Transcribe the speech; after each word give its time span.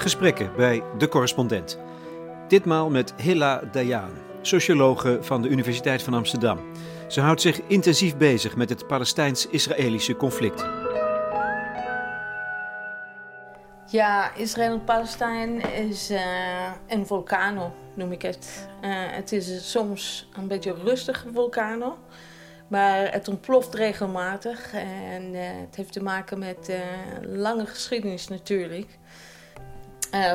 gesprekken 0.00 0.50
bij 0.56 0.82
De 0.98 1.08
Correspondent. 1.08 1.78
Ditmaal 2.48 2.90
met 2.90 3.14
Hilla 3.16 3.62
Dayan, 3.72 4.10
sociologe 4.42 5.18
van 5.20 5.42
de 5.42 5.48
Universiteit 5.48 6.02
van 6.02 6.14
Amsterdam. 6.14 6.60
Ze 7.08 7.20
houdt 7.20 7.40
zich 7.40 7.60
intensief 7.66 8.16
bezig 8.16 8.56
met 8.56 8.68
het 8.68 8.86
Palestijns-Israëlische 8.86 10.16
conflict. 10.16 10.66
Ja, 13.90 14.34
Israël 14.34 14.72
en 14.72 14.84
Palestijn 14.84 15.72
is 15.72 16.10
uh, 16.10 16.20
een 16.86 17.06
vulkano, 17.06 17.74
noem 17.94 18.12
ik 18.12 18.22
het. 18.22 18.68
Uh, 18.82 18.90
het 18.92 19.32
is 19.32 19.70
soms 19.70 20.28
een 20.36 20.48
beetje 20.48 20.70
een 20.70 20.84
rustige 20.84 21.28
vulkano, 21.32 21.98
maar 22.68 23.12
het 23.12 23.28
ontploft 23.28 23.74
regelmatig. 23.74 24.72
En 24.72 25.34
uh, 25.34 25.40
het 25.40 25.76
heeft 25.76 25.92
te 25.92 26.02
maken 26.02 26.38
met 26.38 26.72
lange 27.22 27.66
geschiedenis 27.66 28.28
natuurlijk. 28.28 28.98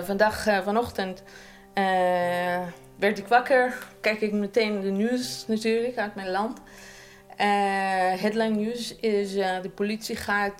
Vandaag, 0.03 0.63
vanochtend, 0.63 1.23
werd 2.99 3.17
ik 3.17 3.27
wakker, 3.27 3.87
kijk 4.01 4.21
ik 4.21 4.31
meteen 4.31 4.81
de 4.81 4.89
nieuws 4.89 5.47
natuurlijk 5.47 5.97
uit 5.97 6.15
mijn 6.15 6.29
land. 6.29 6.59
headline 8.17 8.55
nieuws 8.55 8.95
is 8.95 9.33
de 9.33 9.71
politie 9.75 10.15
gaat 10.15 10.59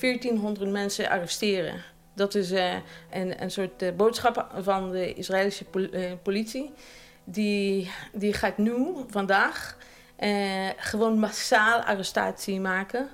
1400 0.00 0.70
mensen 0.70 1.08
arresteren. 1.08 1.82
Dat 2.14 2.34
is 2.34 2.50
een, 2.50 3.42
een 3.42 3.50
soort 3.50 3.96
boodschap 3.96 4.46
van 4.60 4.90
de 4.90 5.14
Israëlische 5.14 5.64
pol 5.64 5.88
politie. 6.22 6.72
Die, 7.24 7.90
die 8.12 8.32
gaat 8.32 8.58
nu, 8.58 8.86
vandaag, 9.08 9.76
gewoon 10.76 11.18
massaal 11.18 11.80
arrestatie 11.80 12.60
maken. 12.60 13.08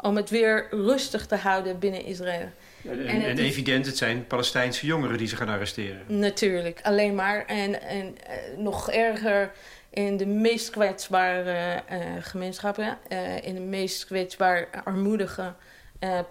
Om 0.00 0.16
het 0.16 0.30
weer 0.30 0.66
rustig 0.70 1.26
te 1.26 1.36
houden 1.36 1.78
binnen 1.78 2.04
Israël. 2.04 2.48
En, 2.84 3.06
en, 3.06 3.22
en 3.22 3.38
evident, 3.38 3.86
het 3.86 3.96
zijn 3.96 4.26
Palestijnse 4.26 4.86
jongeren 4.86 5.18
die 5.18 5.28
ze 5.28 5.36
gaan 5.36 5.48
arresteren. 5.48 6.00
Natuurlijk, 6.06 6.80
alleen 6.82 7.14
maar. 7.14 7.46
En, 7.46 7.82
en 7.82 8.16
nog 8.56 8.90
erger 8.90 9.52
in 9.90 10.16
de 10.16 10.26
meest 10.26 10.70
kwetsbare 10.70 11.82
gemeenschappen. 12.20 12.98
in 13.42 13.54
de 13.54 13.60
meest 13.60 14.06
kwetsbare, 14.06 14.68
armoedige 14.84 15.54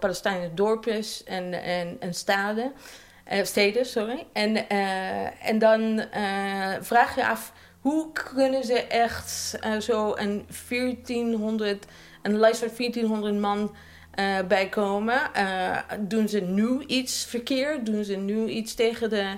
Palestijnse 0.00 0.54
dorpjes 0.54 1.24
en, 1.24 1.62
en, 1.62 1.96
en 2.00 2.14
staden, 2.14 2.72
steden. 3.42 3.86
Sorry. 3.86 4.26
En, 4.32 4.68
en 5.40 5.58
dan 5.58 6.04
vraag 6.80 7.14
je 7.14 7.26
af, 7.26 7.52
hoe 7.80 8.12
kunnen 8.12 8.64
ze 8.64 8.80
echt 8.80 9.58
zo 9.80 10.16
een 10.16 10.46
1400, 10.68 11.86
een 12.22 12.38
lijst 12.38 12.58
van 12.58 12.68
1400 12.76 13.34
man 13.34 13.74
bijkomen? 14.48 15.20
doen 16.00 16.28
ze 16.28 16.40
nu 16.40 16.84
iets 16.86 17.24
verkeerd? 17.24 17.86
Doen 17.86 18.04
ze 18.04 18.16
nu 18.16 18.48
iets 18.48 18.74
tegen 18.74 19.10
de 19.10 19.36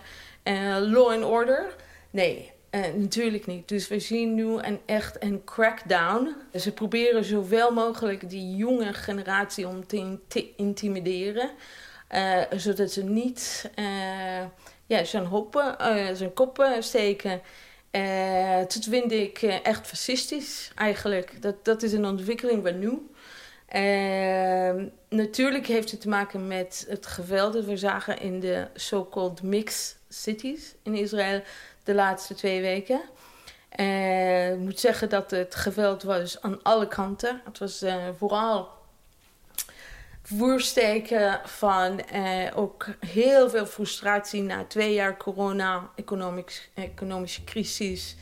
law 0.80 1.10
and 1.10 1.24
order? 1.24 1.74
Nee, 2.10 2.52
uh, 2.74 2.80
natuurlijk 2.96 3.46
niet. 3.46 3.68
Dus 3.68 3.88
we 3.88 3.98
zien 3.98 4.34
nu 4.34 4.44
een, 4.44 4.80
echt 4.86 5.22
een 5.22 5.44
crackdown. 5.44 6.34
Ze 6.54 6.72
proberen 6.72 7.24
zoveel 7.24 7.72
mogelijk 7.72 8.30
die 8.30 8.56
jonge 8.56 8.92
generatie 8.92 9.68
om 9.68 9.86
te, 9.86 10.54
intimideren. 10.56 11.50
Uh, 12.10 12.40
zodat 12.56 12.92
ze 12.92 13.04
niet 13.04 13.70
uh, 13.78 14.44
ja, 14.86 15.04
zijn, 15.04 15.24
hoppen, 15.24 15.76
zijn 16.16 16.32
koppen 16.32 16.82
steken. 16.82 17.40
dat 18.60 18.86
vind 18.90 19.12
ik 19.12 19.42
echt 19.42 19.86
fascistisch 19.86 20.72
eigenlijk. 20.74 21.42
Dat, 21.42 21.64
dat 21.64 21.82
is 21.82 21.92
een 21.92 22.06
ontwikkeling 22.06 22.62
van 22.62 22.78
nu. 22.78 23.10
Natuurlijk 25.08 25.66
heeft 25.66 25.90
het 25.90 26.00
te 26.00 26.08
maken 26.08 26.46
met 26.46 26.86
het 26.88 27.06
geweld 27.06 27.52
dat 27.52 27.64
we 27.64 27.76
zagen 27.76 28.20
in 28.20 28.40
de 28.40 28.66
so-called 28.74 29.42
mixed 29.42 29.98
cities 30.08 30.74
in 30.82 30.94
Israël 30.94 31.42
de 31.84 31.94
laatste 31.94 32.34
twee 32.34 32.60
weken. 32.60 33.00
Uh, 33.76 34.52
ik 34.52 34.58
moet 34.58 34.80
zeggen 34.80 35.08
dat 35.08 35.30
het 35.30 35.54
geweld 35.54 36.02
was 36.02 36.42
aan 36.42 36.62
alle 36.62 36.88
kanten. 36.88 37.40
Het 37.44 37.58
was 37.58 37.82
uh, 37.82 37.94
vooral 38.18 38.68
voersteken 40.22 41.40
van 41.44 42.00
uh, 42.14 42.46
ook 42.54 42.86
heel 43.06 43.50
veel 43.50 43.66
frustratie 43.66 44.42
na 44.42 44.64
twee 44.64 44.94
jaar 44.94 45.16
corona, 45.16 45.90
economisch, 45.96 46.68
economische 46.74 47.44
crisis, 47.44 48.16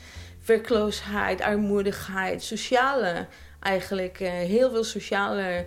werkloosheid, 0.45 1.41
armoedigheid, 1.41 2.43
sociale, 2.43 3.27
eigenlijk 3.61 4.17
heel 4.17 4.69
veel 4.69 4.83
sociale 4.83 5.65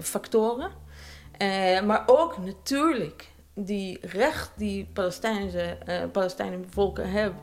factoren. 0.00 0.70
maar 1.86 2.02
ook 2.06 2.38
natuurlijk 2.38 3.28
die 3.54 3.98
recht 4.02 4.50
die 4.56 4.88
Palestijnse, 4.92 5.78
Palestijnen 6.12 6.60
bevolking 6.60 7.12
hebben, 7.12 7.40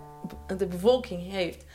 de 0.57 0.67
bevolking 0.67 1.31
heeft 1.31 1.65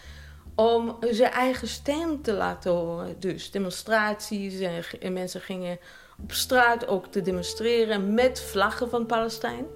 om 0.54 0.96
zijn 1.10 1.32
eigen 1.32 1.68
stem 1.68 2.22
te 2.22 2.32
laten 2.32 2.72
horen. 2.72 3.20
Dus 3.20 3.50
demonstraties 3.50 4.60
en 5.00 5.12
mensen 5.12 5.40
gingen 5.40 5.78
op 6.22 6.32
straat 6.32 6.86
ook 6.86 7.06
te 7.06 7.22
demonstreren 7.22 8.14
met 8.14 8.40
vlaggen 8.40 8.90
van 8.90 9.06
Palestijn. 9.06 9.66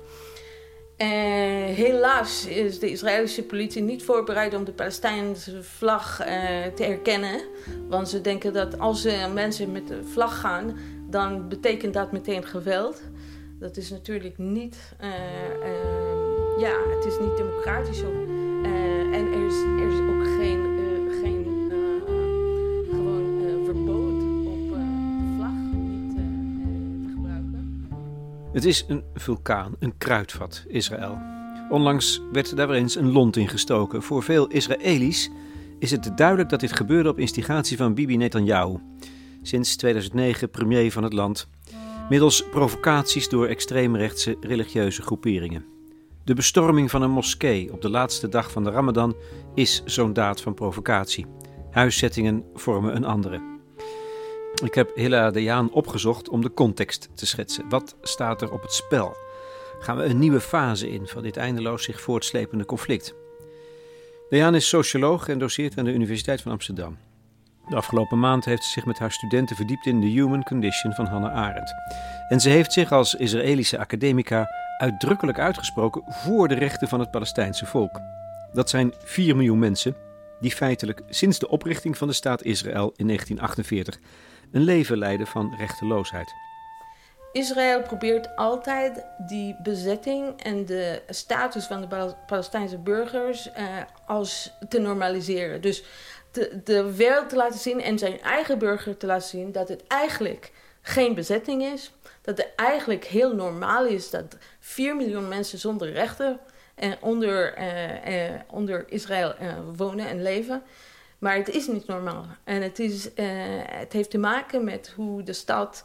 En 0.97 1.75
helaas 1.75 2.47
is 2.47 2.79
de 2.79 2.91
Israëlische 2.91 3.43
politie 3.43 3.83
niet 3.83 4.05
voorbereid 4.05 4.55
om 4.55 4.65
de 4.65 4.73
Palestijnse 4.73 5.63
vlag 5.63 6.21
uh, 6.21 6.27
te 6.75 6.85
erkennen. 6.85 7.41
Want 7.89 8.09
ze 8.09 8.21
denken 8.21 8.53
dat 8.53 8.79
als 8.79 9.09
mensen 9.35 9.73
met 9.73 9.89
de 9.89 10.05
vlag 10.05 10.41
gaan, 10.41 10.77
dan 11.11 11.49
betekent 11.49 11.95
dat 11.95 12.13
meteen 12.13 12.45
geweld. 12.45 13.03
Dat 13.59 13.77
is 13.77 13.91
natuurlijk 13.91 14.39
niet, 14.39 14.95
uh, 15.01 15.09
ja, 16.59 16.77
het 16.95 17.05
is 17.05 17.19
niet 17.19 17.37
democratisch 17.37 18.03
en 19.13 19.33
er 19.33 19.47
is, 19.47 19.55
er 19.55 19.93
is 19.93 20.06
Het 28.57 28.65
is 28.65 28.85
een 28.89 29.05
vulkaan, 29.15 29.77
een 29.79 29.99
kruidvat, 29.99 30.65
Israël. 30.69 31.19
Onlangs 31.69 32.21
werd 32.33 32.57
daar 32.57 32.69
weer 32.69 32.77
eens 32.77 32.95
een 32.95 33.13
lont 33.13 33.37
in 33.37 33.49
gestoken. 33.49 34.03
Voor 34.03 34.23
veel 34.23 34.47
Israëli's 34.47 35.31
is 35.79 35.91
het 35.91 36.17
duidelijk 36.17 36.49
dat 36.49 36.61
dit 36.61 36.73
gebeurde 36.73 37.09
op 37.09 37.19
instigatie 37.19 37.77
van 37.77 37.95
Bibi 37.95 38.17
Netanyahu. 38.17 38.79
Sinds 39.43 39.77
2009 39.77 40.51
premier 40.51 40.93
van 40.93 41.03
het 41.03 41.13
land 41.13 41.49
middels 42.09 42.49
provocaties 42.49 43.29
door 43.29 43.47
extreemrechtse 43.47 44.37
religieuze 44.41 45.03
groeperingen. 45.03 45.65
De 46.25 46.35
bestorming 46.35 46.91
van 46.91 47.03
een 47.03 47.11
moskee 47.11 47.73
op 47.73 47.83
de 47.83 47.91
laatste 47.91 48.29
dag 48.29 48.51
van 48.51 48.65
de 48.65 48.71
Ramadan 48.71 49.17
is 49.55 49.83
zo'n 49.85 50.13
daad 50.13 50.41
van 50.41 50.55
provocatie. 50.55 51.27
Huiszettingen 51.71 52.45
vormen 52.55 52.97
een 52.97 53.05
andere. 53.05 53.56
Ik 54.65 54.75
heb 54.75 54.91
Hilla 54.95 55.31
de 55.31 55.43
Jaan 55.43 55.73
opgezocht 55.73 56.29
om 56.29 56.43
de 56.43 56.53
context 56.53 57.09
te 57.15 57.27
schetsen. 57.27 57.69
Wat 57.69 57.97
staat 58.03 58.43
er 58.43 58.53
op 58.53 58.63
het 58.63 58.73
spel? 58.73 59.17
Gaan 59.81 59.97
we 59.97 60.05
een 60.05 60.19
nieuwe 60.19 60.41
fase 60.41 60.91
in 60.91 61.07
van 61.07 61.23
dit 61.23 61.37
eindeloos 61.37 61.85
zich 61.85 62.01
voortslepende 62.01 62.65
conflict? 62.65 63.15
De 64.29 64.37
Jaan 64.37 64.55
is 64.55 64.69
socioloog 64.69 65.29
en 65.29 65.39
doseert 65.39 65.79
aan 65.79 65.85
de 65.85 65.93
Universiteit 65.93 66.41
van 66.43 66.53
Amsterdam. 66.53 66.97
De 67.69 67.77
afgelopen 67.77 68.19
maand 68.19 68.45
heeft 68.45 68.65
ze 68.65 68.71
zich 68.71 68.85
met 68.85 68.99
haar 68.99 69.13
studenten 69.13 69.57
verdiept 69.57 69.87
in 69.87 70.01
de 70.01 70.07
human 70.07 70.43
condition 70.43 70.93
van 70.93 71.07
Hannah 71.07 71.35
Arendt. 71.35 71.75
En 72.29 72.41
ze 72.41 72.49
heeft 72.49 72.73
zich 72.73 72.93
als 72.93 73.15
Israëlische 73.15 73.79
academica 73.79 74.49
uitdrukkelijk 74.79 75.39
uitgesproken 75.39 76.03
voor 76.07 76.49
de 76.49 76.55
rechten 76.55 76.89
van 76.89 77.01
het 77.01 77.11
Palestijnse 77.11 77.67
volk. 77.67 78.01
Dat 78.53 78.71
zijn 78.71 78.95
4 78.99 79.37
miljoen 79.37 79.59
mensen 79.59 79.97
die 80.41 80.51
feitelijk 80.51 81.03
sinds 81.09 81.39
de 81.39 81.49
oprichting 81.49 81.99
van 81.99 82.09
de 82.09 82.15
staat 82.15 82.43
Israël 82.43 82.93
in 82.97 83.07
1948 83.07 83.99
een 84.53 84.63
leven 84.63 84.99
leiden 84.99 85.27
van 85.27 85.55
rechteloosheid. 85.59 86.35
Israël 87.33 87.83
probeert 87.83 88.37
altijd 88.37 89.05
die 89.27 89.57
bezetting 89.63 90.43
en 90.43 90.65
de 90.65 91.03
status 91.09 91.67
van 91.67 91.81
de 91.81 92.15
Palestijnse 92.27 92.79
burgers 92.79 93.53
eh, 93.53 93.65
als 94.07 94.53
te 94.69 94.79
normaliseren. 94.79 95.61
Dus 95.61 95.85
de, 96.33 96.61
de 96.65 96.97
wereld 96.97 97.29
te 97.29 97.37
laten 97.37 97.59
zien 97.59 97.81
en 97.81 97.99
zijn 97.99 98.21
eigen 98.21 98.59
burger 98.59 98.97
te 98.97 99.07
laten 99.07 99.29
zien 99.29 99.53
dat 99.53 99.69
het 99.69 99.87
eigenlijk 99.87 100.53
geen 100.83 101.15
bezetting 101.15 101.63
is. 101.63 101.93
Dat 102.23 102.39
het 102.39 102.55
eigenlijk 102.57 103.05
heel 103.05 103.35
normaal 103.35 103.85
is 103.85 104.11
dat 104.11 104.37
4 104.61 104.97
miljoen 104.97 105.29
mensen 105.29 105.59
zonder 105.59 105.93
rechten 105.93 106.41
eh, 106.77 106.93
onder, 107.01 107.55
eh, 107.55 108.27
eh, 108.27 108.41
onder 108.51 108.85
Israël 108.89 109.35
eh, 109.35 109.55
wonen 109.77 110.09
en 110.09 110.23
leven. 110.23 110.63
Maar 111.27 111.37
het 111.37 111.49
is 111.49 111.67
niet 111.67 111.87
normaal. 111.87 112.27
En 112.45 112.63
het, 112.63 112.79
is, 112.79 113.15
eh, 113.15 113.27
het 113.65 113.93
heeft 113.93 114.11
te 114.11 114.19
maken 114.19 114.65
met 114.65 114.93
hoe 114.97 115.23
de 115.23 115.33
stad 115.33 115.85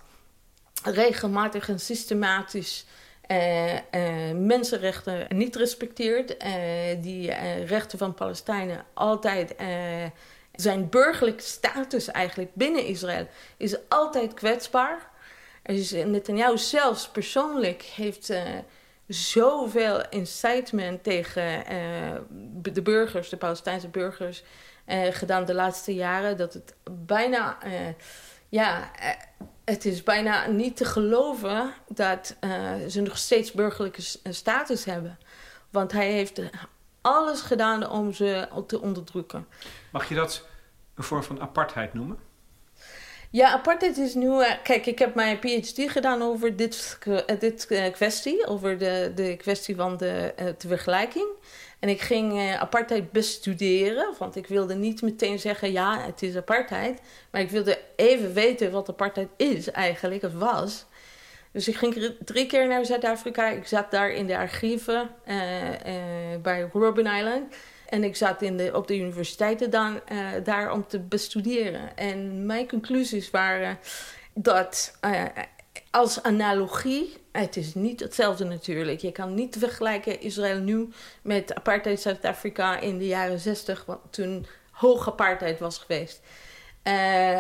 regelmatig 0.84 1.70
en 1.70 1.80
systematisch 1.80 2.86
uh, 3.28 3.74
uh, 3.74 3.80
mensenrechten 4.36 5.26
niet 5.30 5.56
respecteert. 5.56 6.36
Die 7.02 7.34
rechten 7.66 7.98
van 7.98 8.14
Palestijnen 8.14 8.86
altijd 8.94 9.56
zijn 10.56 10.90
burgerlijke 10.90 11.44
status 11.44 12.08
eigenlijk 12.08 12.54
binnen 12.54 12.86
Israël 12.86 13.28
is 13.58 13.76
altijd 13.90 14.34
kwetsbaar. 14.34 15.10
Is, 15.64 15.92
Netanyahu 15.92 16.58
zelfs 16.58 17.10
persoonlijk 17.10 17.82
heeft 17.82 18.34
zoveel 19.08 20.10
incitement 20.10 21.04
tegen 21.04 21.64
de 22.64 22.82
burgers, 22.82 23.30
de 23.30 23.38
Palestijnse 23.38 23.88
burgers, 23.88 24.44
gedaan 25.12 25.46
de 25.46 25.54
laatste 25.54 25.94
jaren, 25.94 26.38
dat 26.38 26.54
het 26.54 26.76
bijna, 26.92 27.58
ja, 28.50 28.92
het 29.64 29.86
is 29.86 30.04
bijna 30.04 30.48
niet 30.48 30.78
te 30.78 30.86
geloven 30.86 31.74
dat 31.88 32.36
ze 32.88 33.02
nog 33.02 33.18
steeds 33.18 33.52
burgerlijke 33.52 34.02
status 34.30 34.86
hebben. 34.86 35.18
Want 35.70 35.92
hij 35.92 36.12
heeft 36.12 36.42
alles 37.02 37.42
gedaan 37.42 37.90
om 37.90 38.14
ze 38.14 38.48
te 38.68 38.82
onderdrukken. 38.82 39.48
Mag 39.92 40.10
je 40.10 40.16
dat 40.16 40.48
een 40.96 41.04
vorm 41.04 41.24
van 41.24 41.42
apartheid 41.42 41.94
noemen? 41.94 42.18
Ja, 43.30 43.52
apartheid 43.52 43.98
is 43.98 44.14
nu. 44.14 44.44
Kijk, 44.64 44.86
ik 44.86 45.00
heb 45.00 45.16
mijn 45.16 45.40
PhD 45.40 45.92
gedaan 45.92 46.22
over 46.22 46.56
dit, 46.56 46.98
dit 47.40 47.66
kwestie, 47.92 48.48
over 48.48 48.78
de, 48.78 49.12
de 49.16 49.36
kwestie 49.36 49.76
van 49.76 49.98
de, 49.98 50.34
de 50.58 50.68
vergelijking. 50.68 51.28
En 51.82 51.90
ik 51.90 52.02
ging 52.02 52.56
apartheid 52.60 53.12
bestuderen, 53.12 54.14
want 54.18 54.36
ik 54.36 54.48
wilde 54.48 54.76
niet 54.76 55.02
meteen 55.02 55.40
zeggen: 55.40 55.72
ja, 55.72 56.06
het 56.06 56.22
is 56.22 56.36
apartheid. 56.36 57.02
Maar 57.32 57.42
ik 57.42 57.50
wilde 57.50 57.80
even 57.96 58.34
weten 58.34 58.72
wat 58.72 58.90
apartheid 58.90 59.30
is 59.38 59.72
eigenlijk, 59.72 60.22
het 60.22 60.34
was. 60.34 60.86
Dus 61.52 61.68
ik 61.68 61.76
ging 61.76 62.16
drie 62.26 62.46
keer 62.46 62.68
naar 62.68 62.86
Zuid-Afrika. 62.86 63.48
Ik 63.48 63.68
zat 63.68 63.92
daar 63.92 64.12
in 64.12 64.28
de 64.28 64.38
archieven 64.38 65.10
bij 66.42 66.70
Robben 66.74 67.06
Island. 67.06 67.56
En 67.90 68.04
ik 68.04 68.16
zat 68.16 68.42
in 68.42 68.58
de, 68.58 68.72
op 68.74 68.88
de 68.88 68.98
universiteiten 68.98 69.70
dan, 69.70 70.00
daar 70.44 70.72
om 70.72 70.88
te 70.88 71.00
bestuderen. 71.00 71.98
En 71.98 72.46
mijn 72.46 72.68
conclusies 72.68 73.30
waren 73.30 73.80
dat 74.34 74.98
als 75.92 76.24
analogie, 76.24 77.14
het 77.32 77.58
is 77.58 77.74
niet 77.74 78.00
hetzelfde 78.00 78.44
natuurlijk. 78.44 79.00
Je 79.00 79.12
kan 79.12 79.34
niet 79.34 79.56
vergelijken 79.60 80.22
Israël 80.22 80.60
nu 80.60 80.90
met 81.22 81.56
apartheid 81.56 82.02
Zuid-Afrika 82.02 82.80
in 82.80 82.98
de 82.98 83.08
jaren 83.08 83.40
60, 83.40 83.86
toen 84.10 84.46
hoog 84.72 85.08
apartheid 85.08 85.60
was 85.60 85.78
geweest. 85.78 86.22
Uh, 86.84 87.40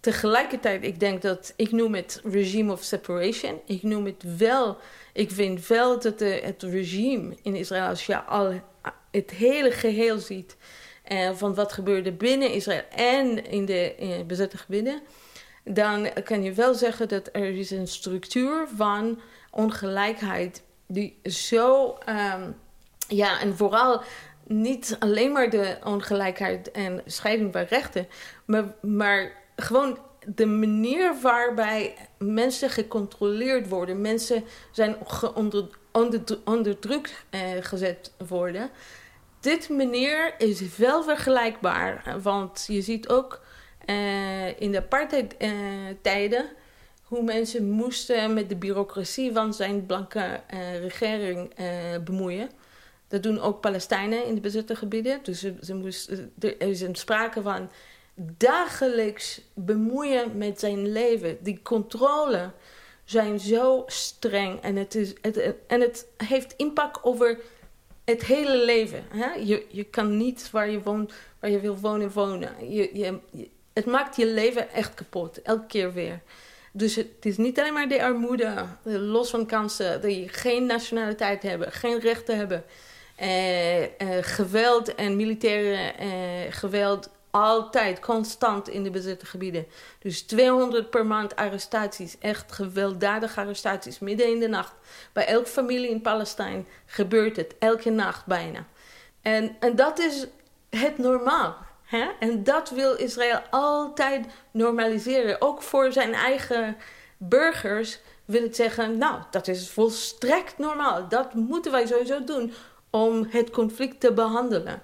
tegelijkertijd, 0.00 0.84
ik 0.84 1.00
denk 1.00 1.22
dat 1.22 1.52
ik 1.56 1.70
noem 1.70 1.94
het 1.94 2.20
regime 2.24 2.72
of 2.72 2.82
separation. 2.82 3.60
Ik 3.66 3.82
noem 3.82 4.04
het 4.04 4.36
wel, 4.36 4.76
ik 5.12 5.30
vind 5.30 5.66
wel 5.66 6.00
dat 6.00 6.18
de, 6.18 6.40
het 6.44 6.62
regime 6.62 7.36
in 7.42 7.54
Israël, 7.54 7.88
als 7.88 8.06
je 8.06 8.22
al 8.22 8.60
het 9.10 9.30
hele 9.30 9.70
geheel 9.70 10.18
ziet 10.18 10.56
uh, 11.12 11.30
van 11.34 11.54
wat 11.54 11.72
gebeurde 11.72 12.12
binnen 12.12 12.52
Israël 12.52 12.82
en 12.96 13.44
in 13.46 13.64
de 13.64 14.24
bezette 14.26 14.58
gebieden, 14.58 15.02
dan 15.64 16.08
kan 16.24 16.42
je 16.42 16.52
wel 16.52 16.74
zeggen 16.74 17.08
dat 17.08 17.28
er 17.32 17.58
is 17.58 17.70
een 17.70 17.88
structuur 17.88 18.68
van 18.76 19.20
ongelijkheid 19.50 20.62
die 20.86 21.18
zo, 21.24 21.98
um, 22.08 22.56
ja, 23.08 23.40
en 23.40 23.56
vooral 23.56 24.02
niet 24.46 24.96
alleen 24.98 25.32
maar 25.32 25.50
de 25.50 25.76
ongelijkheid 25.84 26.70
en 26.70 27.02
scheiding 27.06 27.52
bij 27.52 27.66
rechten, 27.70 28.08
maar, 28.44 28.74
maar 28.80 29.32
gewoon 29.56 29.98
de 30.34 30.46
manier 30.46 31.20
waarbij 31.22 31.94
mensen 32.18 32.70
gecontroleerd 32.70 33.68
worden, 33.68 34.00
mensen 34.00 34.44
zijn 34.70 34.96
onder, 35.34 35.68
onder, 35.92 36.22
onder 36.44 36.78
druk 36.78 37.24
uh, 37.30 37.40
gezet 37.60 38.12
worden 38.28 38.70
dit 39.40 39.68
manier 39.68 40.34
is 40.38 40.76
wel 40.76 41.02
vergelijkbaar. 41.02 42.16
Want 42.22 42.64
je 42.68 42.82
ziet 42.82 43.08
ook 43.08 43.40
uh, 43.90 44.60
in 44.60 44.72
de 44.72 44.78
apartheidtijden 44.78 46.46
hoe 47.02 47.22
mensen 47.22 47.70
moesten 47.70 48.34
met 48.34 48.48
de 48.48 48.56
bureaucratie 48.56 49.32
van 49.32 49.54
zijn 49.54 49.86
blanke 49.86 50.40
uh, 50.54 50.78
regering 50.80 51.54
bemoeien. 52.04 52.50
Dat 53.08 53.22
doen 53.22 53.40
ook 53.40 53.60
Palestijnen 53.60 54.24
in 54.24 54.34
de 54.34 54.40
bezette 54.40 54.76
gebieden. 54.76 55.20
Dus 55.22 55.40
ze, 55.40 56.28
er 56.38 56.60
is 56.60 56.80
een 56.80 56.94
sprake 56.94 57.42
van 57.42 57.70
dagelijks 58.36 59.40
bemoeien 59.54 60.38
met 60.38 60.60
zijn 60.60 60.92
leven. 60.92 61.38
Die 61.40 61.60
controle 61.62 62.50
zijn 63.04 63.40
zo 63.40 63.82
streng 63.86 64.60
en 64.60 64.76
het, 64.76 64.94
is, 64.94 65.14
en 65.66 65.80
het 65.80 66.06
heeft 66.16 66.54
impact 66.56 67.04
over 67.04 67.38
het 68.04 68.24
hele 68.24 68.64
leven. 68.64 69.04
Hè? 69.08 69.32
Je, 69.32 69.66
je 69.68 69.84
kan 69.84 70.16
niet 70.16 70.50
waar 70.50 70.70
je, 70.70 70.82
woont, 70.82 71.12
waar 71.38 71.50
je 71.50 71.60
wil 71.60 71.76
wonen, 71.76 72.10
wonen. 72.10 72.72
Je, 72.72 72.90
je, 72.92 73.18
het 73.80 73.88
maakt 73.88 74.16
je 74.16 74.26
leven 74.26 74.72
echt 74.72 74.94
kapot, 74.94 75.42
elke 75.42 75.66
keer 75.66 75.92
weer. 75.92 76.20
Dus 76.72 76.94
het 76.94 77.06
is 77.20 77.36
niet 77.36 77.58
alleen 77.58 77.72
maar 77.72 77.88
de 77.88 78.02
armoede, 78.02 78.66
los 78.82 79.30
van 79.30 79.46
kansen, 79.46 80.10
je 80.10 80.28
geen 80.28 80.66
nationaliteit 80.66 81.42
hebben, 81.42 81.72
geen 81.72 82.00
rechten 82.00 82.36
hebben. 82.36 82.64
Eh, 83.16 83.82
eh, 83.84 83.90
geweld 84.20 84.94
en 84.94 85.16
militaire 85.16 85.92
eh, 85.92 86.08
geweld 86.50 87.10
altijd, 87.30 88.00
constant 88.00 88.68
in 88.68 88.82
de 88.82 88.90
bezette 88.90 89.26
gebieden. 89.26 89.66
Dus 89.98 90.22
200 90.22 90.90
per 90.90 91.06
maand 91.06 91.36
arrestaties, 91.36 92.18
echt 92.18 92.52
gewelddadige 92.52 93.40
arrestaties, 93.40 93.98
midden 93.98 94.26
in 94.26 94.40
de 94.40 94.48
nacht. 94.48 94.74
Bij 95.12 95.26
elke 95.26 95.48
familie 95.48 95.90
in 95.90 96.00
Palestijn 96.00 96.66
gebeurt 96.86 97.36
het, 97.36 97.54
elke 97.58 97.90
nacht 97.90 98.26
bijna. 98.26 98.66
En, 99.22 99.56
en 99.60 99.76
dat 99.76 99.98
is 99.98 100.26
het 100.70 100.98
normaal. 100.98 101.56
Hè? 101.90 102.08
En 102.18 102.44
dat 102.44 102.70
wil 102.70 102.94
Israël 102.94 103.38
altijd 103.50 104.26
normaliseren. 104.50 105.40
Ook 105.40 105.62
voor 105.62 105.92
zijn 105.92 106.14
eigen 106.14 106.76
burgers 107.16 108.00
wil 108.24 108.42
het 108.42 108.56
zeggen, 108.56 108.98
nou, 108.98 109.22
dat 109.30 109.48
is 109.48 109.70
volstrekt 109.70 110.58
normaal. 110.58 111.08
Dat 111.08 111.34
moeten 111.34 111.72
wij 111.72 111.86
sowieso 111.86 112.24
doen 112.24 112.52
om 112.90 113.26
het 113.30 113.50
conflict 113.50 114.00
te 114.00 114.12
behandelen. 114.12 114.82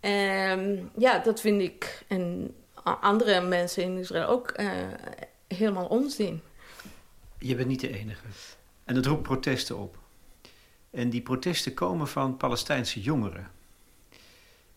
Um, 0.00 0.90
ja, 0.96 1.18
dat 1.18 1.40
vind 1.40 1.62
ik 1.62 2.04
en 2.08 2.54
andere 2.84 3.40
mensen 3.40 3.82
in 3.82 3.98
Israël 3.98 4.26
ook 4.26 4.52
uh, 4.56 4.70
helemaal 5.48 5.86
onzin. 5.86 6.42
Je 7.38 7.54
bent 7.54 7.68
niet 7.68 7.80
de 7.80 7.98
enige. 7.98 8.26
En 8.84 8.94
dat 8.94 9.06
roept 9.06 9.22
protesten 9.22 9.78
op. 9.78 9.98
En 10.90 11.10
die 11.10 11.22
protesten 11.22 11.74
komen 11.74 12.08
van 12.08 12.36
Palestijnse 12.36 13.00
jongeren. 13.00 13.50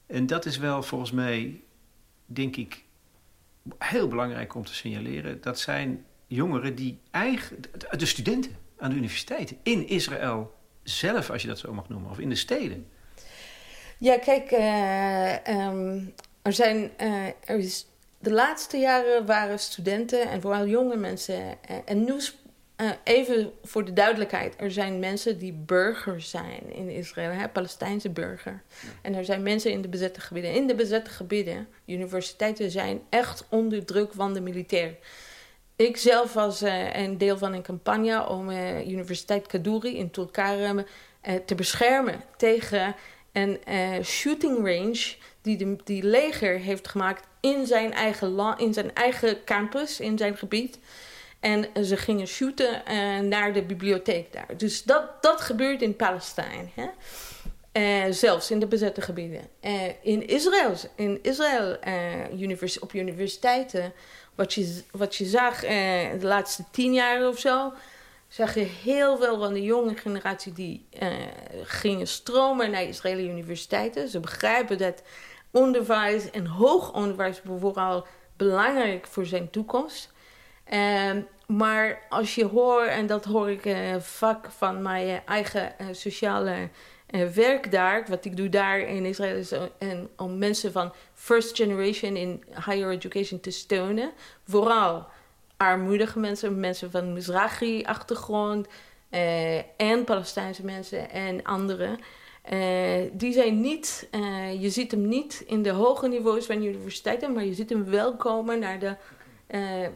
En 0.05 0.27
dat 0.27 0.45
is 0.45 0.57
wel 0.57 0.83
volgens 0.83 1.11
mij, 1.11 1.61
denk 2.25 2.55
ik, 2.55 2.83
heel 3.77 4.07
belangrijk 4.07 4.55
om 4.55 4.65
te 4.65 4.73
signaleren. 4.73 5.41
Dat 5.41 5.59
zijn 5.59 6.05
jongeren 6.27 6.75
die 6.75 6.99
eigen, 7.11 7.57
de 7.97 8.05
studenten 8.05 8.55
aan 8.77 8.89
de 8.89 8.95
universiteiten 8.95 9.57
in 9.63 9.87
Israël 9.87 10.55
zelf, 10.83 11.29
als 11.29 11.41
je 11.41 11.47
dat 11.47 11.59
zo 11.59 11.73
mag 11.73 11.89
noemen, 11.89 12.11
of 12.11 12.19
in 12.19 12.29
de 12.29 12.35
steden 12.35 12.87
ja, 13.97 14.17
kijk, 14.17 14.51
uh, 14.51 15.67
um, 15.67 16.13
er 16.41 16.53
zijn. 16.53 16.91
Is, 17.45 17.87
de 18.19 18.31
laatste 18.31 18.77
jaren 18.77 19.25
waren 19.25 19.59
studenten 19.59 20.29
en 20.29 20.41
vooral 20.41 20.67
jonge 20.67 20.95
mensen. 20.95 21.39
Uh, 21.41 21.77
en 21.85 22.03
nu, 22.77 22.89
even 23.03 23.51
voor 23.63 23.85
de 23.85 23.93
duidelijkheid: 23.93 24.53
er 24.57 24.71
zijn 24.71 24.99
mensen 24.99 25.39
die 25.39 25.53
burger 25.53 26.21
zijn 26.21 26.73
in 26.73 26.89
Israël, 26.89 27.31
hè, 27.31 27.49
Palestijnse 27.49 28.09
burger. 28.09 28.61
En 29.01 29.15
er 29.15 29.25
zijn 29.25 29.43
mensen 29.43 29.71
in 29.71 29.81
de 29.81 29.87
bezette 29.87 30.21
gebieden. 30.21 30.53
In 30.53 30.67
de 30.67 30.75
bezette 30.75 31.09
gebieden, 31.09 31.67
universiteiten 31.85 32.71
zijn 32.71 33.01
echt 33.09 33.45
onder 33.49 33.85
druk 33.85 34.13
van 34.13 34.33
de 34.33 34.41
militair. 34.41 34.95
Ik 35.75 35.97
zelf 35.97 36.33
was 36.33 36.61
een 36.93 37.17
deel 37.17 37.37
van 37.37 37.53
een 37.53 37.61
campagne 37.61 38.27
om 38.27 38.49
Universiteit 38.87 39.47
Kaduri 39.47 39.97
in 39.97 40.11
Tulkarem 40.11 40.85
te 41.45 41.55
beschermen 41.55 42.21
tegen 42.37 42.95
een 43.35 43.59
uh, 43.69 44.03
shooting 44.03 44.57
range 44.57 45.15
die 45.41 45.57
de 45.57 45.75
die 45.83 46.03
leger 46.03 46.59
heeft 46.59 46.87
gemaakt 46.87 47.27
in 47.39 47.65
zijn, 47.65 47.93
eigen 47.93 48.57
in 48.57 48.73
zijn 48.73 48.93
eigen 48.93 49.43
campus, 49.43 49.99
in 49.99 50.17
zijn 50.17 50.37
gebied. 50.37 50.79
En 51.45 51.85
ze 51.85 51.97
gingen 51.97 52.27
shooten 52.27 52.81
uh, 52.87 53.19
naar 53.19 53.53
de 53.53 53.63
bibliotheek 53.63 54.33
daar. 54.33 54.57
Dus 54.57 54.83
dat, 54.83 55.03
dat 55.21 55.41
gebeurt 55.41 55.81
in 55.81 55.95
Palestijn. 55.95 56.71
Hè? 56.73 56.87
Uh, 57.73 58.13
zelfs 58.13 58.51
in 58.51 58.59
de 58.59 58.67
bezette 58.67 59.01
gebieden. 59.01 59.41
in 60.01 60.27
Israël, 60.27 60.73
in 60.95 61.19
Israël 61.21 61.77
univers 62.39 62.79
op 62.79 62.93
universiteiten, 62.93 63.93
wat 64.35 64.53
je, 64.53 64.83
wat 64.91 65.15
je 65.15 65.25
zag 65.25 65.59
de 65.59 66.17
laatste 66.21 66.63
tien 66.71 66.93
jaar 66.93 67.27
of 67.27 67.39
zo, 67.39 67.73
zag 68.27 68.55
je 68.55 68.67
heel 68.83 69.17
veel 69.17 69.39
van 69.39 69.53
de 69.53 69.63
jonge 69.63 69.95
generatie 69.95 70.53
die 70.53 70.85
gingen 71.63 72.07
stromen 72.07 72.71
naar 72.71 72.83
Israëlische 72.83 73.31
universiteiten. 73.31 74.09
Ze 74.09 74.19
begrijpen 74.19 74.77
dat 74.77 75.01
onderwijs 75.51 76.31
en 76.31 76.45
hoog 76.45 76.93
onderwijs 76.93 77.41
vooral 77.59 78.07
belangrijk 78.37 79.07
voor 79.07 79.25
zijn 79.25 79.49
toekomst. 79.49 80.13
Uh, 80.73 81.11
maar 81.47 82.01
als 82.09 82.35
je 82.35 82.45
hoort, 82.45 82.87
en 82.87 83.07
dat 83.07 83.25
hoor 83.25 83.49
ik 83.49 83.65
uh, 83.65 83.95
vaak 83.99 84.51
van 84.51 84.81
mijn 84.81 85.21
eigen 85.25 85.73
uh, 85.81 85.87
sociale 85.91 86.69
werk 87.33 87.71
daar, 87.71 88.05
wat 88.09 88.25
ik 88.25 88.37
doe 88.37 88.49
daar 88.49 88.79
in 88.79 89.05
Israël, 89.05 89.35
is 89.35 89.51
en, 89.77 90.09
om 90.17 90.37
mensen 90.37 90.71
van 90.71 90.93
first 91.13 91.55
generation 91.55 92.15
in 92.15 92.43
higher 92.53 92.89
education 92.89 93.39
te 93.39 93.51
steunen. 93.51 94.11
Vooral 94.43 95.07
armoedige 95.57 96.19
mensen, 96.19 96.59
mensen 96.59 96.91
van 96.91 97.13
Mizrahi-achtergrond 97.13 98.67
en 99.77 100.03
Palestijnse 100.03 100.65
mensen 100.65 101.09
en 101.09 101.43
anderen. 101.43 101.99
die 103.11 103.33
zijn 103.33 103.61
niet, 103.61 104.07
je 104.59 104.69
ziet 104.69 104.91
hem 104.91 105.07
niet 105.07 105.43
in 105.47 105.63
de 105.63 105.71
hoge 105.71 106.07
niveaus 106.07 106.45
van 106.45 106.63
universiteiten, 106.63 107.33
maar 107.33 107.45
je 107.45 107.53
ziet 107.53 107.69
hem 107.69 107.85
wel 107.85 108.15
komen 108.15 108.59
naar 108.59 108.79
de 108.79 108.95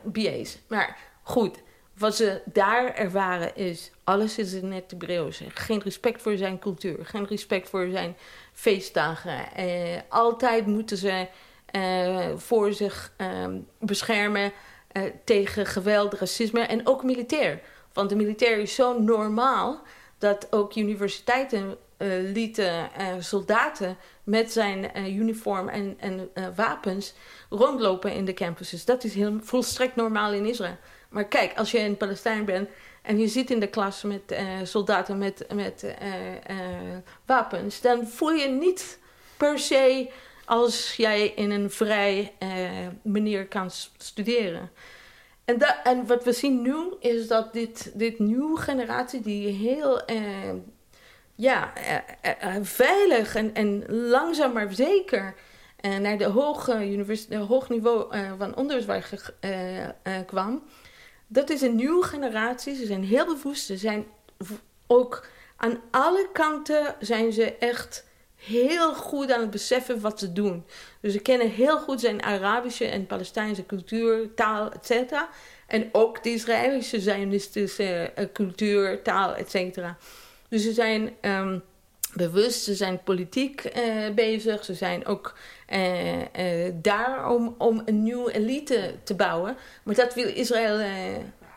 BA's. 0.04 0.58
Maar 0.68 1.09
goed, 1.30 1.58
wat 1.98 2.16
ze 2.16 2.42
daar 2.46 2.94
ervaren 2.96 3.56
is, 3.56 3.92
alles 4.04 4.38
is 4.38 4.54
het 4.54 4.92
Hebreeuws. 4.92 5.42
Geen 5.48 5.82
respect 5.82 6.22
voor 6.22 6.38
zijn 6.38 6.60
cultuur, 6.60 7.06
geen 7.06 7.28
respect 7.28 7.70
voor 7.70 7.88
zijn 7.92 8.16
feestdagen. 8.54 9.54
Eh, 9.56 10.00
altijd 10.08 10.66
moeten 10.66 10.98
ze 10.98 11.28
eh, 11.66 12.28
voor 12.36 12.74
zich 12.74 13.14
ehm, 13.18 13.58
beschermen 13.80 14.52
eh, 14.92 15.04
tegen 15.24 15.66
geweld, 15.66 16.14
racisme 16.14 16.62
en 16.62 16.88
ook 16.88 17.04
militair. 17.04 17.62
Want 17.94 18.10
de 18.10 18.16
militair 18.16 18.58
is 18.58 18.76
zo 18.76 19.00
normaal 19.00 19.82
dat 20.18 20.48
ook 20.50 20.76
universiteiten 20.76 21.78
uh, 21.98 22.08
lieten 22.34 22.90
soldaten 23.20 23.98
met 24.24 24.52
zijn 24.52 24.92
uniform 25.08 25.70
en, 25.70 25.96
en 26.00 26.32
wapens 26.56 27.14
rondlopen 27.50 28.14
in 28.14 28.26
de 28.26 28.34
campuses. 28.34 28.86
Dat 28.86 29.04
is 29.04 29.14
heel 29.14 29.38
volstrekt 29.42 29.96
normaal 29.96 30.34
in 30.34 30.46
Israël. 30.46 30.78
Maar 31.10 31.26
kijk, 31.26 31.58
als 31.58 31.72
je 31.72 31.80
een 31.80 31.98
Palestijn 31.98 32.46
bent 32.46 32.70
en 33.02 33.20
je 33.20 33.28
zit 33.28 33.50
in 33.50 33.60
de 33.60 33.68
klas 33.68 34.04
met 34.04 34.32
uh, 34.32 34.40
soldaten 34.64 35.18
met, 35.18 35.46
met 35.54 35.84
uh, 35.84 35.92
uh, 36.32 36.98
wapens, 37.26 37.82
dan 37.82 38.08
voel 38.08 38.32
je 38.32 38.48
niet 38.48 39.00
per 39.38 39.60
se 39.60 40.10
als 40.46 40.96
jij 40.96 41.28
in 41.28 41.52
een 41.52 41.72
vrij 41.72 42.34
manier 43.02 43.48
kan 43.48 43.70
studeren. 43.98 44.72
En, 45.46 45.58
dat, 45.58 45.76
en 45.84 46.08
wat 46.08 46.24
we 46.24 46.32
zien 46.32 46.62
nu 46.62 46.76
is 47.00 47.28
dat 47.28 47.54
dit, 47.54 47.92
dit 47.94 48.20
nieuwe 48.20 48.60
generatie 48.60 49.22
die 49.22 49.48
heel 49.48 50.02
ja, 51.36 51.74
veilig 52.62 53.36
en, 53.36 53.54
en 53.54 53.84
langzaam 53.90 54.54
maar 54.54 54.74
zeker 54.74 55.36
naar 56.00 56.18
de 56.18 56.26
hoge 56.26 57.36
hoog 57.48 57.70
niveau 57.70 58.16
van 58.38 58.56
onderwijs 58.56 59.06
kwam 60.26 60.64
dat 61.32 61.50
is 61.50 61.62
een 61.62 61.76
nieuwe 61.76 62.04
generatie. 62.06 62.76
Ze 62.76 62.86
zijn 62.86 63.04
heel 63.04 63.26
bewust. 63.26 63.66
Ze 63.66 63.78
zijn 63.78 64.06
ook 64.88 65.28
aan 65.56 65.80
alle 65.92 66.30
kanten 66.34 66.96
zijn 67.00 67.34
ze 67.34 67.56
echt 67.58 68.08
heel 68.36 68.94
goed 68.94 69.32
aan 69.32 69.42
het 69.42 69.52
beseffen 69.52 70.02
wat 70.02 70.20
ze 70.20 70.34
doen. 70.34 70.66
Dus 71.02 71.14
ze 71.14 71.20
kennen 71.20 71.50
heel 71.50 71.80
goed 71.80 72.00
zijn 72.00 72.24
Arabische 72.24 72.86
en 72.86 73.06
Palestijnse 73.06 73.66
cultuur, 73.66 74.34
taal, 74.34 74.72
etc. 74.72 75.14
En 75.68 75.90
ook 75.92 76.24
de 76.24 76.30
Israëlische 76.30 77.00
Zionistische 77.00 78.12
uh, 78.18 78.26
cultuur, 78.34 79.02
taal, 79.02 79.36
etc. 79.36 79.80
Dus 80.50 80.64
ze 80.64 80.74
zijn 80.74 81.16
um, 81.22 81.64
bewust, 82.14 82.64
ze 82.64 82.76
zijn 82.76 83.04
politiek 83.04 83.64
uh, 83.78 84.14
bezig. 84.16 84.66
Ze 84.66 84.74
zijn 84.74 85.06
ook 85.06 85.38
uh, 85.74 86.18
uh, 86.18 86.74
daar 86.74 87.30
om, 87.30 87.56
om 87.58 87.82
een 87.86 88.04
nieuwe 88.04 88.32
elite 88.32 88.96
te 89.04 89.16
bouwen. 89.16 89.58
Maar 89.84 89.96
dat 89.96 90.14
wil 90.14 90.28
Israël 90.28 90.88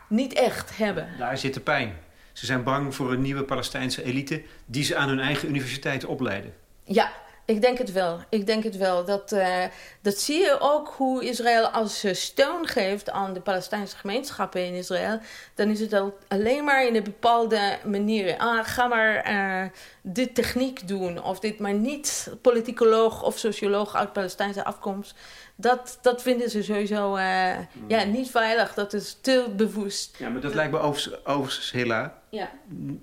niet 0.07 0.33
echt 0.33 0.77
hebben. 0.77 1.07
Daar 1.17 1.37
zit 1.37 1.53
de 1.53 1.59
pijn. 1.59 1.97
Ze 2.33 2.45
zijn 2.45 2.63
bang 2.63 2.95
voor 2.95 3.11
een 3.11 3.21
nieuwe 3.21 3.43
Palestijnse 3.43 4.03
elite 4.03 4.41
die 4.65 4.83
ze 4.83 4.95
aan 4.95 5.09
hun 5.09 5.19
eigen 5.19 5.49
universiteit 5.49 6.05
opleiden. 6.05 6.53
Ja, 6.83 7.11
ik 7.45 7.61
denk 7.61 7.77
het 7.77 7.91
wel. 7.91 8.19
Ik 8.29 8.45
denk 8.45 8.63
het 8.63 8.77
wel. 8.77 9.05
Dat, 9.05 9.31
uh, 9.31 9.63
dat 10.01 10.17
zie 10.17 10.39
je 10.39 10.57
ook 10.59 10.93
hoe 10.97 11.25
Israël 11.25 11.67
als 11.67 11.99
ze 11.99 12.13
steun 12.13 12.67
geeft 12.67 13.09
aan 13.09 13.33
de 13.33 13.41
Palestijnse 13.41 13.95
gemeenschappen 13.97 14.65
in 14.65 14.73
Israël. 14.73 15.19
Dan 15.55 15.69
is 15.69 15.79
het 15.79 15.93
al 15.93 16.17
alleen 16.27 16.63
maar 16.63 16.87
in 16.87 16.95
een 16.95 17.03
bepaalde 17.03 17.77
manier. 17.85 18.37
Ah, 18.37 18.65
ga 18.65 18.87
maar 18.87 19.31
uh, 19.31 19.69
dit 20.01 20.35
techniek 20.35 20.87
doen. 20.87 21.23
Of 21.23 21.39
dit 21.39 21.59
maar 21.59 21.73
niet 21.73 22.33
politicoloog 22.41 23.23
of 23.23 23.37
socioloog 23.37 23.95
uit 23.95 24.13
Palestijnse 24.13 24.65
afkomst. 24.65 25.15
Dat, 25.55 25.99
dat 26.01 26.21
vinden 26.21 26.49
ze 26.49 26.63
sowieso 26.63 27.15
uh, 27.15 27.57
ja, 27.87 28.03
niet 28.03 28.29
veilig. 28.31 28.73
Dat 28.73 28.93
is 28.93 29.17
te 29.21 29.45
bewust. 29.55 30.15
Ja, 30.17 30.29
maar 30.29 30.41
dat 30.41 30.53
lijkt 30.53 30.71
me 30.71 30.79
overigens, 30.79 31.25
overigens 31.25 31.71
Hilla, 31.71 32.21
ja. 32.29 32.49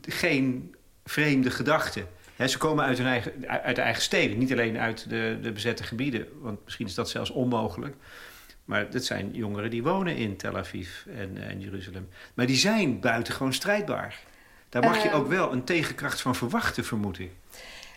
geen 0.02 0.75
vreemde 1.04 1.50
gedachte 1.50 2.04
ze 2.49 2.59
komen 2.59 2.85
uit, 2.85 2.99
hun 2.99 3.06
eigen, 3.06 3.32
uit 3.47 3.76
de 3.76 3.82
eigen 3.82 4.02
steden, 4.02 4.38
niet 4.38 4.52
alleen 4.52 4.78
uit 4.78 5.09
de, 5.09 5.38
de 5.42 5.52
bezette 5.52 5.82
gebieden. 5.82 6.26
Want 6.40 6.64
misschien 6.64 6.87
is 6.87 6.94
dat 6.94 7.11
zelfs 7.11 7.30
onmogelijk. 7.30 7.97
Maar 8.70 8.90
dat 8.90 9.04
zijn 9.04 9.30
jongeren 9.32 9.70
die 9.70 9.82
wonen 9.82 10.16
in 10.16 10.37
Tel 10.37 10.56
Aviv 10.56 10.88
en, 11.06 11.37
eh, 11.37 11.49
en 11.49 11.61
Jeruzalem. 11.61 12.09
Maar 12.35 12.47
die 12.47 12.56
zijn 12.56 13.00
buitengewoon 13.00 13.52
strijdbaar. 13.52 14.18
Daar 14.68 14.82
mag 14.82 15.02
je 15.02 15.09
eh. 15.09 15.16
ook 15.16 15.28
wel 15.28 15.52
een 15.52 15.64
tegenkracht 15.64 16.20
van 16.20 16.35
verwachten, 16.35 16.85
vermoed 16.85 17.18
ik. 17.18 17.30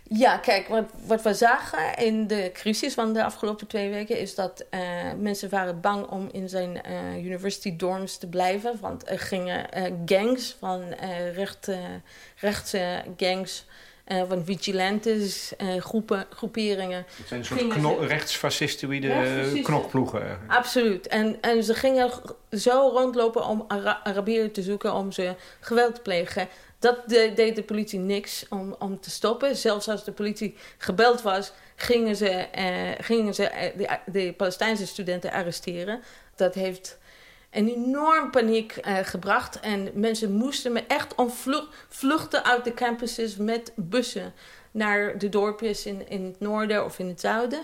Ja, 0.03 0.37
kijk, 0.37 0.67
wat, 0.67 0.91
wat 1.05 1.21
we 1.21 1.33
zagen 1.33 1.95
in 1.95 2.27
de 2.27 2.49
crisis 2.53 2.93
van 2.93 3.13
de 3.13 3.23
afgelopen 3.23 3.67
twee 3.67 3.89
weken 3.89 4.19
is 4.19 4.35
dat 4.35 4.65
uh, 4.71 4.79
mensen 5.19 5.49
waren 5.49 5.81
bang 5.81 6.05
om 6.05 6.29
in 6.31 6.49
zijn 6.49 6.81
uh, 6.89 7.25
university 7.25 7.75
dorms 7.75 8.17
te 8.17 8.27
blijven. 8.27 8.79
Want 8.79 9.09
er 9.09 9.19
gingen 9.19 9.67
uh, 9.77 9.83
gangs 10.05 10.55
van 10.59 10.93
recht, 11.33 11.71
rechtse 12.35 13.03
gangs 13.17 13.65
uh, 14.07 14.23
van 14.27 14.45
vigilantes, 14.45 15.53
uh, 15.61 15.81
groepen, 15.81 16.25
groeperingen. 16.29 17.05
Het 17.17 17.27
zijn 17.27 17.39
een 17.39 17.45
soort 17.45 17.67
kno- 17.67 18.01
ze... 18.01 18.07
rechtsfascistoïde 18.07 19.61
knokploegen. 19.63 20.39
Absoluut. 20.47 21.07
En, 21.07 21.37
en 21.41 21.63
ze 21.63 21.73
gingen 21.73 22.11
zo 22.51 22.89
rondlopen 22.93 23.45
om 23.45 23.65
Ara 23.67 23.99
Arabieren 24.03 24.51
te 24.51 24.61
zoeken 24.61 24.93
om 24.93 25.11
ze 25.11 25.35
geweld 25.59 25.95
te 25.95 26.01
plegen. 26.01 26.47
Dat 26.79 27.09
de, 27.09 27.31
deed 27.35 27.55
de 27.55 27.63
politie 27.63 27.99
niks 27.99 28.45
om, 28.49 28.75
om 28.79 28.99
te 28.99 29.09
stoppen. 29.09 29.55
Zelfs 29.55 29.87
als 29.87 30.03
de 30.03 30.11
politie 30.11 30.55
gebeld 30.77 31.21
was, 31.21 31.51
gingen 31.75 32.15
ze, 32.15 32.47
uh, 32.57 33.05
gingen 33.05 33.33
ze 33.33 33.71
de, 33.77 33.97
de 34.05 34.33
Palestijnse 34.37 34.87
studenten 34.87 35.31
arresteren. 35.31 36.01
Dat 36.35 36.53
heeft 36.53 36.97
een 37.53 37.67
enorm 37.67 38.31
paniek 38.31 38.77
uh, 38.87 38.97
gebracht. 38.97 39.59
En 39.59 39.89
mensen 39.93 40.31
moesten 40.31 40.71
me 40.71 40.83
echt 40.87 41.15
vluchten 41.89 42.43
uit 42.43 42.63
de 42.63 42.73
campuses 42.73 43.37
met 43.37 43.71
bussen 43.75 44.33
naar 44.71 45.17
de 45.17 45.29
dorpjes 45.29 45.85
in, 45.85 46.09
in 46.09 46.23
het 46.23 46.39
noorden 46.39 46.85
of 46.85 46.99
in 46.99 47.07
het 47.07 47.19
zuiden. 47.19 47.63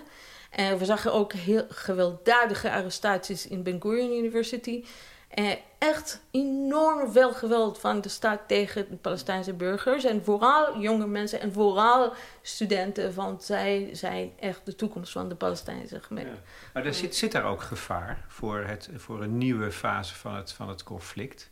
En 0.50 0.78
we 0.78 0.84
zagen 0.84 1.12
ook 1.12 1.32
heel 1.32 1.64
gewelddadige 1.68 2.70
arrestaties 2.70 3.46
in 3.46 3.62
Ben 3.62 3.80
Gurion 3.80 4.18
University. 4.18 4.84
Eh, 5.30 5.52
echt 5.78 6.20
enorm 6.30 7.12
veel 7.12 7.32
geweld 7.32 7.78
van 7.78 8.00
de 8.00 8.08
staat 8.08 8.40
tegen 8.46 8.86
de 8.90 8.96
Palestijnse 8.96 9.52
burgers. 9.52 10.04
En 10.04 10.24
vooral 10.24 10.80
jonge 10.80 11.06
mensen 11.06 11.40
en 11.40 11.52
vooral 11.52 12.12
studenten, 12.42 13.14
want 13.14 13.44
zij 13.44 13.88
zijn 13.92 14.32
echt 14.40 14.60
de 14.64 14.74
toekomst 14.74 15.12
van 15.12 15.28
de 15.28 15.34
Palestijnse 15.34 16.00
gemeente. 16.00 16.32
Maar 16.72 16.86
er 16.86 16.94
zit, 16.94 17.16
zit 17.16 17.32
daar 17.32 17.44
ook 17.44 17.62
gevaar 17.62 18.24
voor, 18.28 18.58
het, 18.58 18.88
voor 18.96 19.22
een 19.22 19.38
nieuwe 19.38 19.72
fase 19.72 20.14
van 20.14 20.34
het, 20.34 20.52
van 20.52 20.68
het 20.68 20.82
conflict? 20.82 21.50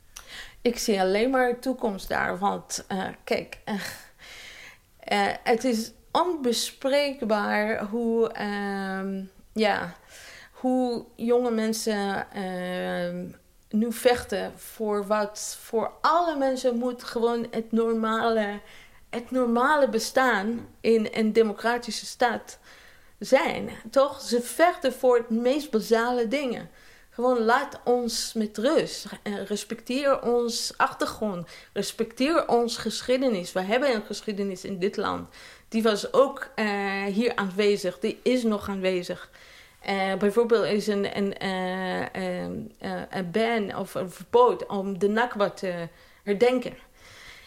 Ik 0.63 0.79
zie 0.79 1.01
alleen 1.01 1.31
maar 1.31 1.59
toekomst 1.59 2.09
daar, 2.09 2.39
want 2.39 2.87
uh, 2.93 3.05
kijk, 3.25 3.59
uh, 3.65 3.75
uh, 5.13 5.35
het 5.43 5.65
is 5.65 5.93
onbespreekbaar 6.13 7.85
hoe, 7.85 8.33
ehm, 8.33 9.25
ja, 9.53 9.95
hoe 10.53 11.05
jonge 11.17 11.51
mensen 11.51 12.31
ehm, 12.33 13.27
nu 13.71 13.93
vechten 13.93 14.53
voor 14.57 15.07
wat 15.07 15.59
voor 15.61 15.93
alle 16.01 16.37
mensen 16.37 16.77
moet 16.77 17.05
gewoon 17.05 17.47
het 17.51 17.73
normale, 17.73 18.61
het 19.11 19.31
normale 19.31 19.89
bestaan 19.89 20.69
in 20.81 21.09
een 21.13 21.33
democratische 21.33 22.07
staat 22.07 22.59
zijn. 23.19 23.71
Toch? 23.91 24.21
Ze 24.21 24.41
vechten 24.41 24.93
voor 24.93 25.17
het 25.17 25.31
meest 25.31 25.71
basale 25.71 26.29
dingen. 26.29 26.71
Gewoon 27.11 27.39
laat 27.39 27.81
ons 27.85 28.33
met 28.33 28.59
rust. 28.59 29.07
Respecteer 29.47 30.23
ons 30.23 30.73
achtergrond. 30.77 31.49
Respecteer 31.73 32.49
ons 32.49 32.77
geschiedenis. 32.77 33.53
We 33.53 33.61
hebben 33.61 33.95
een 33.95 34.05
geschiedenis 34.07 34.65
in 34.65 34.79
dit 34.79 34.97
land. 34.97 35.29
Die 35.69 35.83
was 35.83 36.13
ook 36.13 36.49
uh, 36.57 37.05
hier 37.05 37.37
aanwezig. 37.37 37.99
Die 37.99 38.21
is 38.23 38.43
nog 38.43 38.69
aanwezig. 38.69 39.31
Uh, 39.87 40.15
bijvoorbeeld 40.15 40.65
is 40.65 40.87
een, 40.87 41.17
een, 41.17 41.35
uh, 41.43 42.01
uh, 42.01 42.43
een 43.11 43.31
ban 43.31 43.77
of 43.77 43.95
een 43.95 44.11
verbod 44.11 44.67
om 44.67 44.99
de 44.99 45.09
Nakba 45.09 45.51
te 45.51 45.89
herdenken. 46.23 46.75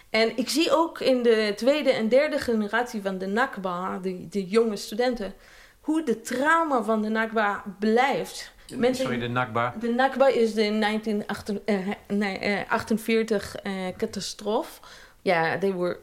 En 0.09 0.37
ik 0.37 0.49
zie 0.49 0.71
ook 0.71 0.99
in 0.99 1.23
de 1.23 1.53
tweede 1.55 1.91
en 1.91 2.09
derde 2.09 2.39
generatie 2.39 3.01
van 3.01 3.17
de 3.17 3.27
Nakba, 3.27 3.97
de, 3.97 4.27
de 4.27 4.45
jonge 4.45 4.75
studenten, 4.75 5.33
hoe 5.79 6.03
de 6.03 6.21
trauma 6.21 6.83
van 6.83 7.01
de 7.01 7.09
Nakba 7.09 7.63
blijft. 7.79 8.53
Mensen, 8.75 9.05
Sorry, 9.05 9.19
de 9.19 9.27
Nakba? 9.27 9.75
De 9.79 9.89
Nakba 9.89 10.27
is 10.27 10.53
de 10.53 10.79
1948 10.79 13.55
catastrofe. 13.97 14.81
Ja, 15.21 15.57
they 15.57 15.73
were 15.73 15.97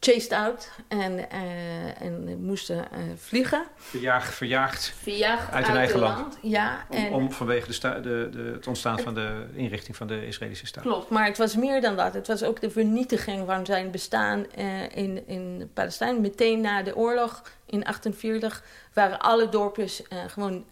chased 0.00 0.32
out 0.32 0.70
en, 0.88 1.18
uh, 1.18 2.02
en 2.02 2.44
moesten 2.44 2.76
uh, 2.76 2.98
vliegen. 3.16 3.66
Verjaagd, 3.76 4.34
verjaagd, 4.34 4.94
verjaagd 5.02 5.52
uit 5.52 5.66
hun 5.66 5.76
eigen 5.76 5.98
land. 6.00 6.18
land. 6.18 6.38
Ja, 6.42 6.86
om, 6.88 7.06
om, 7.06 7.32
vanwege 7.32 7.80
de, 7.80 8.00
de, 8.00 8.28
de, 8.32 8.42
het 8.54 8.66
ontstaan 8.66 8.98
van 8.98 9.14
de 9.14 9.46
inrichting 9.54 9.96
van 9.96 10.06
de 10.06 10.26
Israëlische 10.26 10.66
staat. 10.66 10.82
Klopt, 10.82 11.10
maar 11.10 11.24
het 11.24 11.38
was 11.38 11.56
meer 11.56 11.80
dan 11.80 11.96
dat. 11.96 12.14
Het 12.14 12.26
was 12.26 12.42
ook 12.42 12.60
de 12.60 12.70
vernietiging 12.70 13.46
van 13.46 13.66
zijn 13.66 13.90
bestaan 13.90 14.46
uh, 14.58 14.82
in, 14.96 15.28
in 15.28 15.70
Palestijn. 15.74 16.20
Meteen 16.20 16.60
na 16.60 16.82
de 16.82 16.96
oorlog 16.96 17.42
in 17.66 17.80
1948 17.80 18.64
waren 18.92 19.18
alle 19.18 19.48
dorpjes 19.48 20.02
gewoon 20.26 20.64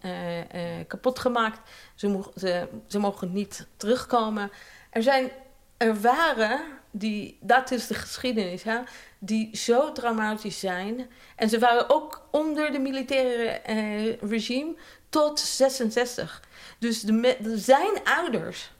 kapot 0.87 1.19
gemaakt. 1.19 1.59
Ze, 1.95 2.07
mo 2.07 2.31
ze, 2.35 2.67
ze 2.87 2.99
mogen 2.99 3.33
niet 3.33 3.67
terugkomen. 3.77 4.51
Er, 4.89 5.03
zijn, 5.03 5.31
er 5.77 6.01
waren, 6.01 6.61
die, 6.91 7.37
dat 7.41 7.71
is 7.71 7.87
de 7.87 7.93
geschiedenis, 7.93 8.63
hè, 8.63 8.79
die 9.19 9.57
zo 9.57 9.91
traumatisch 9.91 10.59
zijn. 10.59 11.09
En 11.35 11.49
ze 11.49 11.59
waren 11.59 11.89
ook 11.89 12.27
onder 12.31 12.71
de 12.71 12.79
militaire 12.79 13.49
eh, 13.49 14.21
regime 14.21 14.75
tot 15.09 15.39
66. 15.39 16.43
Dus 16.79 17.01
de, 17.01 17.35
zijn 17.55 18.03
ouders, 18.03 18.71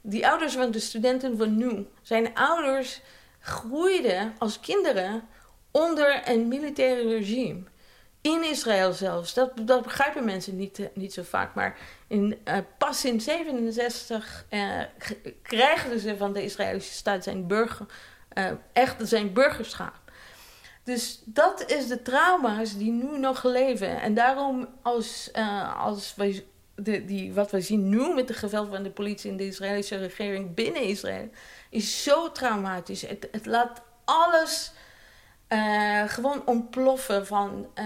die 0.00 0.28
ouders 0.28 0.54
van 0.54 0.70
de 0.70 0.80
studenten 0.80 1.36
van 1.36 1.56
nu, 1.56 1.86
zijn 2.02 2.34
ouders 2.34 3.00
groeiden 3.40 4.34
als 4.38 4.60
kinderen 4.60 5.28
onder 5.70 6.22
een 6.24 6.48
militaire 6.48 7.08
regime. 7.08 7.62
In 8.26 8.44
Israël 8.44 8.92
zelfs. 8.92 9.34
Dat, 9.34 9.50
dat 9.62 9.82
begrijpen 9.82 10.24
mensen 10.24 10.56
niet, 10.56 10.78
eh, 10.78 10.86
niet 10.94 11.12
zo 11.12 11.22
vaak. 11.22 11.54
Maar 11.54 11.78
in, 12.06 12.38
uh, 12.44 12.56
pas 12.78 13.04
in 13.04 13.20
67 13.20 14.46
uh, 14.50 14.80
krijgen 15.42 16.00
ze 16.00 16.16
van 16.16 16.32
de 16.32 16.44
Israëlische 16.44 16.92
staat 16.92 17.24
zijn, 17.24 17.46
burger, 17.46 17.86
uh, 18.38 18.50
echt 18.72 19.08
zijn 19.08 19.32
burgerschap. 19.32 19.94
Dus 20.84 21.22
dat 21.24 21.70
is 21.70 21.86
de 21.86 22.02
trauma's 22.02 22.76
die 22.76 22.90
nu 22.90 23.18
nog 23.18 23.44
leven. 23.44 24.00
En 24.00 24.14
daarom, 24.14 24.68
als, 24.82 25.30
als 25.76 26.14
wij, 26.16 26.44
de, 26.74 27.04
die, 27.04 27.34
wat 27.34 27.50
we 27.50 27.60
zien 27.60 27.88
nu 27.88 28.14
met 28.14 28.28
de 28.28 28.34
geweld 28.34 28.68
van 28.68 28.82
de 28.82 28.90
politie 28.90 29.30
en 29.30 29.36
de 29.36 29.46
Israëlische 29.46 29.96
regering 29.96 30.54
binnen 30.54 30.82
Israël, 30.82 31.28
is 31.70 32.02
zo 32.02 32.32
traumatisch. 32.32 33.02
Het, 33.02 33.28
het 33.30 33.46
laat 33.46 33.82
alles 34.04 34.72
uh, 35.48 36.02
gewoon 36.08 36.46
ontploffen 36.46 37.26
van 37.26 37.66
uh, 37.78 37.84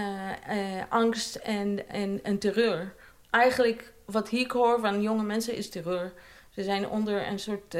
uh, 0.49 0.83
angst 0.89 1.35
en, 1.35 1.89
en, 1.89 2.19
en 2.23 2.37
terreur. 2.37 2.93
Eigenlijk 3.29 3.93
wat 4.05 4.31
ik 4.31 4.51
hoor 4.51 4.79
van 4.79 5.01
jonge 5.01 5.23
mensen 5.23 5.55
is 5.55 5.69
terreur. 5.69 6.13
Ze 6.49 6.63
zijn 6.63 6.89
onder 6.89 7.27
een 7.27 7.39
soort... 7.39 7.77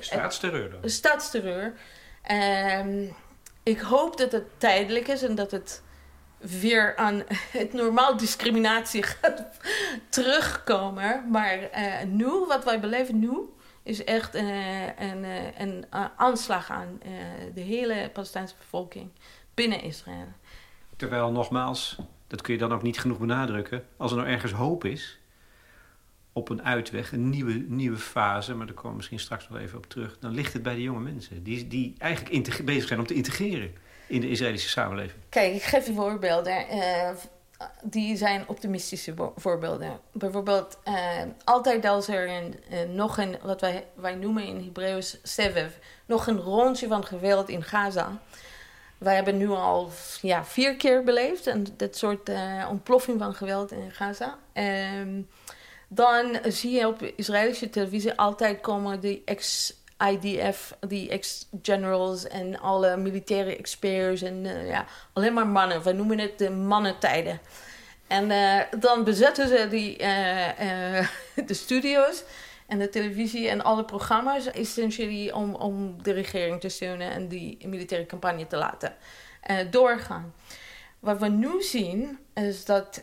staatsterreur 0.00 0.70
dan? 0.70 0.90
Staatsterreur. 0.90 1.72
Ehm, 2.22 3.04
ik 3.62 3.80
hoop 3.80 4.16
dat 4.16 4.32
het 4.32 4.44
tijdelijk 4.58 5.08
is 5.08 5.22
en 5.22 5.34
dat 5.34 5.50
het 5.50 5.82
weer 6.38 6.96
aan 6.96 7.22
het 7.58 7.72
normaal 7.72 8.16
discriminatie 8.16 9.02
gaat 9.20 9.44
terugkomen. 10.08 11.30
Maar 11.30 11.58
nu, 12.06 12.28
wat 12.48 12.64
wij 12.64 12.80
beleven 12.80 13.18
nu, 13.18 13.38
is 13.82 14.04
echt 14.04 14.34
een, 14.34 14.52
een, 14.98 15.24
een, 15.58 15.84
aanslag 16.16 16.70
aan 16.70 17.00
de 17.54 17.60
hele 17.60 18.10
Palestijnse 18.12 18.54
bevolking 18.58 19.10
binnen 19.54 19.82
Israël. 19.82 20.32
Terwijl 20.96 21.32
nogmaals, 21.32 21.96
dat 22.26 22.40
kun 22.40 22.52
je 22.52 22.60
dan 22.60 22.72
ook 22.72 22.82
niet 22.82 23.00
genoeg 23.00 23.18
benadrukken, 23.18 23.84
als 23.96 24.10
er 24.10 24.16
nou 24.16 24.28
ergens 24.28 24.52
hoop 24.52 24.84
is 24.84 25.20
op 26.32 26.48
een 26.48 26.62
uitweg, 26.62 27.12
een 27.12 27.30
nieuwe, 27.30 27.52
nieuwe 27.52 27.96
fase, 27.96 28.54
maar 28.54 28.66
daar 28.66 28.74
komen 28.74 28.90
we 28.90 28.96
misschien 28.96 29.20
straks 29.20 29.48
nog 29.48 29.58
even 29.58 29.78
op 29.78 29.86
terug, 29.86 30.18
dan 30.18 30.32
ligt 30.34 30.52
het 30.52 30.62
bij 30.62 30.74
de 30.74 30.82
jonge 30.82 31.00
mensen 31.00 31.42
die, 31.42 31.68
die 31.68 31.94
eigenlijk 31.98 32.64
bezig 32.64 32.88
zijn 32.88 33.00
om 33.00 33.06
te 33.06 33.14
integreren 33.14 33.72
in 34.06 34.20
de 34.20 34.28
Israëlische 34.28 34.68
samenleving. 34.68 35.22
Kijk, 35.28 35.54
ik 35.54 35.62
geef 35.62 35.86
je 35.86 35.92
voorbeelden. 35.92 36.66
Uh, 36.70 37.10
die 37.82 38.16
zijn 38.16 38.44
optimistische 38.46 39.14
voorbeelden. 39.36 40.00
Bijvoorbeeld, 40.12 40.78
uh, 40.88 40.94
altijd 41.44 41.84
als 41.84 42.08
er 42.08 42.28
uh, 42.28 42.44
nog 42.88 43.18
een, 43.18 43.36
wat 43.42 43.60
wij, 43.60 43.86
wij 43.94 44.14
noemen 44.14 44.44
in 44.44 44.64
Hebreeuws 44.64 45.18
sevev, 45.22 45.72
nog 46.06 46.26
een 46.26 46.40
rondje 46.40 46.88
van 46.88 47.04
geweld 47.04 47.48
in 47.48 47.62
Gaza. 47.62 48.18
Wij 48.98 49.14
hebben 49.14 49.36
nu 49.36 49.48
al 49.48 49.90
ja, 50.20 50.44
vier 50.44 50.76
keer 50.76 51.04
beleefd, 51.04 51.46
en 51.46 51.66
dit 51.76 51.96
soort 51.96 52.28
uh, 52.28 52.66
ontploffing 52.70 53.18
van 53.18 53.34
geweld 53.34 53.72
in 53.72 53.90
Gaza. 53.90 54.38
Um, 55.00 55.28
dan 55.88 56.38
zie 56.44 56.70
je 56.70 56.86
op 56.86 57.02
Israëlische 57.02 57.70
televisie 57.70 58.12
altijd 58.12 58.60
komen 58.60 59.00
die 59.00 59.22
ex 59.24 59.74
IDF, 60.08 60.76
die 60.88 61.08
ex-generals 61.08 62.28
en 62.28 62.60
alle 62.60 62.96
militaire 62.96 63.56
experts 63.56 64.22
en 64.22 64.44
uh, 64.44 64.68
ja, 64.68 64.86
alleen 65.12 65.32
maar 65.32 65.46
mannen. 65.46 65.82
We 65.82 65.92
noemen 65.92 66.18
het 66.18 66.38
de 66.38 66.50
mannentijden. 66.50 67.40
En 68.06 68.30
uh, 68.30 68.60
dan 68.80 69.04
bezetten 69.04 69.48
ze 69.48 69.66
die, 69.70 69.98
uh, 69.98 71.08
de 71.46 71.54
studio's 71.54 72.24
en 72.66 72.78
de 72.78 72.88
televisie 72.88 73.48
en 73.48 73.62
alle 73.62 73.84
programma's 73.84 74.50
essentially 74.50 75.30
om, 75.30 75.54
om 75.54 76.02
de 76.02 76.12
regering 76.12 76.60
te 76.60 76.68
steunen 76.68 77.10
en 77.10 77.28
die 77.28 77.68
militaire 77.68 78.06
campagne 78.06 78.46
te 78.46 78.56
laten 78.56 78.94
doorgaan. 79.70 80.34
Wat 80.98 81.18
we 81.18 81.28
nu 81.28 81.62
zien 81.62 82.18
is 82.34 82.64
dat 82.64 83.02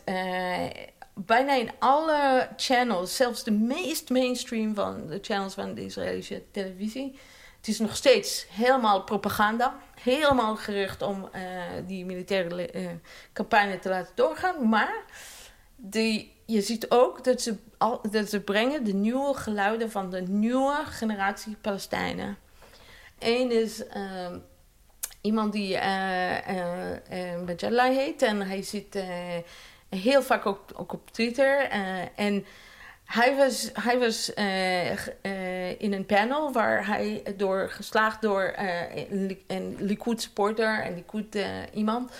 bijna 1.26 1.54
in 1.54 1.70
alle 1.78 2.48
channels, 2.56 3.16
zelfs 3.16 3.44
de 3.44 3.50
meest 3.50 4.10
mainstream 4.10 4.74
van 4.74 5.06
de 5.06 5.18
channels 5.22 5.54
van 5.54 5.74
de 5.74 5.84
Israëlische 5.84 6.42
televisie, 6.50 7.18
het 7.58 7.68
is 7.68 7.78
nog 7.78 7.96
steeds 7.96 8.46
helemaal 8.50 9.02
propaganda. 9.02 9.76
Helemaal 10.00 10.56
gericht 10.56 11.02
om 11.02 11.28
uh, 11.34 11.40
die 11.86 12.04
militaire 12.04 12.74
uh, 12.74 12.88
campagne 13.32 13.78
te 13.78 13.88
laten 13.88 14.12
doorgaan. 14.14 14.68
Maar 14.68 15.04
die, 15.76 16.32
je 16.46 16.60
ziet 16.60 16.90
ook 16.90 17.24
dat 17.24 17.42
ze, 17.42 17.56
dat 18.10 18.28
ze 18.28 18.40
brengen 18.40 18.84
de 18.84 18.94
nieuwe 18.94 19.34
geluiden 19.34 19.90
van 19.90 20.10
de 20.10 20.20
nieuwe 20.20 20.76
generatie 20.84 21.56
Palestijnen. 21.60 22.36
Eén 23.18 23.50
is 23.50 23.80
uh, 23.80 24.36
iemand 25.20 25.52
die 25.52 25.74
uh, 25.74 25.80
heet 27.74 28.22
en 28.22 28.40
hij 28.40 28.62
zit 28.62 29.02
heel 29.88 30.22
vaak 30.22 30.46
ook, 30.46 30.92
op 30.92 31.10
Twitter. 31.10 31.72
Uh, 31.72 31.98
en 32.16 32.46
hij 33.04 33.36
was, 33.36 33.70
hij 33.72 33.98
was 33.98 34.32
uh, 34.34 34.90
uh, 34.90 35.80
in 35.80 35.92
een 35.92 36.06
panel 36.06 36.52
waar 36.52 36.86
hij 36.86 37.22
door, 37.36 37.68
geslaagd 37.70 38.22
door 38.22 38.54
een 39.46 39.76
Likud 39.78 40.22
supporter, 40.22 40.86
een 40.86 40.94
Likud 40.94 41.44
iemand. 41.72 42.12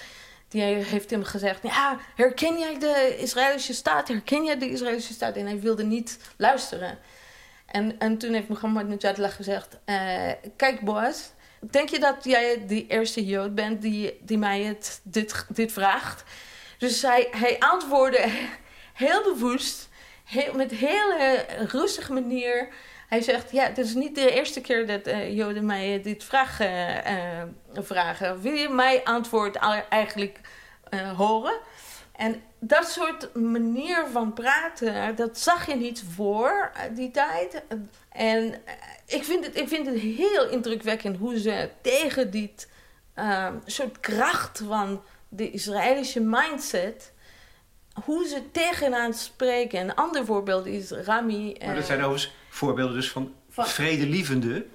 Die 0.49 0.63
heeft 0.63 1.11
hem 1.11 1.25
gezegd, 1.25 1.63
ja, 1.63 1.99
herken 2.15 2.59
jij 2.59 2.79
de 2.79 3.17
Israëlische 3.19 3.75
staat? 3.75 4.09
Herken 4.09 4.45
jij 4.45 4.59
de 4.59 4.71
Israëlische 4.71 5.13
staat? 5.13 5.37
En 5.37 5.47
hij 5.47 5.61
wilde 5.61 5.85
niet 5.85 6.19
luisteren. 6.37 6.99
En, 7.67 7.99
en 7.99 8.19
toen 8.19 8.33
heeft 8.33 8.49
Mohammed 8.49 8.89
Najatullah 8.89 9.31
gezegd, 9.31 9.79
kijk 10.57 10.81
Boas, 10.81 11.31
denk 11.61 11.89
je 11.89 11.99
dat 11.99 12.25
jij 12.25 12.67
de 12.67 12.87
eerste 12.87 13.27
Jood 13.27 13.55
bent 13.55 13.83
die, 13.83 14.19
die 14.23 14.39
mij 14.39 14.63
het, 14.63 15.01
dit, 15.03 15.47
dit 15.49 15.73
vraagt? 15.73 16.25
Dus 16.79 17.03
hij, 17.03 17.29
hij 17.31 17.57
antwoordde 17.59 18.29
heel 18.95 19.23
bewust, 19.23 19.89
heel, 20.25 20.55
met 20.55 20.71
hele 20.71 21.47
rustige 21.69 22.13
manier. 22.13 22.69
Hij 23.09 23.23
zegt, 23.23 23.51
ja, 23.51 23.65
het 23.65 23.79
is 23.79 23.95
niet 23.95 24.15
de 24.15 24.31
eerste 24.31 24.61
keer 24.61 24.87
dat 24.87 25.07
uh, 25.07 25.37
Joden 25.37 25.67
mij 25.67 26.03
dit 26.03 26.25
vraag, 26.25 26.61
uh, 26.61 27.43
vragen. 27.75 28.41
Wil 28.41 28.53
je 28.53 28.69
mij 28.69 29.05
antwoord 29.05 29.57
eigenlijk 29.89 30.41
horen? 31.17 31.59
En 32.17 32.43
dat 32.59 32.91
soort 32.91 33.35
manier 33.35 34.07
van 34.13 34.33
praten, 34.33 35.17
dat 35.17 35.39
zag 35.39 35.67
je 35.67 35.75
niet 35.75 36.05
voor 36.15 36.73
die 36.95 37.11
tijd. 37.11 37.63
En 38.09 38.55
ik 39.07 39.25
vind 39.25 39.47
het, 39.47 39.57
ik 39.57 39.69
vind 39.69 39.87
het 39.87 39.99
heel 39.99 40.49
indrukwekkend 40.49 41.17
hoe 41.17 41.39
ze 41.39 41.71
tegen 41.81 42.31
dit 42.31 42.69
soort 43.67 44.01
kracht 44.01 44.63
van 44.69 45.03
de 45.29 45.51
Israëlische 45.51 46.21
mindset, 46.21 47.13
hoe 48.05 48.27
ze 48.27 48.43
tegenaan 48.53 49.15
spreken. 49.15 49.81
Een 49.81 49.95
ander 49.95 50.25
voorbeeld 50.25 50.67
is 50.67 50.91
Rami. 50.91 51.57
Maar 51.65 51.75
dat 51.75 51.87
zijn 51.87 51.99
overigens 51.99 52.33
voorbeelden 52.49 52.95
dus 52.95 53.11
van, 53.11 53.35
van 53.49 53.67
vredelievende 53.67 54.67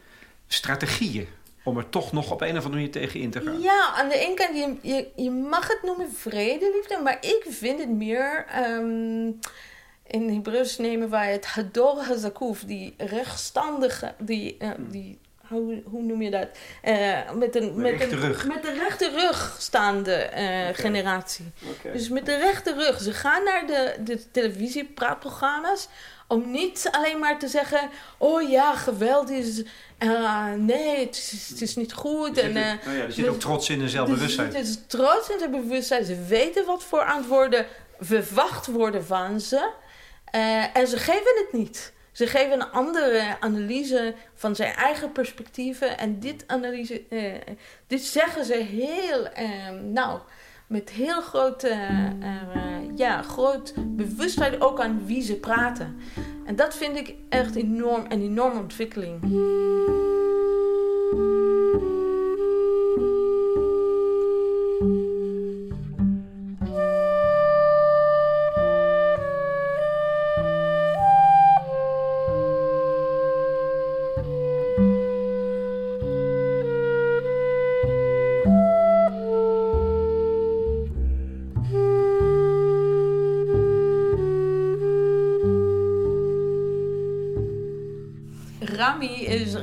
strategieën. 0.47 1.27
Om 1.63 1.77
er 1.77 1.89
toch 1.89 2.11
nog 2.11 2.31
op 2.31 2.41
een 2.41 2.49
of 2.49 2.55
andere 2.55 2.73
manier 2.73 2.91
tegen 2.91 3.19
in 3.19 3.31
te 3.31 3.41
gaan. 3.41 3.61
Ja, 3.61 3.93
aan 3.95 4.09
de 4.09 4.17
ene 4.17 4.33
kant, 4.33 4.57
je, 4.57 4.75
je, 4.93 5.07
je 5.23 5.31
mag 5.31 5.67
het 5.67 5.79
noemen 5.83 6.13
vredeliefde, 6.13 6.99
maar 7.03 7.17
ik 7.21 7.45
vind 7.49 7.79
het 7.79 7.89
meer. 7.89 8.45
Um, 8.67 9.39
in 10.07 10.29
Hebreeuws 10.29 10.77
nemen 10.77 11.09
wij 11.09 11.31
het 11.31 11.45
Hador 11.45 12.03
Hazakuf, 12.03 12.63
die 12.65 12.93
rechtstandige, 12.97 14.13
die, 14.19 14.55
uh, 14.59 14.69
die 14.77 15.19
hoe, 15.53 15.81
hoe 15.85 16.01
noem 16.01 16.21
je 16.21 16.29
dat? 16.29 16.47
Uh, 16.83 17.31
met, 17.31 17.55
een, 17.55 17.75
met, 17.75 18.01
een, 18.01 18.19
met 18.47 18.63
de 18.63 18.73
rechte 18.79 19.09
rug 19.09 19.55
staande 19.59 20.29
uh, 20.31 20.39
okay. 20.39 20.73
generatie. 20.73 21.51
Okay. 21.77 21.91
Dus 21.91 22.09
met 22.09 22.25
de 22.25 22.35
rechte 22.35 22.73
rug. 22.73 23.01
Ze 23.01 23.13
gaan 23.13 23.43
naar 23.43 23.67
de, 23.67 23.95
de 24.03 24.31
televisiepraatprogramma's 24.31 25.87
Om 26.27 26.51
niet 26.51 26.89
alleen 26.91 27.19
maar 27.19 27.39
te 27.39 27.47
zeggen: 27.47 27.89
oh 28.17 28.49
ja, 28.49 28.75
geweld 28.75 29.29
is. 29.29 29.63
Uh, 29.99 30.51
nee, 30.53 31.05
het 31.05 31.15
is, 31.15 31.47
het 31.49 31.61
is, 31.61 31.75
niet 31.75 31.93
goed. 31.93 32.37
Er 32.37 32.43
zit, 32.43 32.55
en, 32.55 32.57
uh, 32.57 32.87
oh 32.87 32.97
ja, 32.97 33.03
er 33.03 33.11
zit 33.11 33.27
ook 33.27 33.39
trots 33.39 33.69
in 33.69 33.81
en 33.81 33.89
zelfbewustzijn. 33.89 34.55
Er 34.55 34.65
zit 34.65 34.89
trots 34.89 35.29
in 35.29 35.39
zelfbewustzijn. 35.39 36.05
Ze 36.05 36.23
weten 36.27 36.65
wat 36.65 36.83
voor 36.83 37.05
antwoorden 37.05 37.65
verwacht 37.99 38.67
worden 38.67 39.05
van 39.05 39.39
ze. 39.39 39.69
Uh, 40.35 40.77
en 40.77 40.87
ze 40.87 40.97
geven 40.97 41.31
het 41.35 41.47
niet. 41.51 41.93
Ze 42.13 42.27
geven 42.27 42.51
een 42.51 42.71
andere 42.71 43.37
analyse 43.39 44.13
van 44.33 44.55
zijn 44.55 44.73
eigen 44.73 45.11
perspectieven. 45.11 45.97
En 45.97 46.19
dit, 46.19 46.43
analyse, 46.47 47.03
uh, 47.09 47.33
dit 47.87 48.01
zeggen 48.01 48.45
ze 48.45 48.53
heel, 48.53 49.27
uh, 49.39 49.81
nou, 49.91 50.19
met 50.67 50.89
heel 50.89 51.21
grote, 51.21 51.69
uh, 52.19 52.97
ja, 52.97 53.21
groot 53.21 53.73
bewustzijn 53.77 54.61
ook 54.61 54.79
aan 54.79 55.05
wie 55.05 55.21
ze 55.21 55.35
praten. 55.35 55.97
En 56.45 56.55
dat 56.55 56.75
vind 56.75 56.97
ik 56.97 57.15
echt 57.29 57.55
enorm, 57.55 58.05
een 58.09 58.21
enorme 58.21 58.59
ontwikkeling. 58.59 59.21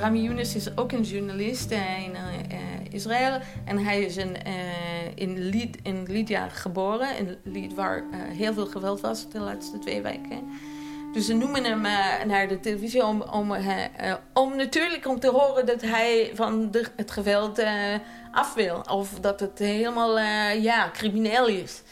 Rami 0.01 0.23
Younes 0.23 0.55
is 0.55 0.77
ook 0.77 0.93
een 0.93 1.03
journalist 1.03 1.71
eh, 1.71 2.05
in 2.05 2.11
uh, 2.11 2.19
Israël. 2.91 3.41
En 3.65 3.79
hij 3.79 4.01
is 4.01 4.17
in, 4.17 4.37
in, 5.15 5.39
Lid, 5.39 5.79
in 5.83 6.05
Lydia 6.09 6.49
geboren. 6.49 7.17
In 7.17 7.37
Lid 7.43 7.75
waar 7.75 8.05
heel 8.13 8.53
veel 8.53 8.67
geweld 8.67 9.01
was 9.01 9.31
de 9.31 9.39
laatste 9.39 9.79
twee 9.79 10.03
weken. 10.03 10.49
Dus 11.13 11.27
ze 11.27 11.35
noemen 11.35 11.65
hem 11.65 11.81
naar 12.27 12.49
de 12.49 12.61
televisie 12.61 13.05
om, 13.05 13.23
om, 13.23 13.57
om 14.33 14.57
natuurlijk 14.57 15.07
om 15.07 15.21
te 15.21 15.31
horen 15.31 15.67
dat 15.67 15.81
hij 15.83 16.31
van 16.35 16.71
de, 16.71 16.87
het 16.97 17.11
geweld 17.11 17.63
af 18.33 18.55
wil. 18.55 18.83
Of 18.91 19.11
dat 19.21 19.41
het 19.41 19.59
helemaal 19.59 20.19
ja, 20.51 20.91
crimineel 20.93 21.47
is. 21.47 21.83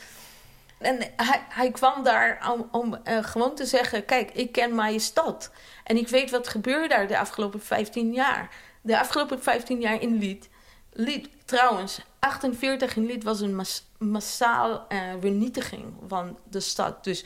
En 0.79 0.99
hij, 1.17 1.43
hij 1.49 1.71
kwam 1.71 2.03
daar 2.03 2.51
om, 2.53 2.69
om 2.71 2.99
gewoon 3.05 3.55
te 3.55 3.67
zeggen: 3.67 4.05
Kijk, 4.05 4.31
ik 4.31 4.53
ken 4.53 4.75
mijn 4.75 5.01
stad. 5.01 5.51
En 5.85 5.97
ik 5.97 6.09
weet 6.09 6.31
wat 6.31 6.49
gebeurde 6.49 6.89
daar 6.89 7.07
de 7.07 7.19
afgelopen 7.19 7.63
15 7.63 8.13
jaar. 8.13 8.51
De 8.81 8.99
afgelopen 8.99 9.43
15 9.43 9.81
jaar 9.81 10.01
in 10.01 10.19
Lied. 10.19 10.49
Lied, 10.93 11.29
trouwens, 11.45 12.01
48 12.19 12.97
in 12.97 13.07
Lied 13.07 13.25
was 13.25 13.41
een 13.41 13.63
massaal 13.99 14.87
uh, 14.89 14.99
vernietiging 15.21 15.95
van 16.07 16.39
de 16.51 16.61
stad. 16.61 17.05
Dus 17.05 17.25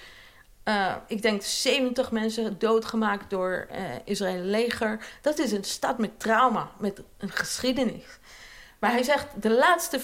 uh, 0.65 0.95
ik 1.07 1.23
denk 1.23 1.43
70 1.43 2.11
mensen 2.11 2.59
doodgemaakt 2.59 3.31
door 3.31 3.69
uh, 3.73 3.79
Israël 4.05 4.43
leger. 4.43 5.05
Dat 5.21 5.39
is 5.39 5.53
een 5.53 5.65
stad 5.65 5.99
met 5.99 6.21
trauma, 6.21 6.71
met 6.79 7.03
een 7.19 7.31
geschiedenis. 7.31 8.05
Maar 8.79 8.91
hij 8.91 9.03
zegt, 9.03 9.43
de 9.43 9.51
laatste 9.51 10.01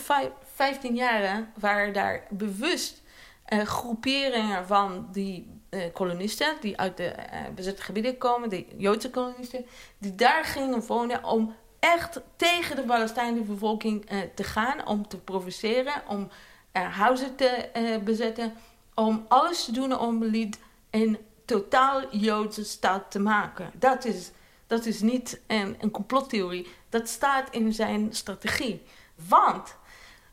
15 0.54 0.94
jaren 0.94 1.52
waren 1.58 1.92
daar 1.92 2.22
bewust 2.30 3.02
groeperingen 3.48 4.66
van 4.66 5.08
die 5.12 5.60
uh, 5.70 5.82
kolonisten 5.92 6.56
die 6.60 6.78
uit 6.78 6.96
de 6.96 7.14
uh, 7.16 7.40
bezette 7.54 7.82
gebieden 7.82 8.18
komen, 8.18 8.48
de 8.48 8.66
Joodse 8.76 9.10
kolonisten, 9.10 9.66
die 9.98 10.14
daar 10.14 10.44
gingen 10.44 10.86
wonen 10.86 11.24
om 11.24 11.54
echt 11.78 12.20
tegen 12.36 12.76
de 12.76 12.82
Palestijnse 12.82 13.42
bevolking 13.42 14.06
te 14.34 14.44
gaan, 14.44 14.86
om 14.86 15.08
te 15.08 15.16
provoceren, 15.16 16.02
om 16.08 16.28
huizen 16.72 17.36
te 17.36 17.68
bezetten, 18.04 18.52
om 18.94 19.24
alles 19.28 19.64
te 19.64 19.72
doen 19.72 19.98
om 19.98 20.24
Lied 20.24 20.58
een 20.90 21.18
totaal 21.44 22.16
Joodse 22.16 22.64
staat 22.64 23.10
te 23.10 23.18
maken. 23.18 23.70
Dat 23.74 24.04
is, 24.04 24.30
dat 24.66 24.86
is 24.86 25.00
niet 25.00 25.40
een 25.46 25.90
complottheorie, 25.90 26.68
dat 26.88 27.08
staat 27.08 27.50
in 27.50 27.72
zijn 27.72 28.14
strategie. 28.14 28.82
Want 29.28 29.76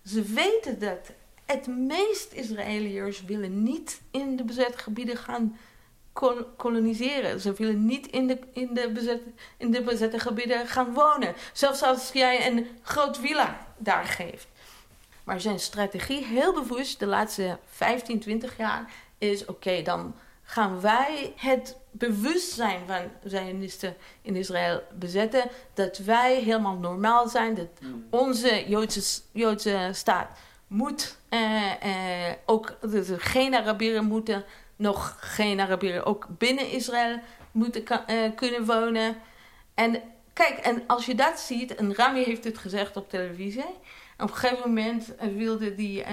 ze 0.05 0.21
weten 0.21 0.79
dat 0.79 1.11
het 1.45 1.67
meest 1.67 2.33
Israëliërs 2.33 3.23
willen 3.23 3.63
niet 3.63 4.01
in 4.11 4.35
de 4.35 4.43
bezette 4.43 4.77
gebieden 4.77 5.17
gaan 5.17 5.57
koloniseren. 6.57 7.39
Ze 7.39 7.53
willen 7.53 7.85
niet 7.85 8.07
in 8.07 8.27
de, 8.27 8.39
in, 8.53 8.73
de 8.73 8.91
bezette, 8.91 9.31
in 9.57 9.71
de 9.71 9.81
bezette 9.81 10.19
gebieden 10.19 10.67
gaan 10.67 10.93
wonen. 10.93 11.33
Zelfs 11.53 11.81
als 11.81 12.11
jij 12.13 12.47
een 12.47 12.67
groot 12.81 13.17
villa 13.17 13.67
daar 13.77 14.05
geeft. 14.05 14.47
Maar 15.23 15.41
zijn 15.41 15.59
strategie, 15.59 16.25
heel 16.25 16.53
bewust 16.53 16.99
de 16.99 17.05
laatste 17.05 17.59
15, 17.65 18.19
20 18.19 18.57
jaar, 18.57 18.91
is: 19.17 19.45
oké, 19.45 19.81
dan 19.81 20.15
gaan 20.43 20.81
wij 20.81 21.33
het 21.35 21.77
bewustzijn 21.91 22.81
van 22.87 23.01
Zionisten 23.23 23.95
in 24.21 24.35
Israël 24.35 24.81
bezetten. 24.93 25.49
Dat 25.73 25.97
wij 25.97 26.35
helemaal 26.35 26.77
normaal 26.77 27.27
zijn, 27.27 27.53
dat 27.53 27.67
hmm. 27.79 28.07
onze 28.09 28.63
Joodse, 28.67 29.21
Joodse 29.31 29.89
staat 29.93 30.37
moet 30.67 31.17
uh, 31.29 31.71
ook 32.45 32.77
dus 32.81 33.09
geen 33.17 33.55
Arabieren 33.55 34.05
moeten 34.05 34.45
nog 34.75 35.17
geen 35.19 35.59
Arabieren 35.59 36.05
ook 36.05 36.27
binnen 36.29 36.71
Israël 36.71 37.19
moeten 37.51 37.83
uh, 38.09 38.35
kunnen 38.35 38.65
wonen. 38.65 39.17
En 39.73 40.01
kijk, 40.33 40.57
en 40.57 40.83
als 40.87 41.05
je 41.05 41.15
dat 41.15 41.39
ziet, 41.39 41.75
en 41.75 41.95
Rami 41.95 42.23
heeft 42.23 42.43
het 42.43 42.57
gezegd 42.57 42.97
op 42.97 43.09
televisie. 43.09 43.65
Op 44.17 44.29
een 44.29 44.35
gegeven 44.35 44.67
moment 44.67 45.13
wilde 45.35 45.75
die 45.75 46.03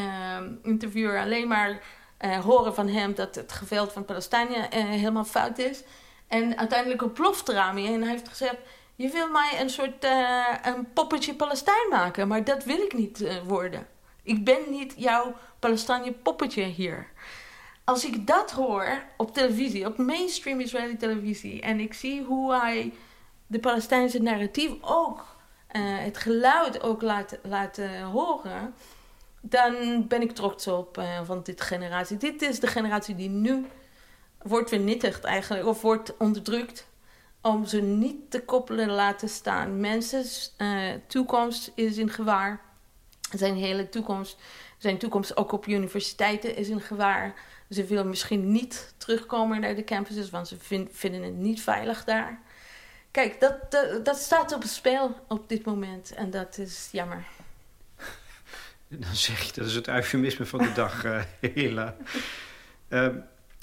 interviewer 0.63 1.21
alleen 1.21 1.49
maar 1.49 1.83
horen 2.43 2.75
van 2.75 2.89
hem 2.89 3.15
dat 3.15 3.35
het 3.35 3.53
geweld 3.53 3.93
van 3.93 4.05
Palestijnen 4.05 4.73
helemaal 4.73 5.25
fout 5.25 5.59
is. 5.59 5.83
En 6.29 6.59
uiteindelijk 6.59 7.03
ontploft 7.03 7.49
Rami 7.49 7.87
en 7.87 8.03
hij 8.03 8.11
heeft 8.11 8.29
gezegd: 8.29 8.57
Je 8.95 9.09
wil 9.09 9.31
mij 9.31 9.61
een 9.61 9.71
soort 9.71 10.05
een 10.63 10.93
poppetje 10.93 11.35
Palestijn 11.35 11.89
maken, 11.91 12.29
maar 12.29 12.45
dat 12.45 12.65
wil 12.65 12.79
ik 12.79 12.93
niet 12.93 13.41
worden. 13.47 13.87
Ik 14.23 14.45
ben 14.45 14.61
niet 14.71 14.95
jouw 14.97 15.35
Palestinië 15.59 16.13
poppetje 16.13 16.65
hier. 16.65 17.07
Als 17.85 18.05
ik 18.05 18.27
dat 18.27 18.51
hoor 18.51 19.03
op 19.17 19.35
televisie, 19.35 19.87
op 19.87 19.99
mainstream 19.99 20.61
Israëli 20.61 20.97
televisie, 20.97 21.61
en 21.61 21.81
ik 21.81 21.95
zie 21.95 22.23
hoe 22.23 22.55
hij 22.55 22.93
de 23.47 23.59
Palestijnse 23.59 24.23
narratief 24.23 24.73
ook, 24.81 25.19
uh, 25.19 25.83
het 25.99 26.19
geluid 26.19 26.83
ook 26.83 27.03
laat, 27.03 27.39
laat 27.43 27.79
uh, 27.79 28.11
horen, 28.11 28.75
dan 29.41 30.07
ben 30.09 30.23
ik 30.23 30.33
trots 30.33 30.67
op 30.67 30.99
uh, 30.99 31.21
van 31.25 31.41
dit 31.43 31.61
generatie. 31.61 32.17
Dit 32.17 32.43
is 32.43 32.61
de 32.61 32.67
generatie 32.67 33.15
die 33.15 33.29
nu 33.29 33.67
wordt 34.43 34.69
vernietigd 34.69 35.25
eigenlijk, 35.25 35.67
of 35.67 35.83
wordt 35.83 36.17
onderdrukt 36.17 36.87
om 37.41 37.67
ze 37.67 37.81
niet 37.81 38.31
te 38.31 38.45
koppelen 38.45 38.91
laten 38.91 39.29
staan. 39.29 39.81
Mensen, 39.81 40.25
toekomst 41.07 41.73
is 41.75 41.97
in 41.97 42.11
gevaar. 42.11 42.72
Zijn 43.33 43.55
hele 43.55 43.89
toekomst, 43.89 44.39
zijn 44.79 44.99
toekomst 44.99 45.37
ook 45.37 45.53
op 45.53 45.67
universiteiten 45.67 46.57
is 46.57 46.69
in 46.69 46.81
gevaar. 46.81 47.35
Ze 47.71 47.85
willen 47.85 48.09
misschien 48.09 48.53
niet 48.53 48.95
terugkomen 48.97 49.61
naar 49.61 49.75
de 49.75 49.85
campuses, 49.85 50.31
want 50.31 50.49
ze 50.49 50.57
vinden 50.91 51.23
het 51.23 51.37
niet 51.37 51.63
veilig 51.63 52.05
daar. 52.05 52.41
Kijk, 53.11 53.41
dat, 53.41 53.55
dat, 54.05 54.17
staat 54.17 54.55
op 54.55 54.63
het 54.63 54.71
spel 54.71 55.25
op 55.29 55.49
dit 55.49 55.65
moment 55.65 56.15
en 56.15 56.31
dat 56.31 56.59
is 56.59 56.89
jammer. 56.93 57.25
Dan 58.89 59.15
zeg 59.15 59.43
je, 59.43 59.53
dat 59.53 59.67
is 59.67 59.75
het 59.75 59.89
eufemisme 59.89 60.47
van 60.47 60.59
de 60.59 60.73
dag, 60.73 61.05
uh, 61.05 61.23
Hela. 61.55 61.97
Uh, 62.89 63.09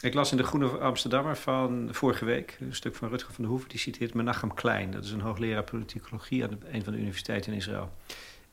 ik 0.01 0.13
las 0.13 0.31
in 0.31 0.37
de 0.37 0.43
Groene 0.43 0.67
Amsterdammer 0.67 1.37
van 1.37 1.87
vorige 1.91 2.25
week 2.25 2.57
een 2.59 2.75
stuk 2.75 2.95
van 2.95 3.09
Rutger 3.09 3.33
van 3.33 3.43
der 3.43 3.51
Hoeven. 3.51 3.69
Die 3.69 3.79
citeert 3.79 4.13
Menachem 4.13 4.53
Klein. 4.53 4.91
Dat 4.91 5.03
is 5.03 5.11
een 5.11 5.21
hoogleraar 5.21 5.63
politicologie 5.63 6.43
aan 6.43 6.59
een 6.71 6.83
van 6.83 6.93
de 6.93 6.99
universiteiten 6.99 7.51
in 7.51 7.57
Israël. 7.57 7.91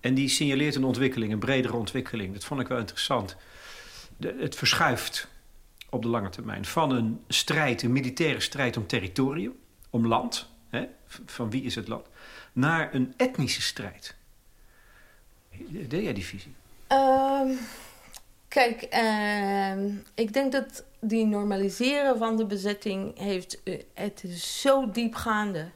En 0.07 0.15
die 0.15 0.29
signaleert 0.29 0.75
een 0.75 0.85
ontwikkeling, 0.85 1.33
een 1.33 1.39
bredere 1.39 1.77
ontwikkeling. 1.77 2.33
Dat 2.33 2.45
vond 2.45 2.61
ik 2.61 2.69
wel 2.69 2.79
interessant. 2.79 3.37
Het 4.21 4.55
verschuift 4.55 5.29
op 5.91 6.03
de 6.03 6.09
lange 6.09 6.29
termijn 6.29 6.65
van 6.65 6.91
een 6.91 7.21
strijd, 7.29 7.83
een 7.83 7.93
militaire 7.93 8.41
strijd 8.41 8.77
om 8.77 8.87
territorium, 8.87 9.55
om 9.91 10.07
land. 10.07 10.49
Hè, 10.69 10.87
van 11.27 11.51
wie 11.51 11.63
is 11.63 11.75
het 11.75 11.89
land? 11.89 12.07
Naar 12.53 12.95
een 12.95 13.15
etnische 13.17 13.63
strijd. 13.63 14.15
Deel 15.89 16.03
jij 16.03 16.13
die 16.13 16.25
visie? 16.25 16.55
Ehm, 16.87 17.51
kijk, 18.49 18.83
ehm, 18.83 19.91
ik 20.15 20.33
denk 20.33 20.53
dat 20.53 20.85
die 21.01 21.27
normaliseren 21.27 22.19
van 22.19 22.37
de 22.37 22.47
bezetting 22.47 23.19
heeft... 23.19 23.61
Uh, 23.65 23.81
het 23.95 24.25
is 24.25 24.61
zo 24.61 24.91
diepgaande. 24.91 25.71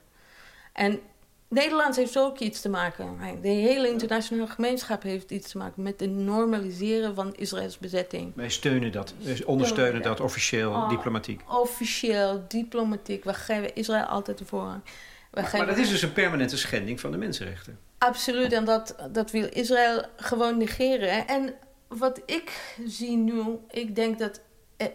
En 0.73 1.01
Nederland 1.51 1.97
heeft 1.97 2.19
ook 2.19 2.39
iets 2.39 2.61
te 2.61 2.69
maken. 2.69 3.19
De 3.43 3.49
hele 3.49 3.89
internationale 3.89 4.51
gemeenschap 4.51 5.03
heeft 5.03 5.31
iets 5.31 5.51
te 5.51 5.59
maken 5.59 5.83
met 5.83 6.01
het 6.01 6.11
normaliseren 6.11 7.15
van 7.15 7.35
Israëls 7.35 7.79
bezetting. 7.79 8.33
Wij 8.35 8.49
steunen 8.49 8.93
dat. 8.93 9.15
Wij 9.19 9.45
ondersteunen 9.45 10.03
dat 10.03 10.21
officieel, 10.21 10.71
oh, 10.71 10.89
diplomatiek. 10.89 11.43
Officieel, 11.49 12.45
diplomatiek. 12.49 13.25
We 13.25 13.35
geven 13.35 13.75
Israël 13.75 14.05
altijd 14.05 14.39
de 14.39 14.45
voorrang. 14.45 14.83
Maar, 15.31 15.51
maar, 15.53 15.67
dat 15.67 15.79
is 15.79 15.89
dus 15.89 16.03
een 16.03 16.13
permanente 16.13 16.57
schending 16.57 17.01
van 17.01 17.11
de 17.11 17.17
mensenrechten. 17.17 17.79
Absoluut, 17.99 18.53
en 18.53 18.65
dat, 18.65 18.97
dat 19.11 19.31
wil 19.31 19.49
Israël 19.53 20.05
gewoon 20.17 20.59
negeren. 20.59 21.27
En 21.27 21.55
wat 21.89 22.21
ik 22.27 22.77
zie 22.87 23.17
nu, 23.17 23.43
ik 23.71 23.95
denk 23.95 24.19
dat 24.19 24.41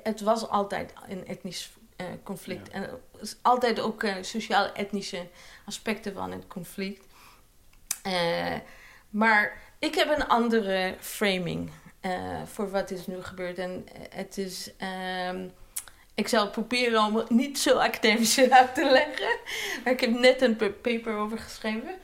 het 0.03 0.21
was 0.21 0.49
altijd 0.49 0.93
een 1.09 1.27
etnisch 1.27 1.71
uh, 2.01 2.07
conflict. 2.23 2.69
Ja. 2.71 2.73
En 2.73 2.89
altijd 3.41 3.79
ook 3.79 4.03
uh, 4.03 4.15
sociaal-etnische 4.21 5.27
aspecten 5.65 6.13
van 6.13 6.31
het 6.31 6.47
conflict. 6.47 7.05
Uh, 8.07 8.53
maar 9.09 9.61
ik 9.79 9.95
heb 9.95 10.09
een 10.17 10.27
andere 10.27 10.95
framing 10.99 11.71
voor 12.45 12.69
wat 12.69 12.91
is 12.91 13.07
nu 13.07 13.23
gebeurd. 13.23 13.57
En 13.57 13.85
het 14.09 14.37
is. 14.37 14.71
Um, 15.29 15.51
ik 16.13 16.27
zal 16.27 16.49
proberen 16.49 17.03
om 17.03 17.15
het 17.15 17.29
niet 17.29 17.59
zo 17.59 17.77
academisch 17.77 18.39
uit 18.49 18.75
te 18.75 18.89
leggen. 18.99 19.37
Maar 19.83 19.93
ik 19.93 19.99
heb 19.99 20.09
net 20.09 20.41
een 20.41 20.55
paper 20.81 21.17
over 21.17 21.39
geschreven. 21.39 21.95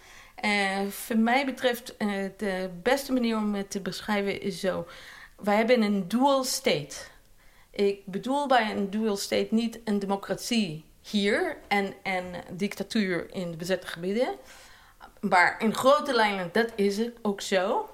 Voor 0.90 1.18
mij 1.18 1.46
betreft, 1.46 1.96
de 2.38 2.70
beste 2.82 3.14
manier 3.14 3.38
om 3.38 3.54
het 3.54 3.72
te 3.72 3.82
beschrijven 3.82 4.42
is 4.42 4.60
zo. 4.60 4.88
Wij 5.38 5.56
hebben 5.56 5.82
een 5.82 6.08
dual 6.08 6.44
state. 6.44 6.96
Ik 7.72 8.06
bedoel 8.06 8.48
bij 8.48 8.72
een 8.72 8.90
dual 8.90 9.18
state 9.18 9.48
niet 9.50 9.80
een 9.84 10.00
democratie 10.00 10.86
hier 11.02 11.58
en 11.68 11.94
een 12.04 12.36
dictatuur 12.52 13.34
in 13.34 13.52
de 13.52 13.58
bezette 13.58 13.88
gebieden. 13.88 14.36
Maar 15.20 15.56
in 15.62 15.76
grote 15.76 16.14
lijnen, 16.14 16.50
dat 16.52 16.72
is 16.76 16.98
het 16.98 17.18
ook 17.22 17.42
zo. 17.42 17.90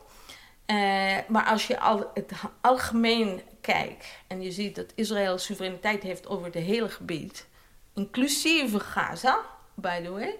Uh, 0.67 1.17
maar 1.27 1.45
als 1.45 1.67
je 1.67 1.79
al 1.79 2.11
het 2.13 2.31
algemeen 2.61 3.41
kijkt 3.61 4.07
en 4.27 4.41
je 4.41 4.51
ziet 4.51 4.75
dat 4.75 4.91
Israël 4.95 5.37
soevereiniteit 5.37 6.03
heeft 6.03 6.27
over 6.27 6.45
het 6.45 6.53
hele 6.53 6.89
gebied, 6.89 7.47
inclusief 7.93 8.73
Gaza, 8.77 9.45
by 9.73 10.01
the 10.01 10.11
way, 10.11 10.39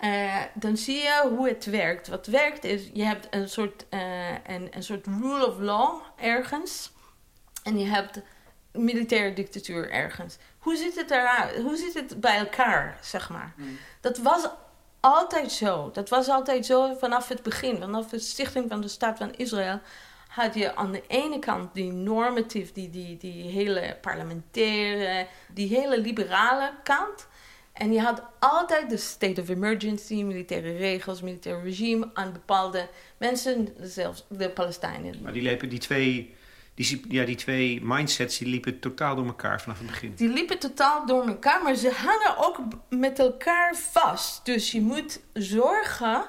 uh, 0.00 0.42
dan 0.54 0.76
zie 0.76 0.96
je 0.96 1.28
hoe 1.28 1.48
het 1.48 1.64
werkt. 1.64 2.08
Wat 2.08 2.26
werkt 2.26 2.64
is, 2.64 2.90
je 2.92 3.04
hebt 3.04 3.26
een 3.30 3.48
soort, 3.48 3.84
uh, 3.90 4.28
een, 4.46 4.68
een 4.70 4.82
soort 4.82 5.06
rule 5.06 5.46
of 5.46 5.58
law 5.58 6.00
ergens 6.16 6.92
en 7.62 7.78
je 7.78 7.86
hebt 7.86 8.20
militaire 8.72 9.32
dictatuur 9.32 9.90
ergens. 9.90 10.36
Hoe 10.64 10.76
ziet 10.76 10.94
het 10.94 11.10
eruit? 11.10 11.62
Hoe 11.62 11.76
zit 11.76 11.94
het 11.94 12.20
bij 12.20 12.38
elkaar, 12.38 12.98
zeg 13.02 13.30
maar? 13.30 13.52
Hmm. 13.56 13.78
Dat 14.00 14.18
was 14.18 14.48
altijd 15.00 15.52
zo. 15.52 15.90
Dat 15.92 16.08
was 16.08 16.28
altijd 16.28 16.66
zo 16.66 16.94
vanaf 16.94 17.28
het 17.28 17.42
begin. 17.42 17.78
Vanaf 17.78 18.08
de 18.08 18.18
stichting 18.18 18.68
van 18.68 18.80
de 18.80 18.88
staat 18.88 19.18
van 19.18 19.34
Israël 19.36 19.80
had 20.28 20.54
je 20.54 20.76
aan 20.76 20.92
de 20.92 21.02
ene 21.08 21.38
kant 21.38 21.74
die 21.74 21.92
normatief, 21.92 22.72
die, 22.72 22.90
die, 22.90 23.16
die 23.16 23.42
hele 23.42 23.96
parlementaire, 24.00 25.26
die 25.52 25.68
hele 25.68 26.00
liberale 26.00 26.72
kant. 26.82 27.26
En 27.72 27.92
je 27.92 28.00
had 28.00 28.22
altijd 28.38 28.90
de 28.90 28.96
state 28.96 29.40
of 29.40 29.48
emergency, 29.48 30.22
militaire 30.22 30.76
regels, 30.76 31.22
militaire 31.22 31.62
regime 31.62 32.10
aan 32.14 32.32
bepaalde 32.32 32.88
mensen, 33.16 33.68
zelfs 33.80 34.24
de 34.28 34.50
Palestijnen. 34.50 35.22
Maar 35.22 35.32
die 35.32 35.42
lepen 35.42 35.68
die 35.68 35.78
twee 35.78 36.34
die, 36.74 37.02
ja, 37.08 37.24
die 37.24 37.36
twee 37.36 37.84
mindsets 37.84 38.38
die 38.38 38.48
liepen 38.48 38.80
totaal 38.80 39.16
door 39.16 39.26
elkaar 39.26 39.60
vanaf 39.60 39.78
het 39.78 39.86
begin. 39.86 40.12
Die 40.14 40.28
liepen 40.28 40.58
totaal 40.58 41.06
door 41.06 41.26
elkaar, 41.26 41.62
maar 41.62 41.74
ze 41.74 41.90
hangen 41.90 42.36
ook 42.46 42.58
met 42.88 43.18
elkaar 43.18 43.76
vast. 43.76 44.44
Dus 44.44 44.70
je 44.70 44.80
moet 44.80 45.20
zorgen 45.32 46.24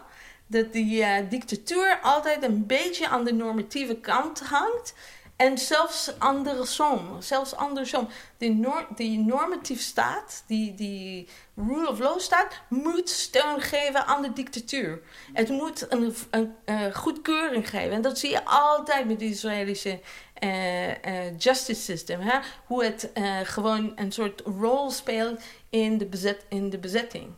dat 0.47 0.73
die 0.73 0.99
uh, 0.99 1.15
dictatuur 1.29 1.99
altijd 2.01 2.43
een 2.43 2.65
beetje 2.65 3.07
aan 3.07 3.23
de 3.23 3.33
normatieve 3.33 3.95
kant 3.95 4.39
hangt. 4.39 4.93
En 5.35 5.57
zelfs 5.57 6.19
andersom, 6.19 7.21
zelfs 7.21 7.55
andersom. 7.55 8.07
Die, 8.37 8.67
die 8.95 9.19
normatief 9.19 9.81
staat, 9.81 10.43
die, 10.47 10.75
die 10.75 11.27
rule 11.55 11.89
of 11.89 11.99
law 11.99 12.19
staat, 12.19 12.61
moet 12.69 13.09
steun 13.09 13.61
geven 13.61 14.05
aan 14.05 14.21
de 14.21 14.33
dictatuur. 14.33 15.01
Het 15.33 15.49
moet 15.49 15.91
een, 15.91 16.15
een, 16.29 16.53
een 16.65 16.93
goedkeuring 16.93 17.69
geven. 17.69 17.91
En 17.91 18.01
dat 18.01 18.19
zie 18.19 18.29
je 18.29 18.45
altijd 18.45 19.07
met 19.07 19.19
de 19.19 19.25
Israëlische 19.25 19.99
uh, 20.43 20.87
uh, 20.87 21.37
justice 21.37 21.81
system. 21.81 22.19
Hè? 22.19 22.39
Hoe 22.65 22.83
het 22.83 23.09
uh, 23.13 23.39
gewoon 23.43 23.91
een 23.95 24.11
soort 24.11 24.41
rol 24.41 24.91
speelt 24.91 25.41
in 25.69 25.97
de, 25.97 26.05
bezet, 26.05 26.45
in 26.49 26.69
de 26.69 26.77
bezetting. 26.77 27.33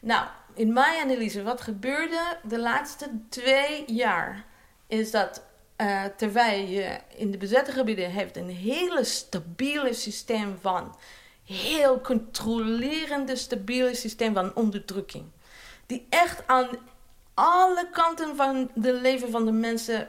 Nou, 0.00 0.26
in 0.54 0.72
mijn 0.72 1.02
analyse, 1.02 1.42
wat 1.42 1.60
gebeurde 1.60 2.38
de 2.42 2.58
laatste 2.58 3.10
twee 3.28 3.84
jaar, 3.86 4.44
is 4.86 5.10
dat 5.10 5.42
terwijl 6.16 6.66
je 6.66 6.98
in 7.16 7.30
de 7.30 7.38
bezette 7.38 7.72
gebieden 7.72 8.30
een 8.32 8.48
hele 8.48 9.04
stabiele 9.04 9.92
systeem 9.92 10.58
van 10.60 10.96
heel 11.44 12.00
controlerende, 12.00 13.36
stabiele 13.36 13.94
systeem 13.94 14.34
van 14.34 14.54
onderdrukking. 14.54 15.24
Die 15.86 16.06
echt 16.10 16.46
aan 16.46 16.68
alle 17.34 17.88
kanten 17.90 18.36
van 18.36 18.70
het 18.74 19.00
leven 19.00 19.30
van 19.30 19.44
de 19.44 19.52
mensen, 19.52 20.08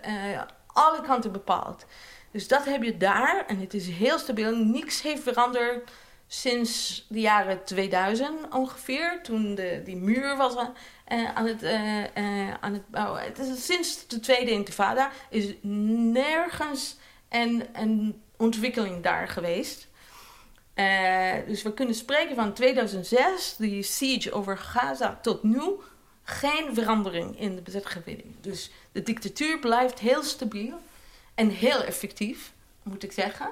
alle 0.67 1.01
kanten 1.01 1.31
bepaalt. 1.31 1.85
Dus 2.31 2.47
dat 2.47 2.65
heb 2.65 2.83
je 2.83 2.97
daar 2.97 3.45
en 3.47 3.59
het 3.59 3.73
is 3.73 3.87
heel 3.87 4.17
stabiel. 4.17 4.55
Niks 4.55 5.01
heeft 5.01 5.23
veranderd 5.23 5.91
sinds 6.27 7.05
de 7.09 7.19
jaren 7.19 7.63
2000 7.63 8.29
ongeveer. 8.53 9.19
Toen 9.23 9.55
de, 9.55 9.81
die 9.85 9.95
muur 9.95 10.37
was 10.37 10.55
uh, 10.55 11.35
aan, 11.35 11.45
het, 11.45 11.63
uh, 11.63 11.97
uh, 11.97 12.53
aan 12.59 12.73
het 12.73 12.89
bouwen. 12.89 13.21
Het 13.21 13.39
is, 13.39 13.65
sinds 13.65 14.07
de 14.07 14.19
tweede 14.19 14.51
intifada 14.51 15.11
is 15.29 15.53
nergens 15.61 16.97
een, 17.29 17.65
een 17.73 18.21
ontwikkeling 18.37 19.03
daar 19.03 19.27
geweest. 19.27 19.87
dus 21.47 21.61
we 21.61 21.73
kunnen 21.73 21.95
spreken 21.95 22.35
van 22.35 22.53
2006, 22.53 23.55
die 23.57 23.83
siege 23.83 24.31
over 24.31 24.57
Gaza, 24.57 25.19
tot 25.21 25.43
nu 25.43 25.61
geen 26.23 26.73
verandering 26.73 27.39
in 27.39 27.55
de 27.55 27.61
bezet 27.61 27.85
gebieden. 27.85 28.35
Dus 28.41 28.71
de 28.91 29.03
dictatuur 29.03 29.59
blijft 29.59 29.99
heel 29.99 30.23
stabiel. 30.23 30.79
En 31.39 31.49
heel 31.49 31.83
effectief, 31.83 32.53
moet 32.83 33.03
ik 33.03 33.11
zeggen. 33.11 33.49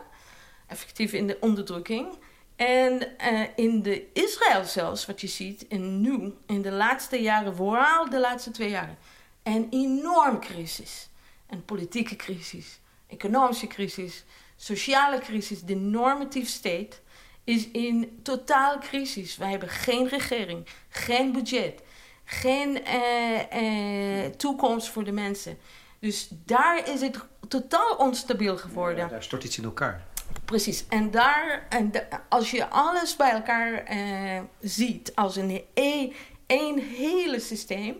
Effectief 0.67 1.13
in 1.13 1.27
de 1.27 1.37
onderdrukking. 1.39 2.07
En 2.55 3.07
uh, 3.31 3.41
in 3.55 3.81
de 3.81 4.07
Israël 4.13 4.63
zelfs, 4.63 5.05
wat 5.05 5.21
je 5.21 5.27
ziet, 5.27 5.65
in 5.67 6.01
nu, 6.01 6.33
in 6.45 6.61
de 6.61 6.71
laatste 6.71 7.21
jaren, 7.21 7.55
vooral 7.55 8.09
de 8.09 8.19
laatste 8.19 8.51
twee 8.51 8.69
jaren, 8.69 8.97
een 9.43 9.67
enorm 9.69 10.39
crisis. 10.39 11.09
Een 11.49 11.65
politieke 11.65 12.15
crisis, 12.15 12.79
economische 13.07 13.67
crisis, 13.67 14.23
sociale 14.55 15.19
crisis. 15.19 15.61
De 15.61 15.75
normatieve 15.75 16.51
state 16.51 16.97
is 17.43 17.67
in 17.71 18.19
totaal 18.23 18.79
crisis. 18.79 19.37
Wij 19.37 19.49
hebben 19.49 19.69
geen 19.69 20.07
regering, 20.07 20.67
geen 20.89 21.31
budget, 21.31 21.81
geen 22.23 22.81
uh, 22.87 24.23
uh, 24.23 24.25
toekomst 24.25 24.87
voor 24.87 25.03
de 25.03 25.11
mensen. 25.11 25.57
Dus 25.99 26.29
daar 26.45 26.89
is 26.89 27.01
het 27.01 27.17
totaal 27.47 27.95
onstabiel 27.95 28.57
geworden. 28.57 29.03
Ja, 29.03 29.09
daar 29.09 29.23
stort 29.23 29.43
iets 29.43 29.57
in 29.57 29.63
elkaar. 29.63 30.05
Precies. 30.45 30.85
En 30.87 31.11
daar, 31.11 31.65
en 31.69 31.91
als 32.29 32.51
je 32.51 32.69
alles 32.69 33.15
bij 33.15 33.31
elkaar 33.31 33.73
eh, 33.73 34.41
ziet 34.59 35.15
als 35.15 35.35
een 35.35 35.63
e, 35.73 36.11
één 36.45 36.77
hele 36.79 37.39
systeem, 37.39 37.95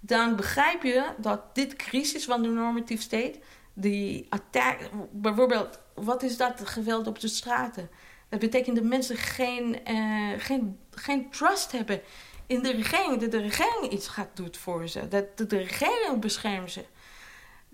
dan 0.00 0.36
begrijp 0.36 0.82
je 0.82 1.04
dat 1.16 1.54
dit 1.54 1.76
crisis 1.76 2.24
van 2.24 2.42
de 2.42 2.48
normatief 2.48 3.02
state, 3.02 3.38
die 3.72 4.26
attack, 4.28 4.78
bijvoorbeeld, 5.10 5.78
wat 5.94 6.22
is 6.22 6.36
dat 6.36 6.60
geweld 6.68 7.06
op 7.06 7.20
de 7.20 7.28
straten? 7.28 7.90
Dat 8.28 8.40
betekent 8.40 8.76
dat 8.76 8.84
mensen 8.84 9.16
geen, 9.16 9.78
uh, 9.90 10.32
geen, 10.38 10.78
geen 10.90 11.30
trust 11.30 11.72
hebben 11.72 12.00
in 12.46 12.62
de 12.62 12.72
regering, 12.72 13.20
dat 13.20 13.30
de 13.30 13.40
regering 13.40 13.92
iets 13.92 14.08
gaat 14.08 14.28
doen 14.34 14.54
voor 14.54 14.88
ze, 14.88 15.08
dat 15.08 15.38
de 15.48 15.56
regering 15.56 16.20
beschermt 16.20 16.70
ze. 16.70 16.84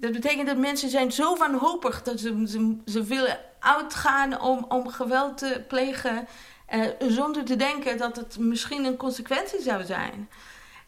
Dat 0.00 0.12
betekent 0.12 0.46
dat 0.46 0.56
mensen 0.56 0.90
zijn 0.90 1.12
zo 1.12 1.36
wanhopig 1.36 2.02
dat 2.02 2.20
ze, 2.20 2.42
ze, 2.46 2.76
ze 2.84 3.04
willen 3.04 3.40
uitgaan 3.58 4.40
om, 4.40 4.64
om 4.68 4.88
geweld 4.88 5.38
te 5.38 5.64
plegen. 5.68 6.28
Eh, 6.66 6.86
zonder 6.98 7.44
te 7.44 7.56
denken 7.56 7.98
dat 7.98 8.16
het 8.16 8.38
misschien 8.38 8.84
een 8.84 8.96
consequentie 8.96 9.62
zou 9.62 9.84
zijn. 9.84 10.28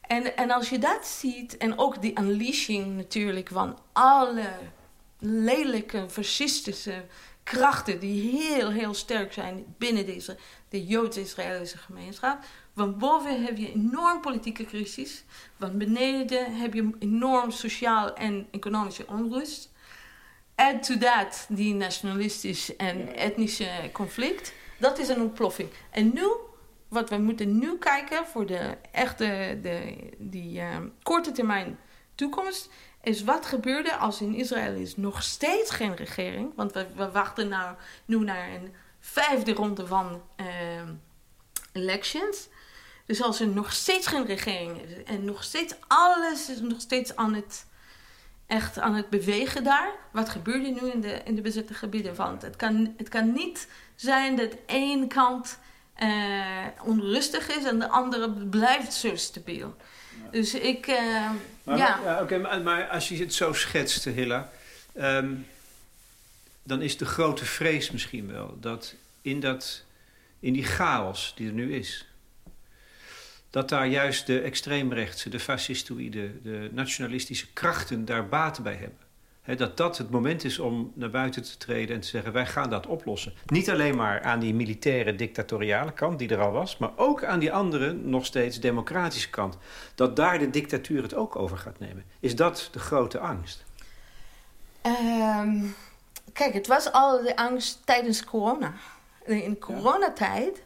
En, 0.01 0.37
en 0.37 0.51
als 0.51 0.69
je 0.69 0.79
dat 0.79 1.07
ziet, 1.07 1.57
en 1.57 1.79
ook 1.79 2.03
die 2.03 2.19
unleashing 2.21 2.97
natuurlijk 2.97 3.49
van 3.53 3.79
alle 3.93 4.49
lelijke 5.19 6.07
fascistische 6.09 7.05
krachten 7.43 7.99
die 7.99 8.31
heel, 8.31 8.71
heel 8.71 8.95
sterk 8.95 9.33
zijn 9.33 9.75
binnen 9.79 10.07
deze, 10.07 10.37
de 10.69 10.87
Joods-Israëlische 10.87 11.79
gemeenschap. 11.79 12.45
Van 12.75 12.99
boven 12.99 13.45
heb 13.45 13.57
je 13.57 13.73
enorm 13.73 14.21
politieke 14.21 14.65
crisis. 14.65 15.25
Van 15.59 15.79
beneden 15.79 16.55
heb 16.57 16.75
je 16.75 16.91
enorm 16.99 17.51
sociaal 17.51 18.15
en 18.15 18.49
economische 18.51 19.07
onrust. 19.07 19.71
Add 20.55 20.83
to 20.83 20.99
that 20.99 21.47
die 21.49 21.75
nationalistisch 21.75 22.77
en 22.77 23.15
etnische 23.15 23.69
conflict. 23.93 24.53
Dat 24.79 24.99
is 24.99 25.09
een 25.09 25.21
ontploffing. 25.21 25.69
En 25.91 26.11
nu 26.15 26.27
wat 26.89 27.11
we 27.11 27.19
moeten 27.19 27.59
nu 27.59 27.79
kijken 27.79 28.27
voor 28.27 28.47
de 28.47 28.77
echte, 28.93 29.59
de, 29.63 29.97
die 30.19 30.61
uh, 30.61 30.77
korte 31.03 31.33
termijn 31.33 31.79
toekomst, 32.15 32.71
is 33.03 33.25
wat 33.25 33.47
gebeurde 33.47 33.97
als 33.97 34.21
in 34.21 34.35
Israël 34.35 34.75
is 34.75 34.97
nog 34.97 35.23
steeds 35.23 35.71
geen 35.71 35.97
regering. 35.97 36.53
Want 36.57 36.73
we, 36.73 36.87
we 36.97 37.11
wachten 37.11 37.49
nou, 37.49 37.77
nu 38.05 38.19
naar 38.19 38.51
een 38.51 38.75
vijfde 39.01 39.53
ronde 39.53 39.87
van 39.87 40.23
uh, 40.37 40.47
elections. 41.73 42.49
Dus 43.07 43.23
als 43.23 43.41
er 43.41 43.47
nog 43.47 43.73
steeds 43.73 44.07
geen 44.07 44.27
regering 44.27 44.83
is 44.83 45.05
en 45.05 45.25
nog 45.25 45.43
steeds 45.43 45.75
alles 45.87 46.49
is 46.49 46.61
nog 46.61 46.81
steeds 46.81 47.17
aan 47.17 47.35
het, 47.35 47.67
echt 48.47 48.79
aan 48.79 48.95
het 48.95 49.11
bewegen 49.11 49.65
daar. 49.65 49.91
Wat 50.13 50.29
gebeurt 50.29 50.65
er 50.65 50.83
nu 50.83 50.91
in 50.91 51.01
de, 51.01 51.21
in 51.25 51.35
de 51.35 51.43
bezette 51.43 51.75
gebieden? 51.75 52.15
Want 52.15 52.43
het 52.43 52.57
kan, 52.57 52.95
het 52.97 53.09
kan 53.09 53.33
niet 53.33 53.69
zijn 53.95 54.37
dat 54.37 54.51
één 54.67 55.09
kant 55.09 55.59
uh, 56.03 56.67
onrustig 56.83 57.57
is 57.57 57.65
en 57.65 57.79
de 57.79 57.89
andere 57.89 58.31
blijft 58.31 58.95
zo 58.95 59.17
stabiel. 59.17 59.77
Dus 60.31 60.55
ik, 60.55 60.87
uh, 60.87 61.31
maar, 61.65 61.79
ja. 61.79 62.01
ja 62.05 62.23
Oké, 62.23 62.39
maar, 62.39 62.61
maar, 62.61 62.89
als 62.89 63.09
je 63.09 63.17
het 63.17 63.35
zo 63.35 63.53
schetst, 63.53 64.05
Hilla, 64.05 64.51
um, 64.99 65.47
dan 66.63 66.83
is 66.83 66.97
de 66.97 67.05
grote 67.05 67.45
vrees 67.45 67.91
misschien 67.91 68.33
wel 68.33 68.57
dat 68.61 68.95
in, 69.23 69.41
dat 69.41 69.83
in 70.41 70.53
die 70.53 70.65
chaos 70.65 71.33
die 71.37 71.47
er 71.47 71.53
nu 71.53 71.75
is, 71.75 72.07
dat 73.53 73.69
daar 73.69 73.87
juist 73.87 74.27
de 74.27 74.41
extreemrechtse, 74.41 75.29
de 75.29 75.41
fascistoïde, 75.41 76.43
de 76.43 76.71
nationalistische 76.73 77.53
krachten 77.53 78.05
daar 78.05 78.29
baten 78.29 78.63
bij 78.63 78.75
hebben. 78.75 78.99
He, 79.43 79.55
dat 79.55 79.77
dat 79.77 79.99
het 79.99 80.11
moment 80.11 80.45
is 80.45 80.59
om 80.59 80.93
naar 80.95 81.11
buiten 81.11 81.43
te 81.43 81.57
treden 81.57 81.95
en 81.95 82.01
te 82.01 82.09
zeggen: 82.09 82.33
wij 82.33 82.47
gaan 82.47 82.71
dat 82.71 82.87
oplossen. 82.87 83.33
Niet 83.47 83.71
alleen 83.71 83.97
maar 83.97 84.23
aan 84.23 84.41
die 84.41 84.55
militaire 84.55 85.15
dictatoriale 85.15 85.93
kant 85.93 86.19
die 86.19 86.29
er 86.29 86.41
al 86.41 86.53
was, 86.53 86.79
maar 86.79 86.91
ook 86.97 87.25
aan 87.25 87.39
die 87.39 87.53
andere, 87.53 87.93
nog 87.93 88.27
steeds 88.27 88.61
democratische 88.61 89.31
kant. 89.31 89.57
Dat 89.95 90.17
daar 90.17 90.39
de 90.39 90.51
dictatuur 90.51 91.03
het 91.03 91.15
ook 91.15 91.37
over 91.37 91.59
gaat 91.59 91.79
nemen. 91.79 92.05
Is 92.21 92.37
dat 92.37 92.69
de 92.73 92.79
grote 92.79 93.19
angst? 93.19 93.65
Um, 94.87 95.75
kijk, 96.33 96.53
het 96.53 96.67
was 96.67 96.93
al 96.93 97.23
de 97.23 97.37
angst 97.37 97.81
tijdens 97.85 98.25
corona. 98.25 98.73
In 99.25 99.59
coronatijd 99.59 100.63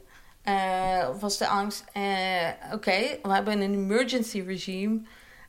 uh, 0.48 1.08
was 1.20 1.38
de 1.38 1.46
angst: 1.46 1.84
uh, 1.96 2.48
oké, 2.72 3.18
we 3.22 3.32
hebben 3.32 3.60
een 3.60 3.74
emergency 3.74 4.42
regime 4.46 5.00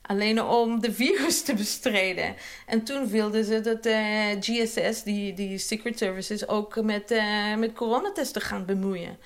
alleen 0.01 0.43
om 0.43 0.81
de 0.81 0.93
virus 0.93 1.41
te 1.43 1.53
bestrijden. 1.53 2.35
En 2.65 2.83
toen 2.83 3.07
wilden 3.07 3.45
ze 3.45 3.61
dat 3.61 3.85
uh, 3.85 4.25
GSS, 4.39 5.03
die, 5.03 5.33
die 5.33 5.57
Secret 5.57 5.97
Services, 5.97 6.47
ook 6.47 6.81
met, 6.81 7.21
met 7.57 7.73
coronatesten 7.73 8.41
gaan 8.41 8.65
bemoeien. 8.65 9.17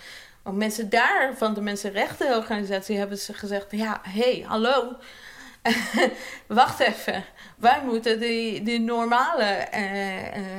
Want 0.44 0.58
mensen 0.58 0.90
daar, 0.90 1.34
van 1.38 1.54
de 1.54 1.62
Mensenrechtenorganisatie, 1.62 2.98
hebben 2.98 3.18
ze 3.18 3.34
gezegd: 3.34 3.66
ja, 3.72 4.02
hey, 4.04 4.44
hallo. 4.48 4.96
Wacht 6.48 6.80
even. 6.80 7.24
Wij 7.58 7.82
moeten 7.86 8.20
die, 8.20 8.64
die 8.64 8.80
normale, 8.80 9.68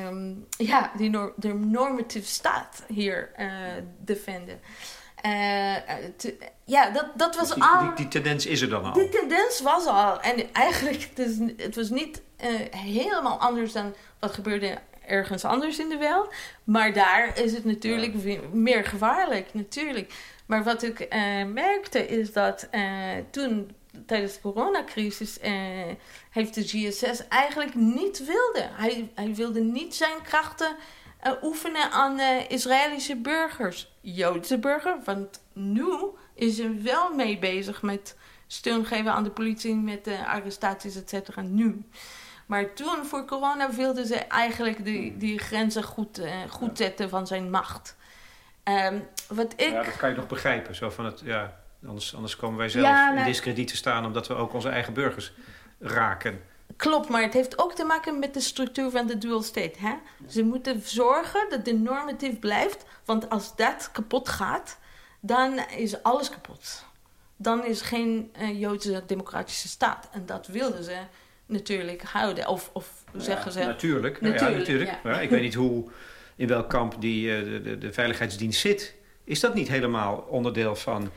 um, 0.07 0.47
ja, 0.57 0.93
die 0.97 1.11
de 1.37 1.55
normatieve 1.55 2.29
staat 2.29 2.83
hier 2.89 3.31
defenden. 3.99 4.61
Uh, 5.27 5.77
te, 6.17 6.37
ja, 6.65 6.91
dat, 6.91 7.07
dat 7.15 7.37
was 7.37 7.55
die, 7.55 7.63
al. 7.63 7.81
Die, 7.81 7.95
die, 7.95 8.09
tendens 8.09 8.47
is 8.47 8.61
er 8.61 8.69
dan 8.69 8.85
al. 8.85 8.93
Die 8.93 9.09
tendens 9.09 9.61
was 9.61 9.87
al. 9.87 10.21
En 10.21 10.53
eigenlijk, 10.53 11.09
het, 11.15 11.19
is, 11.19 11.39
het 11.57 11.77
was 11.77 11.91
niet 11.91 12.23
uh, 12.45 12.49
helemaal 12.71 13.39
anders 13.39 13.73
dan 13.73 13.95
wat 14.19 14.33
gebeurde 14.33 14.79
ergens 15.07 15.45
anders 15.45 15.79
in 15.79 15.89
de 15.89 15.97
wereld. 15.97 16.35
Maar 16.65 16.93
daar 16.93 17.39
is 17.39 17.53
het 17.53 17.65
natuurlijk 17.65 18.15
ja. 18.25 18.41
meer 18.53 18.85
gevaarlijk, 18.85 19.55
natuurlijk. 19.55 20.15
Maar 20.47 20.65
wat 20.65 20.83
ik 20.83 21.01
uh, 21.01 21.45
merkte 21.45 22.07
is 22.07 22.33
dat 22.33 22.69
toen 23.31 23.71
tijdens 24.07 24.35
de 24.35 24.41
coronacrisis 24.41 25.39
heeft 26.31 26.55
de 26.55 26.63
GSS 26.63 27.29
eigenlijk 27.29 27.75
niet 27.75 28.19
wilde. 28.27 28.69
Hij, 28.73 29.11
hij 29.15 29.35
wilde 29.35 29.61
niet 29.61 29.95
zijn 29.95 30.23
krachten 30.23 30.77
uh, 31.27 31.33
oefenen 31.43 31.91
aan 31.91 32.19
uh, 32.19 32.51
Israëlische 32.51 33.17
burgers, 33.17 33.93
Joodse 34.01 34.59
burgers. 34.59 35.05
Want 35.05 35.43
nu 35.53 35.87
is 36.35 36.59
hij 36.59 36.83
wel 36.83 37.15
mee 37.15 37.39
bezig 37.39 37.83
met 37.83 38.17
steun 38.47 38.87
geven 38.87 39.13
aan 39.13 39.25
de 39.25 39.31
politie 39.31 39.75
met 39.75 40.09
uh, 40.09 40.29
arrestaties, 40.29 40.97
et 40.97 41.09
cetera. 41.09 41.41
Nu. 41.41 41.85
Maar 42.47 42.75
toen, 42.75 43.05
voor 43.05 43.25
corona, 43.25 43.71
wilden 43.71 44.07
ze 44.07 44.17
eigenlijk 44.17 44.85
die, 44.85 45.17
die 45.17 45.39
grenzen 45.39 45.83
goed, 45.83 46.21
goed 46.49 46.79
zetten 46.79 47.09
van 47.09 47.27
zijn 47.27 47.51
macht. 47.51 47.97
Um, 48.65 49.09
wat 49.29 49.53
ik... 49.57 49.71
Ja, 49.71 49.83
dat 49.83 49.97
kan 49.97 50.09
je 50.09 50.17
nog 50.17 50.27
begrijpen. 50.27 50.75
Zo 50.75 50.91
van 50.91 51.05
het, 51.05 51.21
ja, 51.25 51.57
anders, 51.87 52.15
anders 52.15 52.37
komen 52.37 52.59
wij 52.59 52.69
zelf 52.69 52.87
ja, 52.87 53.17
in 53.17 53.25
discrediet 53.25 53.69
te 53.69 53.77
staan 53.77 54.05
omdat 54.05 54.29
we 54.29 54.35
ook 54.35 54.53
onze 54.53 54.69
eigen 54.69 54.93
burgers 54.93 55.33
raken. 55.79 56.41
Klopt, 56.83 57.09
maar 57.09 57.23
het 57.23 57.33
heeft 57.33 57.59
ook 57.59 57.75
te 57.75 57.85
maken 57.85 58.19
met 58.19 58.35
de 58.35 58.41
structuur 58.41 58.91
van 58.91 59.07
de 59.07 59.19
dual 59.19 59.43
state. 59.43 59.79
Hè? 59.79 59.95
Ze 60.29 60.43
moeten 60.43 60.83
zorgen 60.85 61.47
dat 61.51 61.65
de 61.65 61.75
normatief 61.75 62.39
blijft, 62.39 62.85
want 63.05 63.31
als 63.31 63.57
dat 63.57 63.91
kapot 63.93 64.29
gaat, 64.29 64.79
dan 65.21 65.61
is 65.77 66.03
alles 66.03 66.31
kapot. 66.31 66.85
Dan 67.37 67.65
is 67.65 67.81
geen 67.81 68.33
uh, 68.41 68.61
Joodse 68.61 69.03
democratische 69.07 69.69
staat. 69.69 70.09
En 70.13 70.27
dat 70.27 70.47
wilden 70.47 70.85
ze 70.85 70.97
natuurlijk 71.47 72.03
houden. 72.03 72.49
Of, 72.49 72.71
of 72.73 73.05
zeggen 73.17 73.53
ze. 73.53 73.59
Natuurlijk, 73.59 74.21
natuurlijk. 74.21 74.51
Ja, 74.51 74.59
natuurlijk. 74.59 74.99
Ja. 75.05 75.21
ik 75.21 75.31
weet 75.31 75.43
niet 75.43 75.55
hoe, 75.55 75.85
in 76.37 76.49
welk 76.49 76.69
kamp 76.69 77.01
die, 77.01 77.27
uh, 77.27 77.63
de, 77.65 77.79
de 77.79 77.93
veiligheidsdienst 77.93 78.61
zit. 78.61 78.95
Is 79.25 79.41
dat 79.41 79.55
niet 79.55 79.69
helemaal 79.69 80.17
onderdeel 80.17 80.77
van 80.77 81.11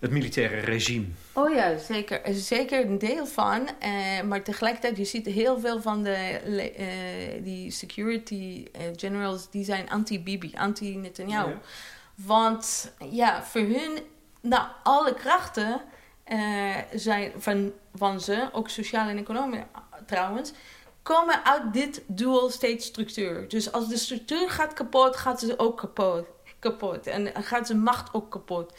het 0.00 0.10
militaire 0.10 0.60
regime. 0.60 1.06
Oh 1.32 1.54
ja, 1.54 1.78
zeker. 1.78 2.22
Er 2.22 2.30
is 2.30 2.46
zeker 2.46 2.84
een 2.84 2.98
deel 2.98 3.26
van. 3.26 3.68
Uh, 3.82 4.22
maar 4.22 4.42
tegelijkertijd, 4.42 4.96
je 4.96 5.04
ziet 5.04 5.26
heel 5.26 5.60
veel 5.60 5.82
van 5.82 6.02
de, 6.02 6.40
uh, 6.78 7.44
die 7.44 7.70
security 7.70 8.64
uh, 8.76 8.82
generals, 8.96 9.50
die 9.50 9.64
zijn 9.64 9.90
anti-Bibi, 9.90 10.52
anti-Netanyahu. 10.56 11.50
Ja. 11.50 11.60
Want 12.14 12.92
ja, 13.10 13.42
voor 13.42 13.60
hun, 13.60 13.98
nou, 14.40 14.68
alle 14.82 15.14
krachten 15.14 15.80
zijn 16.94 17.32
van, 17.38 17.72
van 17.94 18.20
ze, 18.20 18.48
ook 18.52 18.68
sociaal 18.68 19.08
en 19.08 19.18
economisch 19.18 19.62
trouwens, 20.06 20.52
komen 21.02 21.44
uit 21.44 21.72
dit 21.72 22.02
dual 22.06 22.50
state 22.50 22.82
structuur. 22.82 23.48
Dus 23.48 23.72
als 23.72 23.88
de 23.88 23.96
structuur 23.96 24.50
gaat 24.50 24.72
kapot, 24.72 25.16
gaat 25.16 25.40
ze 25.40 25.58
ook 25.58 25.76
kapot. 25.76 26.24
kapot. 26.58 27.06
En 27.06 27.44
gaat 27.44 27.66
zijn 27.66 27.82
macht 27.82 28.14
ook 28.14 28.30
kapot 28.30 28.72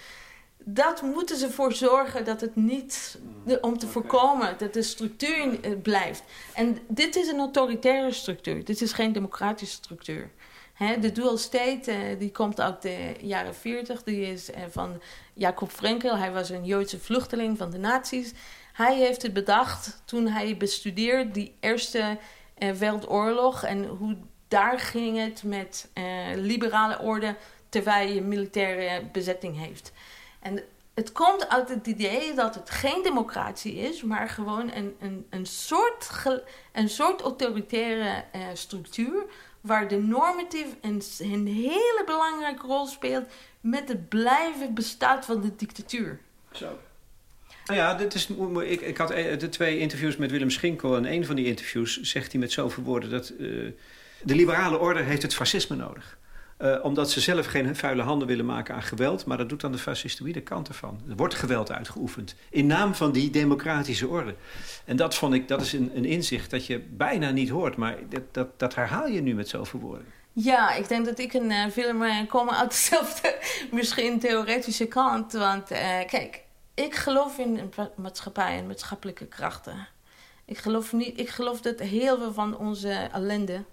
dat 0.69 1.01
moeten 1.01 1.38
ze 1.38 1.51
voor 1.51 1.73
zorgen 1.73 2.25
dat 2.25 2.41
het 2.41 2.56
niet, 2.56 3.19
om 3.62 3.77
te 3.77 3.88
voorkomen 3.88 4.56
dat 4.58 4.73
de 4.73 4.82
structuur 4.82 5.60
blijft. 5.82 6.23
En 6.53 6.77
dit 6.88 7.15
is 7.15 7.27
een 7.27 7.39
autoritaire 7.39 8.12
structuur, 8.13 8.65
dit 8.65 8.82
is 8.82 8.93
geen 8.93 9.12
democratische 9.12 9.75
structuur. 9.75 10.30
He, 10.73 10.99
de 10.99 11.12
dual 11.12 11.38
state 11.38 11.91
uh, 11.91 12.19
die 12.19 12.32
komt 12.32 12.60
uit 12.60 12.82
de 12.82 13.13
jaren 13.21 13.56
40, 13.56 14.03
die 14.03 14.21
is 14.32 14.49
uh, 14.49 14.56
van 14.69 15.01
Jacob 15.34 15.69
Frenkel. 15.71 16.17
Hij 16.17 16.32
was 16.32 16.49
een 16.49 16.65
Joodse 16.65 16.99
vluchteling 16.99 17.58
van 17.58 17.69
de 17.69 17.77
nazi's. 17.77 18.34
Hij 18.73 18.95
heeft 18.95 19.21
het 19.21 19.34
bedacht 19.34 20.01
toen 20.06 20.27
hij 20.27 20.58
bestudeerde 20.58 21.32
die 21.32 21.56
Eerste 21.60 22.17
uh, 22.58 22.71
Wereldoorlog 22.71 23.63
en 23.63 23.86
hoe 23.86 24.17
daar 24.47 24.80
ging 24.80 25.17
het 25.17 25.43
met 25.43 25.89
liberale 26.36 26.99
orde 26.99 27.36
terwijl 27.69 28.13
je 28.13 28.21
militaire 28.21 29.06
bezetting 29.12 29.58
heeft. 29.58 29.91
En 30.39 30.63
het 30.93 31.12
komt 31.12 31.50
uit 31.50 31.69
het 31.69 31.88
idee 31.88 32.34
dat 32.34 32.56
het 32.56 32.69
geen 32.69 33.04
democratie 33.04 33.76
is, 33.76 34.04
maar 34.04 34.30
gewoon 34.30 34.71
een, 34.73 34.95
een, 35.00 35.26
een, 35.30 35.45
soort, 35.45 36.10
een 36.71 36.89
soort 36.89 37.21
autoritaire 37.21 38.23
uh, 38.36 38.41
structuur. 38.54 39.26
Waar 39.62 39.88
de 39.88 39.97
normatief 39.97 40.65
een, 40.82 41.47
hele 41.47 42.04
belangrijke 42.06 42.67
rol 42.67 42.86
speelt 42.88 43.26
met 43.62 43.88
het 43.88 44.10
blijven 44.10 44.73
bestaan 44.73 45.23
van 45.23 45.41
de 45.41 45.56
dictatuur. 45.56 46.19
Zo. 46.52 46.80
Nou 47.65 47.80
ja, 47.80 47.93
dit 47.93 48.13
is, 48.13 48.30
ik, 48.63 48.82
ik 48.82 48.97
had 48.97 49.12
eh, 49.12 49.39
de 49.39 49.50
twee 49.50 49.80
interviews 49.80 50.17
met 50.17 50.32
Willem 50.32 50.50
Schinkel. 50.50 50.95
En 50.95 51.12
een 51.12 51.26
van 51.26 51.36
die 51.36 51.45
interviews 51.45 52.02
zegt 52.02 52.32
hij 52.32 52.41
met 52.41 52.52
zoveel 52.52 52.84
woorden 52.84 53.10
dat 53.10 53.34
uh, 53.39 53.71
de 54.23 54.36
liberale 54.36 54.78
orde 54.78 55.02
heeft 55.02 55.21
het 55.21 55.36
fascisme 55.36 55.76
nodig. 55.76 56.17
Uh, 56.62 56.84
omdat 56.84 57.12
ze 57.12 57.20
zelf 57.20 57.46
geen 57.46 57.76
vuile 57.76 58.02
handen 58.02 58.28
willen 58.28 58.46
maken 58.46 58.76
aan 58.76 58.82
geweld. 58.82 59.26
Maar 59.26 59.38
dat 59.38 59.50
doet 59.50 59.62
dan 59.62 59.72
de 59.72 59.78
fascistoïde 59.78 60.41
kant 60.41 60.67
ervan. 60.67 61.02
Er 61.10 61.15
wordt 61.15 61.34
geweld 61.34 61.72
uitgeoefend. 61.72 62.36
In 62.49 62.66
naam 62.66 62.95
van 62.95 63.12
die 63.12 63.30
democratische 63.30 64.08
orde. 64.08 64.36
En 64.86 64.95
dat 64.95 65.16
vond 65.16 65.34
ik, 65.34 65.47
dat 65.47 65.62
is 65.62 65.74
een, 65.74 65.91
een 65.95 66.05
inzicht 66.05 66.49
dat 66.49 66.66
je 66.66 66.80
bijna 66.80 67.30
niet 67.30 67.49
hoort. 67.49 67.76
Maar 67.76 67.97
dat, 68.10 68.22
dat, 68.32 68.60
dat 68.60 68.76
herhaal 68.76 69.08
je 69.08 69.22
nu 69.22 69.36
met 69.36 69.49
zoveel 69.49 69.80
woorden. 69.80 70.05
Ja, 70.32 70.74
ik 70.74 70.88
denk 70.88 71.05
dat 71.05 71.20
ik 71.20 71.34
en 71.34 71.51
uh, 71.51 71.66
Willem 71.66 72.01
uh, 72.01 72.28
komen 72.28 72.58
uit 72.58 72.70
dezelfde, 72.70 73.36
misschien 73.72 74.20
theoretische 74.20 74.86
kant. 74.88 75.34
Want 75.34 75.68
kijk, 76.08 76.43
ik 76.74 76.95
geloof 76.95 77.38
in 77.38 77.74
maatschappij 77.95 78.58
en 78.58 78.68
maatschappelijke 78.68 79.26
krachten. 79.26 79.88
Ik 80.45 80.58
geloof, 80.58 80.93
niet, 80.93 81.20
ik 81.20 81.30
geloof 81.30 81.62
dat 81.62 81.80
heel 81.80 82.18
veel 82.18 82.34
van 82.34 82.58
onze 82.58 83.10
ellende 83.12 83.64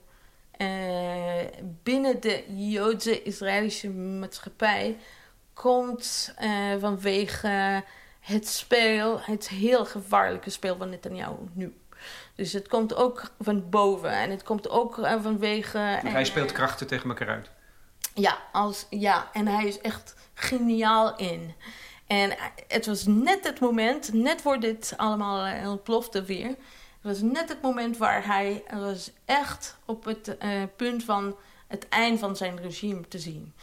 binnen 1.83 2.21
de 2.21 2.45
Joodse 2.49 3.23
Israëlische 3.23 3.91
maatschappij 3.91 4.97
komt 5.55 6.35
uh, 6.43 6.75
vanwege 6.81 7.83
het 8.21 8.49
speel, 8.49 9.21
het 9.21 9.49
heel 9.49 9.87
gevaarlijke 9.87 10.51
speel 10.51 10.77
van 10.77 10.89
Netanyahu 10.89 11.37
nu. 11.53 11.77
Dus 12.35 12.53
het 12.53 12.69
komt 12.69 12.95
ook 12.95 13.31
van 13.41 13.71
boven 13.71 14.11
en 14.11 14.31
het 14.31 14.43
komt 14.43 14.69
ook 14.69 14.99
uh, 14.99 15.23
vanwege. 15.23 15.79
hij 15.79 16.25
speelt 16.25 16.53
krachten 16.53 16.87
tegen 16.87 17.09
elkaar 17.09 17.29
uit. 17.29 17.51
Ja, 18.15 18.39
als, 18.53 18.87
ja, 18.91 19.29
en 19.33 19.47
hij 19.47 19.67
is 19.67 19.81
echt 19.81 20.15
geniaal 20.35 21.17
in. 21.17 21.55
En 22.07 22.35
het 22.69 22.87
was 22.87 23.07
net 23.07 23.45
het 23.45 23.61
moment, 23.61 24.13
net 24.13 24.41
voor 24.41 24.61
dit 24.61 24.95
allemaal 24.97 25.67
ontplofte 25.69 26.23
weer. 26.23 26.55
Het 27.05 27.13
was 27.13 27.31
net 27.31 27.49
het 27.49 27.63
moment 27.63 27.97
waar 27.97 28.27
hij 28.27 28.65
was 28.71 29.11
echt 29.25 29.77
op 29.85 30.05
het 30.05 30.37
uh, 30.43 30.63
punt 30.77 31.05
van 31.05 31.37
het 31.67 31.89
eind 31.89 32.19
van 32.19 32.37
zijn 32.37 32.61
regime 32.61 33.09
te 33.09 33.19
zien. 33.19 33.55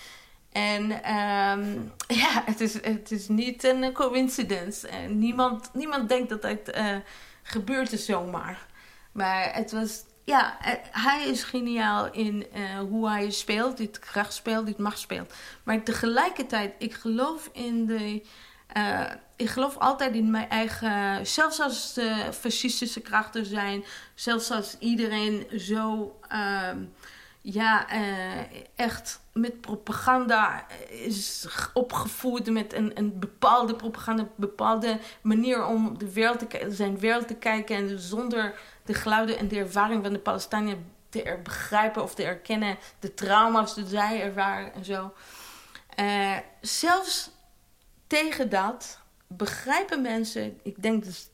En 0.52 0.84
um, 0.84 1.92
ja, 2.24 2.44
het 2.46 2.62
is, 2.62 2.74
het 2.74 3.12
is 3.12 3.28
niet 3.28 3.64
een 3.64 3.94
coincidence. 3.94 4.88
En 4.88 5.20
niemand, 5.20 5.70
niemand 5.74 6.10
denkt 6.10 6.30
dat 6.30 6.44
het 6.44 6.76
uh, 6.76 6.96
gebeurt 7.44 7.92
is 7.92 8.06
zomaar. 8.06 8.66
Maar 9.12 9.54
het 9.54 9.72
was, 9.72 10.04
ja, 10.24 10.58
hij 10.92 11.28
is 11.28 11.44
geniaal 11.44 12.12
in 12.12 12.46
hoe 12.90 13.10
hij 13.10 13.32
speelt, 13.32 13.78
dit 13.78 14.00
kracht 14.00 14.34
speelt, 14.34 14.66
dit 14.66 14.78
macht 14.78 15.00
speelt. 15.00 15.34
Maar 15.64 15.84
tegelijkertijd, 15.84 16.74
ik 16.78 16.94
geloof 16.94 17.50
in 17.54 17.86
de. 17.86 18.22
Ik 19.42 19.50
geloof 19.50 19.78
altijd 19.78 20.16
in 20.16 20.32
mijn 20.32 20.50
eigen. 20.50 21.28
Zelfs 21.28 21.60
als 21.60 21.94
de 21.94 22.30
fascistische 22.34 23.00
krachten 23.00 23.46
zijn, 23.46 23.84
zelfs 24.16 24.52
als 24.52 24.78
iedereen 24.80 25.48
zo. 25.60 26.16
Uh, 26.32 26.70
ja, 27.42 27.94
uh, 27.94 28.40
echt 28.76 29.20
met 29.34 29.62
propaganda 29.62 30.66
is 30.90 31.48
opgevoed 31.74 32.50
met 32.50 32.74
een, 32.74 32.92
een 32.94 33.20
bepaalde 33.20 33.76
propaganda, 33.76 34.22
een 34.22 34.30
bepaalde 34.36 35.00
manier 35.22 35.66
om 35.66 35.98
de 35.98 36.14
wereld 36.14 36.50
te, 36.50 36.66
zijn 36.70 37.00
wereld 37.00 37.28
te 37.28 37.36
kijken 37.36 37.76
en 37.76 38.00
zonder 38.00 38.60
de 38.86 38.94
geluiden 38.94 39.38
en 39.38 39.48
de 39.48 39.60
ervaring 39.60 40.04
van 40.04 40.14
de 40.14 40.20
Palestijnen 40.20 40.92
te 41.10 41.40
begrijpen 41.44 42.04
of 42.04 42.16
te 42.16 42.24
erkennen, 42.24 42.78
de 43.00 43.14
trauma's 43.14 43.74
die 43.74 43.86
zij 43.86 44.22
ervaren 44.22 44.74
en 44.74 44.86
zo. 44.86 45.14
Uh, 46.00 46.38
zelfs 46.62 47.30
tegen 48.08 48.50
dat 48.50 49.01
begrijpen 49.38 50.02
mensen, 50.02 50.60
ik 50.64 50.82
denk 50.84 51.04
dus 51.04 51.30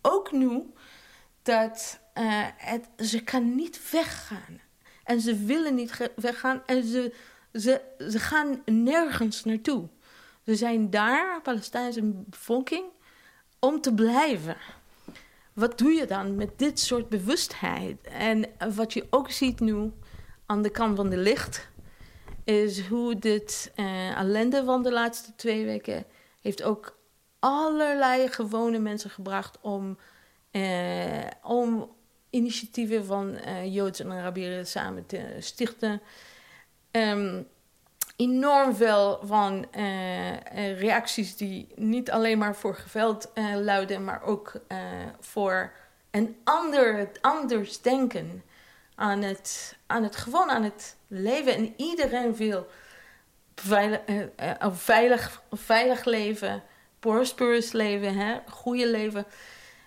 ook 0.00 0.32
nu, 0.32 0.62
dat 1.42 2.00
uh, 2.18 2.44
het, 2.56 3.08
ze 3.08 3.22
kan 3.22 3.54
niet 3.54 3.90
weggaan. 3.90 4.60
En 5.04 5.20
ze 5.20 5.36
willen 5.36 5.74
niet 5.74 6.10
weggaan 6.16 6.62
en 6.66 6.84
ze, 6.84 7.14
ze, 7.52 7.80
ze 8.10 8.18
gaan 8.18 8.62
nergens 8.64 9.44
naartoe. 9.44 9.88
Ze 10.44 10.54
zijn 10.54 10.90
daar, 10.90 11.42
Palestijnse 11.42 12.02
bevolking, 12.02 12.84
om 13.58 13.80
te 13.80 13.94
blijven. 13.94 14.56
Wat 15.52 15.78
doe 15.78 15.90
je 15.90 16.06
dan 16.06 16.34
met 16.34 16.58
dit 16.58 16.80
soort 16.80 17.08
bewustheid? 17.08 17.96
En 18.02 18.44
wat 18.74 18.92
je 18.92 19.06
ook 19.10 19.30
ziet 19.30 19.60
nu 19.60 19.92
aan 20.46 20.62
de 20.62 20.70
kant 20.70 20.96
van 20.96 21.10
de 21.10 21.16
licht, 21.16 21.68
is 22.44 22.86
hoe 22.86 23.18
dit 23.18 23.72
uh, 23.76 24.18
ellende 24.18 24.64
van 24.64 24.82
de 24.82 24.92
laatste 24.92 25.34
twee 25.36 25.64
weken 25.64 26.04
heeft 26.40 26.62
ook 26.62 26.95
allerlei 27.46 28.28
gewone 28.28 28.78
mensen 28.78 29.10
gebracht 29.10 29.58
om, 29.60 29.98
uh, 30.52 31.24
om 31.42 31.94
initiatieven 32.30 33.04
van 33.04 33.38
uh, 33.46 33.74
Joods 33.74 34.00
en 34.00 34.12
Arabieren 34.12 34.66
samen 34.66 35.06
te 35.06 35.36
stichten. 35.38 36.02
Um, 36.90 37.48
enorm 38.16 38.74
veel 38.74 39.20
van 39.22 39.66
uh, 39.76 40.78
reacties 40.78 41.36
die 41.36 41.68
niet 41.74 42.10
alleen 42.10 42.38
maar 42.38 42.56
voor 42.56 42.74
geweld 42.74 43.30
uh, 43.34 43.54
luiden, 43.54 44.04
maar 44.04 44.22
ook 44.22 44.52
voor 45.20 45.72
een 46.10 46.36
ander, 46.44 47.10
anders 47.20 47.80
denken 47.80 48.42
aan 48.94 49.22
het, 49.22 49.76
aan 49.86 50.02
het 50.02 50.16
gewoon 50.16 50.50
aan 50.50 50.62
het 50.62 50.96
leven. 51.06 51.54
En 51.54 51.74
iedereen 51.76 52.36
wil 52.36 52.66
veilig, 53.54 54.00
veilig, 54.60 55.42
veilig 55.50 56.04
leven, 56.04 56.62
prosperous 57.06 57.72
leven, 57.72 58.14
hè? 58.14 58.38
goede 58.48 58.90
leven. 58.90 59.26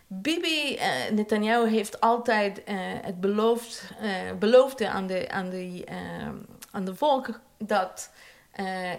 Bibi 0.07 0.76
uh, 0.76 1.09
Netanyahu 1.11 1.70
heeft 1.70 2.01
altijd 2.01 2.57
uh, 2.59 2.76
het 3.01 3.20
beloofd, 3.20 3.84
uh, 4.01 4.11
beloofde 4.39 4.89
aan 4.89 5.07
de, 5.07 5.30
aan, 5.30 5.49
de, 5.49 5.84
aan 6.72 6.86
de 6.86 6.95
volk 6.95 7.39
dat 7.57 8.11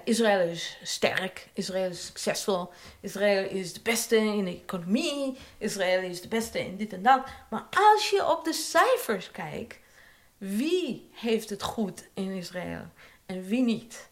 Israël 0.04 0.48
is 0.48 0.78
sterk, 0.82 1.48
Israël 1.52 1.90
is 1.90 2.06
succesvol, 2.06 2.70
Israël 3.00 3.48
is 3.48 3.72
de 3.72 3.80
beste 3.82 4.16
in 4.16 4.44
de 4.44 4.60
economie, 4.62 5.36
Israël 5.58 6.02
is 6.02 6.20
de 6.20 6.28
beste 6.28 6.58
in 6.58 6.76
dit 6.76 6.92
en 6.92 7.02
dat. 7.02 7.26
Maar 7.50 7.66
als 7.94 8.10
je 8.10 8.30
op 8.30 8.44
de 8.44 8.52
cijfers 8.52 9.30
kijkt, 9.30 9.78
wie 10.38 11.10
heeft 11.12 11.50
het 11.50 11.62
goed 11.62 12.08
in 12.14 12.30
Israël 12.30 12.82
en 13.26 13.44
wie 13.44 13.62
niet? 13.62 14.09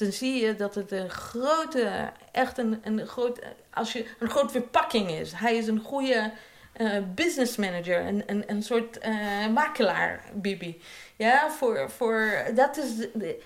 Dan 0.00 0.12
zie 0.12 0.44
je 0.44 0.56
dat 0.56 0.74
het 0.74 0.92
een 0.92 1.10
grote, 1.10 2.12
echt 2.32 2.58
een, 2.58 2.80
een 2.82 3.06
groot, 3.06 3.38
als 3.74 3.92
je 3.92 4.06
een 4.18 4.30
groot 4.30 4.50
verpakking 4.50 5.10
is. 5.10 5.32
Hij 5.32 5.56
is 5.56 5.66
een 5.66 5.80
goede 5.80 6.32
uh, 6.76 6.92
business 7.14 7.56
manager, 7.56 8.06
een, 8.06 8.22
een, 8.26 8.44
een 8.46 8.62
soort 8.62 9.06
uh, 9.06 9.46
makelaar, 9.48 10.24
Bibi. 10.34 10.80
Ja, 11.16 11.50
voor, 11.50 11.90
voor, 11.90 12.44
dat 12.54 12.76
is, 12.76 12.96
de, 13.14 13.42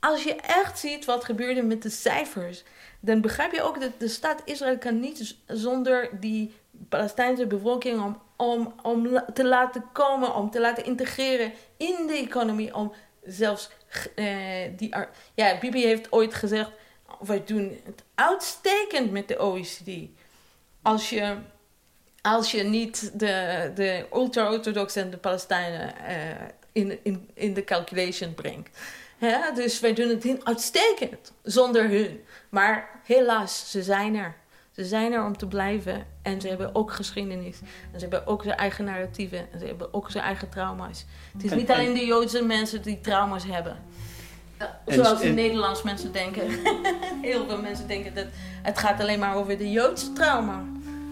als 0.00 0.22
je 0.22 0.34
echt 0.34 0.78
ziet 0.78 1.04
wat 1.04 1.24
gebeurde 1.24 1.62
met 1.62 1.82
de 1.82 1.90
cijfers, 1.90 2.64
dan 3.00 3.20
begrijp 3.20 3.52
je 3.52 3.62
ook 3.62 3.80
dat 3.80 3.92
de 3.98 4.08
staat 4.08 4.42
Israël 4.44 4.78
kan 4.78 5.00
niet 5.00 5.36
zonder 5.46 6.08
die 6.20 6.54
Palestijnse 6.88 7.46
bevolking 7.46 8.02
om, 8.02 8.20
om, 8.36 8.74
om 8.82 9.22
te 9.34 9.44
laten 9.44 9.84
komen, 9.92 10.34
om 10.34 10.50
te 10.50 10.60
laten 10.60 10.84
integreren 10.84 11.52
in 11.76 12.06
de 12.06 12.16
economie, 12.16 12.74
om 12.74 12.92
zelfs 13.26 13.68
uh, 14.16 14.26
die... 14.76 14.94
Ja, 15.34 15.58
Bibi 15.58 15.84
heeft 15.84 16.12
ooit 16.12 16.34
gezegd, 16.34 16.70
wij 17.20 17.42
doen 17.44 17.80
het 17.84 18.02
uitstekend 18.14 19.10
met 19.10 19.28
de 19.28 19.38
OECD. 19.38 19.90
Als 20.82 21.10
je, 21.10 21.36
als 22.22 22.50
je 22.50 22.62
niet 22.62 23.10
de, 23.14 23.70
de 23.74 24.06
ultra-orthodox 24.12 24.96
en 24.96 25.10
de 25.10 25.16
Palestijnen 25.16 25.94
uh, 26.08 26.46
in, 26.72 26.98
in, 27.02 27.28
in 27.34 27.54
de 27.54 27.64
calculation 27.64 28.34
brengt. 28.34 28.78
Ja, 29.18 29.50
dus 29.50 29.80
wij 29.80 29.92
doen 29.92 30.08
het 30.08 30.44
uitstekend 30.44 31.32
zonder 31.42 31.88
hun. 31.88 32.24
Maar 32.48 33.00
helaas, 33.04 33.70
ze 33.70 33.82
zijn 33.82 34.14
er. 34.14 34.34
Ze 34.76 34.84
zijn 34.84 35.12
er 35.12 35.24
om 35.24 35.36
te 35.36 35.46
blijven. 35.46 36.04
En 36.22 36.40
ze 36.40 36.48
hebben 36.48 36.74
ook 36.74 36.92
geschiedenis. 36.92 37.60
En 37.92 38.00
ze 38.00 38.06
hebben 38.08 38.26
ook 38.26 38.42
zijn 38.42 38.56
eigen 38.56 38.84
narratieven. 38.84 39.52
En 39.52 39.58
ze 39.58 39.66
hebben 39.66 39.94
ook 39.94 40.10
zijn 40.10 40.24
eigen 40.24 40.48
trauma's. 40.48 41.04
Het 41.32 41.44
is 41.44 41.54
niet 41.54 41.70
alleen 41.70 41.94
de 41.94 42.06
Joodse 42.06 42.42
mensen 42.42 42.82
die 42.82 43.00
trauma's 43.00 43.44
hebben. 43.44 43.76
Zoals 44.86 45.20
de 45.20 45.28
Nederlandse 45.28 45.84
mensen 45.84 46.12
denken. 46.12 46.48
Heel 47.22 47.46
veel 47.46 47.60
mensen 47.60 47.88
denken 47.88 48.14
dat 48.14 48.26
het 48.62 48.78
gaat 48.78 49.00
alleen 49.00 49.18
maar 49.18 49.36
over 49.36 49.58
de 49.58 49.70
Joodse 49.70 50.12
trauma. 50.12 50.64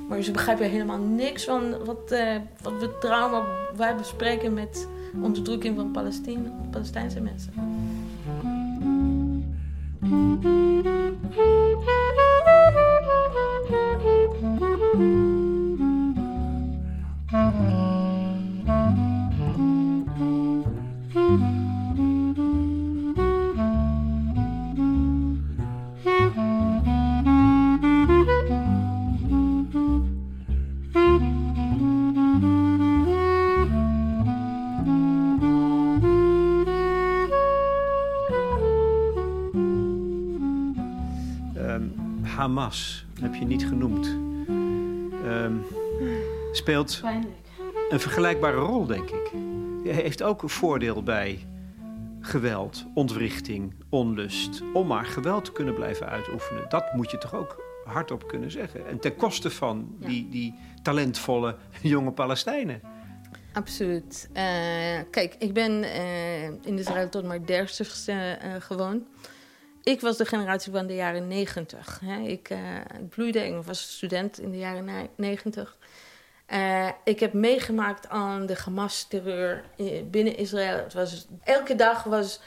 Maar 0.08 0.22
ze 0.22 0.30
begrijpen 0.30 0.70
helemaal 0.70 0.98
niks 0.98 1.44
van 1.44 1.84
wat, 1.84 2.12
uh, 2.12 2.36
wat 2.62 2.80
we 2.80 2.98
trauma 3.00 3.44
wij 3.76 3.96
bespreken 3.96 4.54
met 4.54 4.88
onderdrukking 5.22 5.76
van 5.76 5.90
Palestine, 5.90 6.50
Palestijnse 6.70 7.20
mensen. 7.20 7.52
Hamas, 42.64 43.04
heb 43.20 43.34
je 43.34 43.44
niet 43.44 43.66
genoemd. 43.66 44.06
Um, 45.24 45.64
speelt 46.52 47.02
een 47.88 48.00
vergelijkbare 48.00 48.56
rol, 48.56 48.86
denk 48.86 49.10
ik. 49.10 49.30
Hij 49.84 50.02
heeft 50.02 50.22
ook 50.22 50.42
een 50.42 50.48
voordeel 50.48 51.02
bij 51.02 51.46
geweld, 52.20 52.84
ontwrichting, 52.94 53.74
onlust. 53.88 54.62
Om 54.72 54.86
maar 54.86 55.04
geweld 55.04 55.44
te 55.44 55.52
kunnen 55.52 55.74
blijven 55.74 56.08
uitoefenen. 56.08 56.64
Dat 56.68 56.92
moet 56.94 57.10
je 57.10 57.18
toch 57.18 57.34
ook 57.34 57.64
hardop 57.84 58.28
kunnen 58.28 58.50
zeggen. 58.50 58.86
En 58.86 58.98
ten 58.98 59.16
koste 59.16 59.50
van 59.50 59.96
die, 59.98 60.28
die 60.28 60.54
talentvolle 60.82 61.56
jonge 61.82 62.12
Palestijnen. 62.12 62.80
Absoluut. 63.52 64.28
Uh, 64.28 64.38
kijk, 65.10 65.34
ik 65.38 65.52
ben 65.52 65.72
uh, 65.82 66.44
in 66.44 66.78
Israël 66.78 67.08
tot 67.08 67.24
mijn 67.24 67.44
dertigste 67.44 68.38
uh, 68.44 68.54
gewoond. 68.58 69.02
Ik 69.84 70.00
was 70.00 70.16
de 70.16 70.24
generatie 70.24 70.72
van 70.72 70.86
de 70.86 70.94
jaren 70.94 71.28
negentig. 71.28 72.00
Ik 72.24 72.50
uh, 72.50 72.58
bloeide, 73.08 73.46
ik 73.46 73.62
was 73.62 73.82
student 73.82 74.38
in 74.38 74.50
de 74.50 74.58
jaren 74.58 75.08
negentig. 75.14 75.76
Uh, 76.52 76.88
ik 77.04 77.20
heb 77.20 77.32
meegemaakt 77.32 78.08
aan 78.08 78.46
de 78.46 78.56
Hamas-terreur 78.64 79.64
binnen 80.10 80.36
Israël. 80.36 80.76
Het 80.76 80.94
was, 80.94 81.26
elke 81.42 81.74
dag 81.74 82.02
was, 82.02 82.40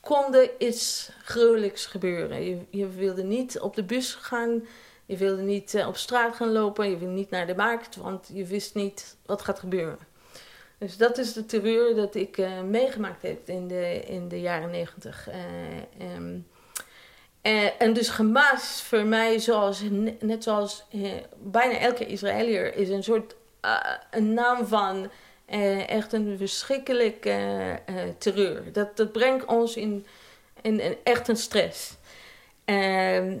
kon 0.00 0.34
er 0.34 0.50
iets 0.58 1.10
gruwelijks 1.24 1.86
gebeuren. 1.86 2.66
Je, 2.70 2.88
wilde 2.88 3.22
niet 3.22 3.60
op 3.60 3.74
de 3.74 3.82
bus 3.82 4.14
gaan, 4.14 4.66
je 5.06 5.16
wilde 5.16 5.42
niet 5.42 5.84
op 5.86 5.96
straat 5.96 6.36
gaan 6.36 6.52
lopen, 6.52 6.90
je 6.90 6.96
wilde 6.96 7.14
niet 7.14 7.30
naar 7.30 7.46
de 7.46 7.56
markt, 7.56 7.96
want 7.96 8.30
je 8.32 8.44
wist 8.44 8.74
niet 8.74 9.16
wat 9.26 9.42
gaat 9.42 9.58
gebeuren. 9.58 9.98
Dus 10.78 10.96
dat 10.96 11.18
is 11.18 11.32
de 11.32 11.46
terreur 11.46 11.94
dat 11.94 12.14
ik 12.14 12.38
meegemaakt 12.68 13.22
heb 13.22 13.48
in 13.48 13.68
de, 13.68 14.02
in 14.04 14.28
de 14.28 14.40
jaren 14.40 14.70
negentig. 14.70 15.28
Um, 16.16 16.46
en 17.78 17.92
dus 17.92 18.08
Hamas 18.08 18.82
voor 18.82 19.04
mij, 19.04 19.38
zoals, 19.38 19.82
net 20.20 20.42
zoals 20.42 20.84
bijna 21.42 21.78
elke 21.78 22.06
Israëliër, 22.06 22.74
is 22.74 22.88
een 22.88 23.02
soort 23.02 23.34
uh, 23.64 23.80
een 24.10 24.34
naam 24.34 24.66
van 24.66 25.10
echt 25.86 26.12
een 26.12 26.38
verschrikkelijke 26.38 27.78
terreur. 28.18 28.72
Dat, 28.72 28.96
dat 28.96 29.12
brengt 29.12 29.44
ons 29.44 29.76
in, 29.76 30.06
in, 30.62 30.80
in 30.80 30.96
echt 31.04 31.28
een 31.28 31.36
stress. 31.36 31.94
Ehm, 32.64 33.36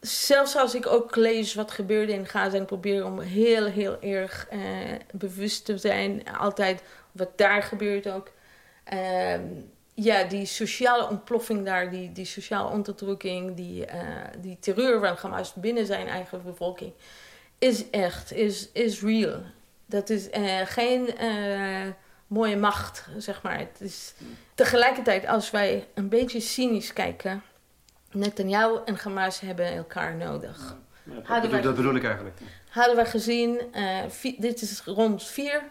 zelfs 0.00 0.56
als 0.56 0.74
ik 0.74 0.86
ook 0.86 1.16
lees 1.16 1.54
wat 1.54 1.70
gebeurde 1.70 2.12
in 2.12 2.26
Gaza 2.26 2.56
en 2.56 2.64
probeer 2.64 3.04
om 3.04 3.20
heel, 3.20 3.64
heel 3.64 4.00
erg 4.00 4.48
bewust 5.12 5.64
te 5.64 5.78
zijn, 5.78 6.22
altijd 6.38 6.82
wat 7.12 7.38
daar 7.38 7.62
gebeurt 7.62 8.08
ook. 8.08 8.30
Ehm, 8.84 9.42
ja, 9.96 10.24
die 10.24 10.46
sociale 10.46 11.08
ontploffing 11.08 11.64
daar, 11.64 11.90
die, 11.90 12.12
die 12.12 12.24
sociale 12.24 12.70
onderdrukking, 12.70 13.56
die, 13.56 13.84
die 14.40 14.56
terreur 14.60 15.00
van 15.00 15.16
Hamas 15.30 15.54
binnen 15.54 15.86
zijn 15.86 16.08
eigen 16.08 16.42
bevolking 16.42 16.92
is 17.58 17.90
echt, 17.90 18.32
is, 18.32 18.68
is 18.72 19.02
real. 19.02 19.42
Dat 19.86 20.10
is 20.10 20.28
uh, 20.28 20.60
geen 20.64 21.10
uh, 21.22 21.86
mooie 22.26 22.56
macht, 22.56 23.06
zeg 23.18 23.42
maar. 23.42 23.58
Het 23.58 23.80
is 23.80 24.14
tegelijkertijd, 24.54 25.26
als 25.26 25.50
wij 25.50 25.88
een 25.94 26.08
beetje 26.08 26.40
cynisch 26.40 26.92
kijken, 26.92 27.42
Netanyahu 28.10 28.78
en 28.84 28.96
Hamas 28.96 29.40
hebben 29.40 29.66
elkaar 29.66 30.16
nodig. 30.16 30.76
Ja, 31.28 31.40
dat, 31.40 31.62
dat 31.62 31.76
bedoel 31.76 31.94
ik 31.94 32.04
eigenlijk. 32.04 32.36
Hadden 32.68 32.96
we 32.96 33.04
gezien, 33.04 33.60
dit 34.38 34.62
is 34.62 34.82
rond 34.84 35.22
vier, 35.22 35.62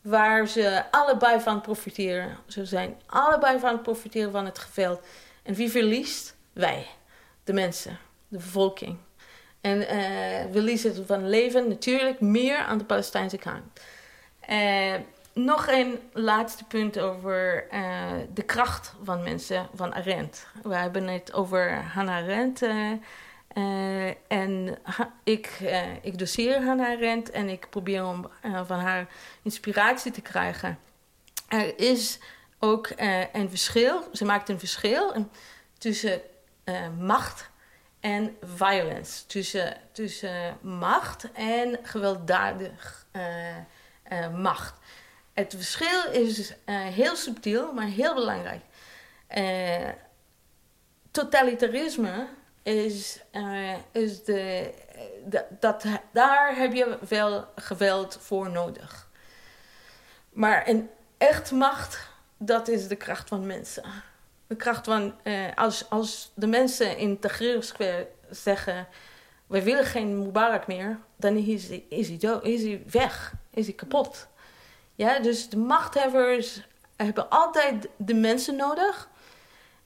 waar 0.00 0.46
ze 0.46 0.82
allebei 0.90 1.40
van 1.40 1.60
profiteren. 1.60 2.36
Ze 2.46 2.64
zijn 2.64 2.96
allebei 3.06 3.58
van 3.58 3.72
het 3.72 3.82
profiteren 3.82 4.32
van 4.32 4.44
het 4.44 4.58
geweld. 4.58 5.00
En 5.42 5.54
wie 5.54 5.70
verliest? 5.70 6.36
Wij, 6.52 6.86
de 7.44 7.52
mensen, 7.52 7.98
de 8.28 8.36
bevolking. 8.36 8.96
En 9.60 9.80
uh, 9.80 10.52
we 10.52 10.62
liezen 10.62 11.06
van 11.06 11.28
leven 11.28 11.68
natuurlijk 11.68 12.20
meer 12.20 12.58
aan 12.58 12.78
de 12.78 12.84
Palestijnse 12.84 13.38
kant. 13.38 13.62
Uh, 14.50 14.94
nog 15.32 15.68
een 15.68 15.98
laatste 16.12 16.64
punt 16.64 16.98
over 16.98 17.66
uh, 17.72 18.10
de 18.34 18.42
kracht 18.42 18.94
van 19.02 19.22
mensen 19.22 19.68
van 19.74 19.94
Arendt. 19.94 20.46
We 20.62 20.74
hebben 20.74 21.06
het 21.06 21.32
over 21.32 21.74
Hannah 21.74 22.16
Arendt. 22.16 22.60
En 24.28 24.78
ha 24.82 25.12
ik, 25.24 25.58
ik 26.02 26.18
doseer 26.18 26.64
Hannah 26.64 26.88
Arendt 26.88 27.30
en 27.30 27.48
ik 27.48 27.70
probeer 27.70 28.04
om 28.04 28.30
van 28.42 28.78
haar 28.78 29.06
inspiratie 29.42 30.12
te 30.12 30.20
krijgen. 30.20 30.78
Er 31.48 31.78
is 31.78 32.18
ook 32.58 32.90
een 33.32 33.50
verschil, 33.50 34.02
ze 34.12 34.24
maakt 34.24 34.48
een 34.48 34.58
verschil 34.58 35.28
tussen 35.78 36.20
macht 36.98 37.50
en 38.00 38.36
violence. 38.42 39.26
Tussen, 39.26 39.76
tussen 39.92 40.58
macht 40.60 41.32
en 41.32 41.78
gewelddadig 41.82 43.06
macht. 44.36 44.74
Het 45.32 45.54
verschil 45.56 46.12
is 46.12 46.54
heel 46.66 47.16
subtiel, 47.16 47.72
maar 47.72 47.86
heel 47.86 48.14
belangrijk. 48.14 48.62
totalitarisme 51.10 52.28
is, 52.76 53.20
is 53.92 54.24
de, 54.24 54.72
de, 55.26 55.44
dat, 55.60 55.84
daar 56.12 56.56
heb 56.56 56.72
je 56.72 56.98
wel 57.08 57.44
geweld 57.56 58.18
voor 58.20 58.50
nodig. 58.50 59.08
Maar 60.30 60.68
een 60.68 60.90
echt 61.18 61.50
macht, 61.50 62.08
dat 62.36 62.68
is 62.68 62.88
de 62.88 62.96
kracht 62.96 63.28
van 63.28 63.46
mensen 63.46 64.08
de 64.50 64.56
kracht 64.56 64.84
van 64.84 65.14
eh, 65.22 65.44
als, 65.54 65.90
als 65.90 66.32
de 66.34 66.46
mensen 66.46 66.96
in 66.96 67.18
Tahrir 67.18 67.62
Square 67.62 68.08
zeggen: 68.30 68.88
We 69.46 69.62
willen 69.62 69.84
geen 69.84 70.18
Mubarak 70.18 70.66
meer, 70.66 70.98
dan 71.16 71.36
is 71.36 71.68
hij, 71.68 71.84
is 71.88 72.08
hij, 72.08 72.16
dood, 72.16 72.44
is 72.44 72.62
hij 72.62 72.82
weg, 72.90 73.32
is 73.50 73.66
hij 73.66 73.74
kapot. 73.74 74.28
Ja, 74.94 75.18
dus 75.18 75.48
de 75.48 75.56
machthebbers 75.56 76.66
hebben 76.96 77.30
altijd 77.30 77.88
de 77.96 78.14
mensen 78.14 78.56
nodig. 78.56 79.08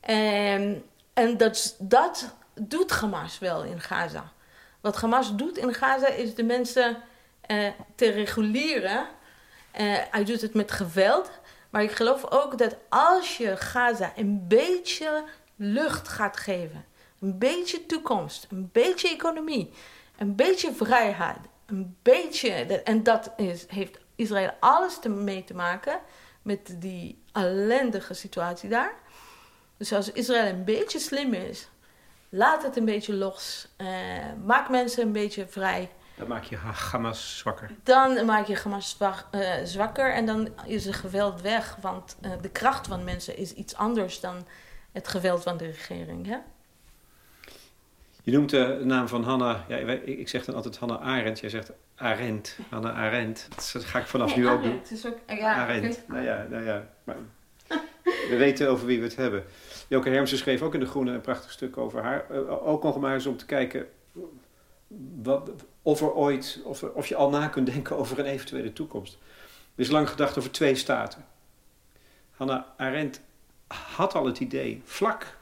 En, 0.01 0.85
en 1.13 1.37
dat, 1.37 1.77
dat 1.79 2.35
doet 2.61 2.91
Hamas 2.91 3.39
wel 3.39 3.63
in 3.63 3.81
Gaza. 3.81 4.33
Wat 4.81 5.01
Hamas 5.01 5.37
doet 5.37 5.59
in 5.59 5.75
Gaza 5.75 6.09
is 6.09 6.35
de 6.35 6.45
mensen 6.45 6.97
uh, 7.51 7.69
te 7.95 8.11
reguleren. 8.11 9.07
Uh, 9.81 9.97
hij 10.11 10.25
doet 10.25 10.41
het 10.41 10.55
met 10.55 10.73
geweld. 10.73 11.31
Maar 11.71 11.83
ik 11.83 11.93
geloof 11.93 12.31
ook 12.31 12.59
dat 12.59 12.77
als 12.89 13.37
je 13.37 13.57
Gaza 13.57 14.13
een 14.17 14.45
beetje 14.49 15.25
lucht 15.57 16.09
gaat 16.09 16.37
geven, 16.37 16.85
een 17.21 17.39
beetje 17.39 17.87
toekomst, 17.87 18.47
een 18.51 18.69
beetje 18.73 19.09
economie, 19.09 19.73
een 20.19 20.35
beetje 20.37 20.73
vrijheid, 20.75 21.39
een 21.67 21.97
beetje. 22.03 22.51
En 22.83 23.03
dat 23.03 23.33
is, 23.37 23.65
heeft 23.69 23.99
Israël 24.17 24.51
alles 24.61 24.99
mee 25.03 25.45
te 25.45 25.55
maken 25.55 26.01
met 26.43 26.77
die 26.79 27.23
ellendige 27.33 28.15
situatie 28.15 28.69
daar. 28.69 28.95
Dus 29.77 29.93
als 29.93 30.13
Israël 30.13 30.47
een 30.47 30.65
beetje 30.65 30.99
slim 30.99 31.33
is, 31.33 31.69
laat 32.35 32.63
het 32.63 32.77
een 32.77 32.85
beetje 32.85 33.15
los, 33.15 33.69
uh, 33.79 33.89
maak 34.45 34.69
mensen 34.69 35.03
een 35.03 35.13
beetje 35.13 35.47
vrij. 35.47 35.91
Dan 36.17 36.29
maak 36.29 36.45
je 36.45 36.57
Hamas 36.91 37.39
zwakker. 37.39 37.71
Dan 37.83 38.25
maak 38.25 38.47
je 38.47 38.57
Hamas 38.57 38.99
uh, 39.01 39.55
zwakker 39.65 40.13
en 40.13 40.27
dan 40.27 40.49
is 40.67 40.85
het 40.85 40.95
geweld 40.95 41.41
weg. 41.41 41.77
Want 41.81 42.17
uh, 42.23 42.31
de 42.41 42.49
kracht 42.49 42.87
van 42.87 43.05
mensen 43.05 43.37
is 43.37 43.53
iets 43.53 43.75
anders 43.75 44.21
dan 44.21 44.47
het 44.93 45.09
geweld 45.09 45.43
van 45.43 45.57
de 45.57 45.65
regering. 45.65 46.27
Hè? 46.27 46.37
Je 48.23 48.33
noemt 48.33 48.51
de 48.51 48.81
naam 48.85 49.09
van 49.09 49.25
Hanna, 49.25 49.65
ja, 49.69 49.77
ik 50.05 50.29
zeg 50.29 50.45
dan 50.45 50.55
altijd 50.55 50.77
Hanna 50.77 50.99
Arendt. 50.99 51.41
Jij 51.41 51.51
zegt 51.51 51.73
Arendt, 51.95 52.59
Hanna 52.71 52.93
Arendt. 52.93 53.49
Dat 53.73 53.85
ga 53.85 53.99
ik 53.99 54.07
vanaf 54.07 54.29
nee, 54.29 54.39
nu 54.39 54.47
Arendt, 54.47 54.67
ook 54.67 54.73
doen. 54.73 54.99
Is 54.99 55.07
ook, 55.07 55.19
ja, 55.27 55.55
Arendt, 55.55 56.09
nou 56.09 56.25
ja, 56.25 56.47
nou 56.51 56.65
ja. 56.65 56.89
Maar 57.05 57.17
we 58.05 58.37
weten 58.37 58.69
over 58.69 58.87
wie 58.87 58.99
we 58.99 59.05
het 59.05 59.17
hebben. 59.17 59.45
Joke 59.89 60.09
Hermsen 60.09 60.39
schreef 60.39 60.63
ook 60.63 60.75
in 60.75 60.81
De 60.81 60.87
Groene 60.87 61.13
een 61.13 61.21
prachtig 61.21 61.51
stuk 61.51 61.77
over 61.77 62.03
haar. 62.03 62.27
Uh, 62.31 62.67
ook 62.67 62.83
nog 62.83 63.01
maar 63.01 63.15
eens 63.15 63.27
om 63.27 63.37
te 63.37 63.47
kijken 63.47 63.87
wat, 65.23 65.51
of, 65.83 66.01
er 66.01 66.13
ooit, 66.13 66.61
of, 66.65 66.83
of 66.83 67.07
je 67.07 67.17
al 67.17 67.31
na 67.31 67.49
kunt 67.49 67.67
denken 67.73 67.97
over 67.97 68.19
een 68.19 68.25
eventuele 68.25 68.73
toekomst. 68.73 69.19
Er 69.75 69.85
is 69.85 69.91
lang 69.91 70.09
gedacht 70.09 70.39
over 70.39 70.51
twee 70.51 70.75
staten. 70.75 71.25
Hannah 72.31 72.65
Arendt 72.77 73.21
had 73.67 74.15
al 74.15 74.27
het 74.27 74.41
idee, 74.41 74.83
vlak 74.85 75.37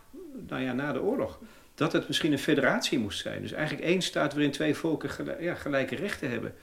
nou 0.47 0.63
ja, 0.63 0.73
na 0.73 0.93
de 0.93 1.03
oorlog, 1.03 1.39
dat 1.75 1.93
het 1.93 2.07
misschien 2.09 2.33
een 2.33 2.39
federatie 2.39 2.99
moest 2.99 3.21
zijn. 3.21 3.43
Dus 3.43 3.53
eigenlijk 3.53 3.87
één 3.87 4.03
staat 4.03 4.33
waarin 4.33 4.51
twee 4.51 4.75
volken 4.75 5.37
ja, 5.41 5.55
gelijke 5.55 5.95
rechten 5.95 6.31
hebben. 6.31 6.55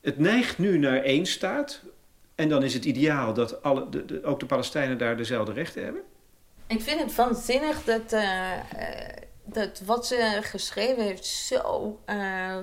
Het 0.00 0.18
neigt 0.18 0.58
nu 0.58 0.78
naar 0.78 1.02
één 1.02 1.26
staat. 1.26 1.82
En 2.34 2.48
dan 2.48 2.62
is 2.62 2.74
het 2.74 2.84
ideaal 2.84 3.34
dat 3.34 3.62
alle, 3.62 3.88
ook 4.22 4.40
de 4.40 4.46
Palestijnen 4.46 4.98
daar 4.98 5.16
dezelfde 5.16 5.52
rechten 5.52 5.84
hebben. 5.84 6.02
Ik 6.68 6.82
vind 6.82 7.00
het 7.00 7.14
waanzinnig 7.14 7.84
dat 7.84 8.12
uh, 8.12 8.52
dat 9.44 9.82
wat 9.84 10.06
ze 10.06 10.38
geschreven 10.42 11.02
heeft 11.02 11.24
zo. 11.24 12.00
Uh, 12.10 12.56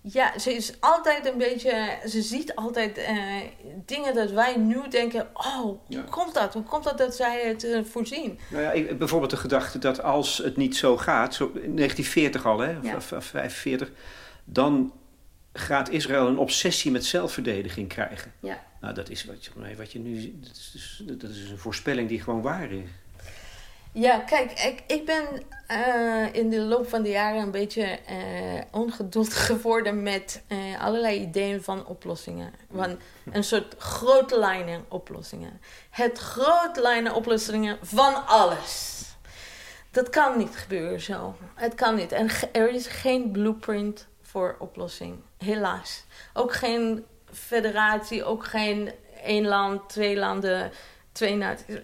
ja, 0.00 0.38
ze 0.38 0.54
is 0.54 0.72
altijd 0.80 1.26
een 1.26 1.38
beetje. 1.38 1.98
Ze 2.08 2.22
ziet 2.22 2.54
altijd 2.54 2.98
uh, 2.98 3.36
dingen 3.86 4.14
dat 4.14 4.30
wij 4.30 4.56
nu 4.56 4.88
denken: 4.88 5.28
oh, 5.32 5.60
hoe 5.60 5.78
ja. 5.88 6.04
komt 6.10 6.34
dat? 6.34 6.54
Hoe 6.54 6.62
komt 6.62 6.84
dat 6.84 6.98
dat 6.98 7.14
zij 7.14 7.40
het 7.46 7.86
voorzien? 7.90 8.38
Nou 8.50 8.62
ja, 8.62 8.70
ik, 8.72 8.98
bijvoorbeeld 8.98 9.30
de 9.30 9.36
gedachte 9.36 9.78
dat 9.78 10.02
als 10.02 10.38
het 10.38 10.56
niet 10.56 10.76
zo 10.76 10.96
gaat, 10.96 11.34
zo 11.34 11.44
in 11.44 11.76
1940 11.76 12.46
al, 12.46 12.58
hè, 12.58 12.70
ja. 12.82 12.96
of, 12.96 13.12
of 13.12 13.24
45, 13.24 13.90
dan 14.44 14.92
gaat 15.52 15.88
Israël 15.88 16.26
een 16.26 16.38
obsessie 16.38 16.90
met 16.90 17.04
zelfverdediging 17.04 17.88
krijgen. 17.88 18.32
Ja. 18.40 18.64
Nou, 18.80 18.94
dat 18.94 19.08
is 19.08 19.24
wat 19.24 19.44
je, 19.44 19.50
wat 19.76 19.92
je 19.92 19.98
nu. 19.98 20.38
Dat 20.40 20.56
is, 20.74 21.02
dat 21.06 21.30
is 21.30 21.50
een 21.50 21.58
voorspelling 21.58 22.08
die 22.08 22.20
gewoon 22.20 22.42
waar 22.42 22.72
is. 22.72 22.88
Ja, 23.92 24.18
kijk, 24.18 24.52
ik, 24.52 24.82
ik 24.86 25.06
ben 25.06 25.24
uh, 25.70 26.34
in 26.34 26.50
de 26.50 26.60
loop 26.60 26.88
van 26.88 27.02
de 27.02 27.10
jaren 27.10 27.42
een 27.42 27.50
beetje 27.50 27.98
uh, 28.10 28.60
ongeduldig 28.70 29.46
geworden 29.46 30.02
met 30.02 30.42
uh, 30.48 30.82
allerlei 30.82 31.20
ideeën 31.20 31.62
van 31.62 31.86
oplossingen. 31.86 32.52
Van 32.74 32.98
een 33.32 33.44
soort 33.44 33.74
grote 33.78 34.38
lijnen 34.38 34.84
oplossingen. 34.88 35.60
Het 35.90 36.18
grote 36.18 36.80
lijnen 36.80 37.14
oplossingen 37.14 37.78
van 37.82 38.26
alles. 38.26 39.00
Dat 39.90 40.10
kan 40.10 40.38
niet 40.38 40.56
gebeuren 40.56 41.00
zo. 41.00 41.34
Het 41.54 41.74
kan 41.74 41.94
niet. 41.94 42.12
En 42.12 42.28
er 42.52 42.70
is 42.70 42.86
geen 42.86 43.30
blueprint 43.30 44.06
voor 44.22 44.56
oplossing. 44.58 45.20
Helaas. 45.38 46.04
Ook 46.32 46.52
geen 46.52 47.04
federatie, 47.32 48.24
ook 48.24 48.44
geen 48.44 48.92
één 49.24 49.46
land, 49.46 49.88
twee 49.88 50.16
landen, 50.16 50.72
twee 51.12 51.36
naties. 51.36 51.76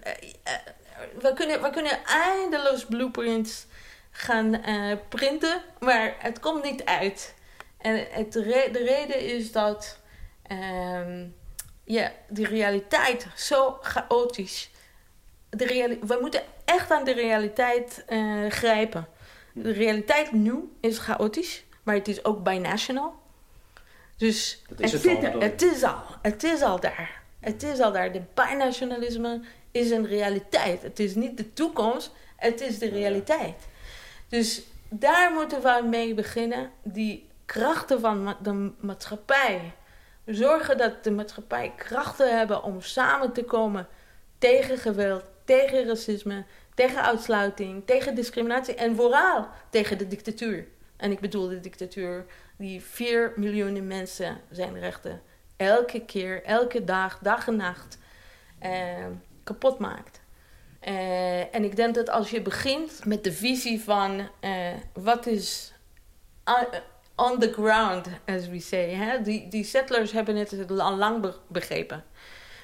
Eh, 0.99 1.05
eh, 1.05 1.21
we 1.21 1.33
kunnen, 1.33 1.61
we 1.61 1.69
kunnen 1.69 1.99
eindeloos 2.05 2.85
blueprints 2.85 3.65
gaan 4.11 4.55
uh, 4.69 4.95
printen, 5.09 5.61
maar 5.79 6.15
het 6.17 6.39
komt 6.39 6.63
niet 6.63 6.85
uit. 6.85 7.33
En 7.77 8.07
het 8.11 8.33
de 8.33 8.83
reden 8.85 9.19
is 9.19 9.51
dat 9.51 9.99
um, 10.51 11.35
ja, 11.83 12.11
die 12.27 12.47
realiteit 12.47 13.27
zo 13.35 13.77
chaotisch. 13.81 14.69
De 15.49 15.65
reali 15.65 15.99
we 16.01 16.17
moeten 16.21 16.41
echt 16.65 16.91
aan 16.91 17.03
de 17.03 17.13
realiteit 17.13 18.03
uh, 18.09 18.49
grijpen. 18.49 19.07
De 19.53 19.71
realiteit 19.71 20.31
nu 20.31 20.71
is 20.79 20.97
chaotisch, 20.97 21.63
maar 21.83 21.95
het 21.95 22.07
is 22.07 22.25
ook 22.25 22.43
binational. 22.43 23.13
Dus 24.17 24.63
is 24.77 24.91
het, 24.91 25.03
het, 25.03 25.33
al, 25.33 25.39
het, 25.39 25.61
is 25.61 25.83
al, 25.83 26.03
het 26.21 26.43
is 26.43 26.61
al 26.61 26.79
daar. 26.79 27.21
Het 27.39 27.63
is 27.63 27.79
al 27.79 27.91
daar. 27.91 28.11
De 28.11 28.21
binationalisme 28.33 29.41
is 29.79 29.91
een 29.91 30.07
realiteit. 30.07 30.81
Het 30.81 30.99
is 30.99 31.15
niet 31.15 31.37
de 31.37 31.53
toekomst, 31.53 32.11
het 32.35 32.61
is 32.61 32.79
de 32.79 32.89
realiteit. 32.89 33.67
Dus 34.27 34.61
daar 34.89 35.31
moeten 35.31 35.61
we 35.61 35.87
mee 35.89 36.13
beginnen. 36.13 36.71
Die 36.83 37.27
krachten 37.45 37.99
van 37.99 38.35
de 38.41 38.71
maatschappij. 38.79 39.73
Zorgen 40.25 40.77
dat 40.77 41.03
de 41.03 41.11
maatschappij 41.11 41.73
krachten 41.75 42.37
hebben 42.37 42.63
om 42.63 42.81
samen 42.81 43.33
te 43.33 43.43
komen 43.43 43.87
tegen 44.37 44.77
geweld, 44.77 45.23
tegen 45.45 45.87
racisme, 45.87 46.45
tegen 46.73 47.01
uitsluiting, 47.01 47.85
tegen 47.85 48.15
discriminatie 48.15 48.75
en 48.75 48.95
vooral 48.95 49.47
tegen 49.69 49.97
de 49.97 50.07
dictatuur. 50.07 50.67
En 50.97 51.11
ik 51.11 51.19
bedoel 51.19 51.47
de 51.47 51.59
dictatuur 51.59 52.25
die 52.57 52.81
4 52.81 53.33
miljoen 53.35 53.87
mensen 53.87 54.37
zijn 54.51 54.79
rechten 54.79 55.21
elke 55.59 56.05
keer, 56.05 56.43
elke 56.43 56.83
dag, 56.83 57.19
dag 57.21 57.47
en 57.47 57.55
nacht 57.55 57.97
eh, 58.59 59.05
kapot 59.49 59.79
maakt. 59.79 60.21
Uh, 60.87 61.55
en 61.55 61.63
ik 61.63 61.75
denk 61.75 61.95
dat 61.95 62.09
als 62.09 62.29
je 62.29 62.41
begint 62.41 63.05
met 63.05 63.23
de 63.23 63.31
visie 63.31 63.81
van 63.81 64.29
uh, 64.41 64.73
wat 64.93 65.25
is 65.25 65.73
on 67.15 67.39
the 67.39 67.53
ground, 67.53 68.07
as 68.25 68.47
we 68.47 68.59
say. 68.59 68.89
Hè? 68.93 69.21
Die, 69.21 69.47
die 69.47 69.63
settlers 69.63 70.11
hebben 70.11 70.35
het 70.35 70.71
al 70.79 70.95
lang 70.95 71.33
begrepen. 71.47 72.03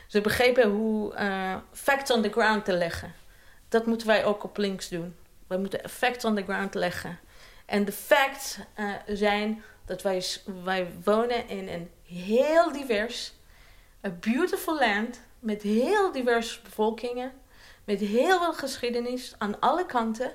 Ze 0.07 0.21
begrepen 0.21 0.69
hoe 0.69 1.13
uh, 1.13 1.55
facts 1.71 2.11
on 2.11 2.21
the 2.21 2.29
ground 2.29 2.65
te 2.65 2.73
leggen. 2.73 3.13
Dat 3.69 3.85
moeten 3.85 4.07
wij 4.07 4.25
ook 4.25 4.43
op 4.43 4.57
links 4.57 4.89
doen. 4.89 5.15
Wij 5.47 5.57
moeten 5.57 5.89
facts 5.89 6.25
on 6.25 6.35
the 6.35 6.43
ground 6.43 6.73
leggen. 6.73 7.19
En 7.65 7.85
de 7.85 7.91
facts 7.91 8.57
zijn 9.07 9.63
dat 9.85 10.01
wij, 10.01 10.23
wij 10.63 10.87
wonen 11.03 11.47
in 11.47 11.67
een 11.67 11.89
heel 12.03 12.71
divers, 12.71 13.33
a 14.05 14.09
beautiful 14.09 14.79
land 14.79 15.19
met 15.45 15.61
heel 15.61 16.11
diverse 16.11 16.59
bevolkingen, 16.63 17.31
met 17.83 17.99
heel 17.99 18.39
veel 18.39 18.53
geschiedenis 18.53 19.35
aan 19.37 19.59
alle 19.59 19.85
kanten. 19.85 20.31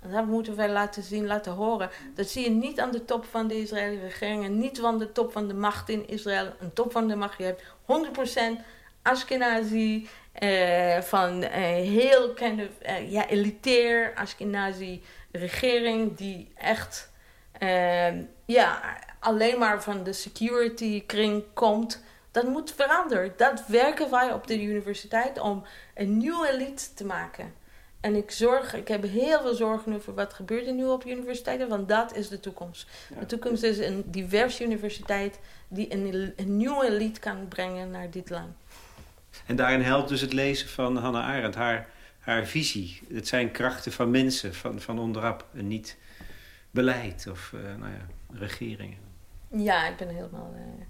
En 0.00 0.10
dat 0.10 0.26
moeten 0.26 0.56
wij 0.56 0.70
laten 0.70 1.02
zien, 1.02 1.26
laten 1.26 1.52
horen. 1.52 1.90
Dat 2.14 2.28
zie 2.28 2.44
je 2.44 2.50
niet 2.50 2.80
aan 2.80 2.90
de 2.90 3.04
top 3.04 3.24
van 3.24 3.48
de 3.48 3.60
Israëlische 3.60 4.06
regering 4.06 4.44
en 4.44 4.58
niet 4.58 4.82
aan 4.82 4.98
de 4.98 5.12
top 5.12 5.32
van 5.32 5.48
de 5.48 5.54
macht 5.54 5.88
in 5.88 6.08
Israël. 6.08 6.52
Een 6.60 6.72
top 6.72 6.92
van 6.92 7.08
de 7.08 7.16
macht, 7.16 7.38
je 7.38 7.44
hebt 7.44 7.62
100% 7.86 8.60
Ashkenazi, 9.02 10.08
eh, 10.32 11.00
van 11.00 11.42
eh, 11.42 11.62
heel 11.72 12.32
kind 12.32 12.60
of, 12.60 12.78
eh, 12.78 13.12
ja, 13.12 13.28
elitair 13.28 14.14
Ashkenazi 14.14 15.02
regering 15.32 16.16
die 16.16 16.52
echt 16.54 17.10
uh, 17.62 18.12
ja, 18.44 18.98
alleen 19.18 19.58
maar 19.58 19.82
van 19.82 20.02
de 20.02 20.12
security 20.12 21.06
kring 21.06 21.44
komt. 21.54 22.02
Dat 22.32 22.46
moet 22.46 22.72
veranderen. 22.72 23.32
Dat 23.36 23.66
werken 23.66 24.10
wij 24.10 24.32
op 24.32 24.46
de 24.46 24.62
universiteit 24.62 25.40
om 25.40 25.64
een 25.94 26.16
nieuwe 26.16 26.50
elite 26.52 26.94
te 26.94 27.04
maken. 27.04 27.54
En 28.00 28.14
ik 28.14 28.30
zorg, 28.30 28.74
ik 28.74 28.88
heb 28.88 29.02
heel 29.02 29.40
veel 29.40 29.54
zorgen 29.54 29.94
over 29.94 30.14
wat 30.14 30.32
gebeurt 30.32 30.66
er 30.66 30.72
nu 30.72 30.84
op 30.86 31.06
universiteiten, 31.06 31.68
want 31.68 31.88
dat 31.88 32.16
is 32.16 32.28
de 32.28 32.40
toekomst. 32.40 32.88
De 33.18 33.26
toekomst 33.26 33.62
is 33.62 33.78
een 33.78 34.04
diverse 34.06 34.64
universiteit 34.64 35.38
die 35.68 35.92
een, 35.92 36.32
een 36.36 36.56
nieuwe 36.56 36.86
elite 36.86 37.20
kan 37.20 37.48
brengen 37.48 37.90
naar 37.90 38.10
dit 38.10 38.30
land. 38.30 38.54
En 39.46 39.56
daarin 39.56 39.80
helpt 39.80 40.08
dus 40.08 40.20
het 40.20 40.32
lezen 40.32 40.68
van 40.68 40.96
Hannah 40.96 41.24
Arendt, 41.24 41.56
haar, 41.56 41.88
haar 42.18 42.46
visie. 42.46 43.00
Het 43.12 43.28
zijn 43.28 43.50
krachten 43.50 43.92
van 43.92 44.10
mensen, 44.10 44.54
van, 44.54 44.80
van 44.80 44.98
onderop, 44.98 45.46
en 45.54 45.68
niet 45.68 45.96
beleid 46.70 47.26
of 47.30 47.52
uh, 47.54 47.60
nou 47.62 47.92
ja, 47.92 48.06
regeringen. 48.38 48.98
Ja, 49.48 49.88
ik 49.88 49.96
ben 49.96 50.08
helemaal 50.08 50.54
uh, 50.54 50.84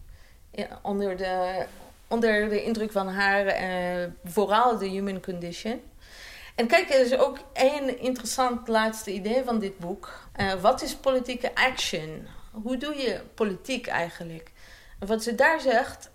onder, 0.82 1.16
de, 1.16 1.64
onder 2.08 2.48
de 2.48 2.62
indruk 2.62 2.92
van 2.92 3.08
haar, 3.08 3.46
uh, 3.46 4.06
vooral 4.24 4.78
de 4.78 4.86
human 4.86 5.20
condition. 5.20 5.80
En 6.54 6.66
kijk, 6.66 6.90
er 6.90 7.00
is 7.00 7.16
ook 7.16 7.38
één 7.52 7.98
interessant 7.98 8.68
laatste 8.68 9.12
idee 9.12 9.44
van 9.44 9.58
dit 9.58 9.78
boek. 9.78 10.28
wat 10.60 10.82
is 10.82 10.94
politieke 10.94 11.54
action? 11.54 12.26
Hoe 12.50 12.76
doe 12.76 12.96
je 12.96 13.20
politiek 13.34 13.86
eigenlijk? 13.86 14.52
En 14.98 15.06
wat 15.06 15.22
ze 15.22 15.34
daar 15.34 15.60
zegt, 15.60 16.10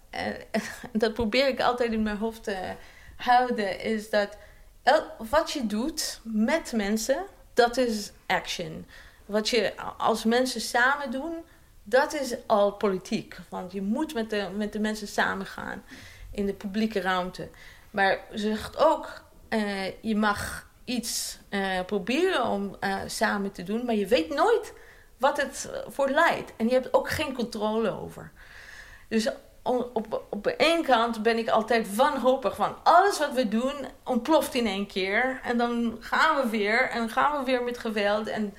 dat 0.92 1.14
probeer 1.14 1.48
ik 1.48 1.62
altijd 1.62 1.92
in 1.92 2.04
mijn 2.04 2.18
hoofd 2.18 2.44
te 2.44 2.76
houden, 3.16 3.80
is 3.80 4.10
dat 4.10 4.38
wat 5.30 5.52
je 5.52 5.66
doet 5.66 6.20
met 6.24 6.72
mensen, 6.76 7.26
dat 7.54 7.78
is 7.78 8.12
action. 8.28 8.86
Wat 9.26 9.50
je 9.50 9.74
als 9.98 10.24
mensen 10.24 10.62
samen 10.62 11.12
doen, 11.12 11.36
dat 11.90 12.14
is 12.14 12.36
al 12.46 12.72
politiek. 12.72 13.38
Want 13.50 13.72
je 13.72 13.82
moet 13.82 14.14
met 14.14 14.30
de, 14.30 14.48
met 14.56 14.74
de 14.74 14.80
mensen 14.80 15.08
samengaan 15.08 15.84
in 16.32 16.46
de 16.46 16.54
publieke 16.54 17.02
ruimte. 17.02 17.50
Maar 17.92 18.20
ze 18.32 18.38
zegt 18.38 18.78
ook, 18.78 19.22
uh, 19.50 20.02
je 20.02 20.16
mag 20.16 20.68
iets 20.86 21.40
uh, 21.50 21.80
proberen 21.86 22.46
om 22.46 22.76
uh, 22.80 22.96
samen 23.06 23.52
te 23.52 23.64
doen, 23.64 23.86
maar 23.86 23.96
je 23.96 24.08
weet 24.08 24.30
nooit 24.30 24.74
wat 25.18 25.42
het 25.42 25.70
voor 25.88 26.10
leidt. 26.10 26.54
En 26.58 26.68
je 26.68 26.74
hebt 26.74 26.94
ook 26.94 27.10
geen 27.10 27.34
controle 27.34 28.00
over. 28.02 28.32
Dus 29.08 29.30
op, 29.64 30.26
op 30.30 30.44
de 30.44 30.56
ene 30.56 30.84
kant 30.84 31.24
ben 31.24 31.38
ik 31.38 31.50
altijd 31.50 31.96
wanhopig 31.96 32.56
van 32.56 32.76
alles 32.84 33.20
wat 33.20 33.34
we 33.34 33.48
doen 33.48 33.74
ontploft 34.04 34.54
in 34.54 34.68
één 34.68 34.88
keer. 34.88 35.40
En 35.44 35.58
dan 35.58 35.98
gaan 36.00 36.42
we 36.42 36.50
weer 36.50 36.90
en 36.90 37.10
gaan 37.10 37.40
we 37.40 37.46
weer 37.46 37.64
met 37.64 37.78
geweld. 37.78 38.28
En 38.28 38.54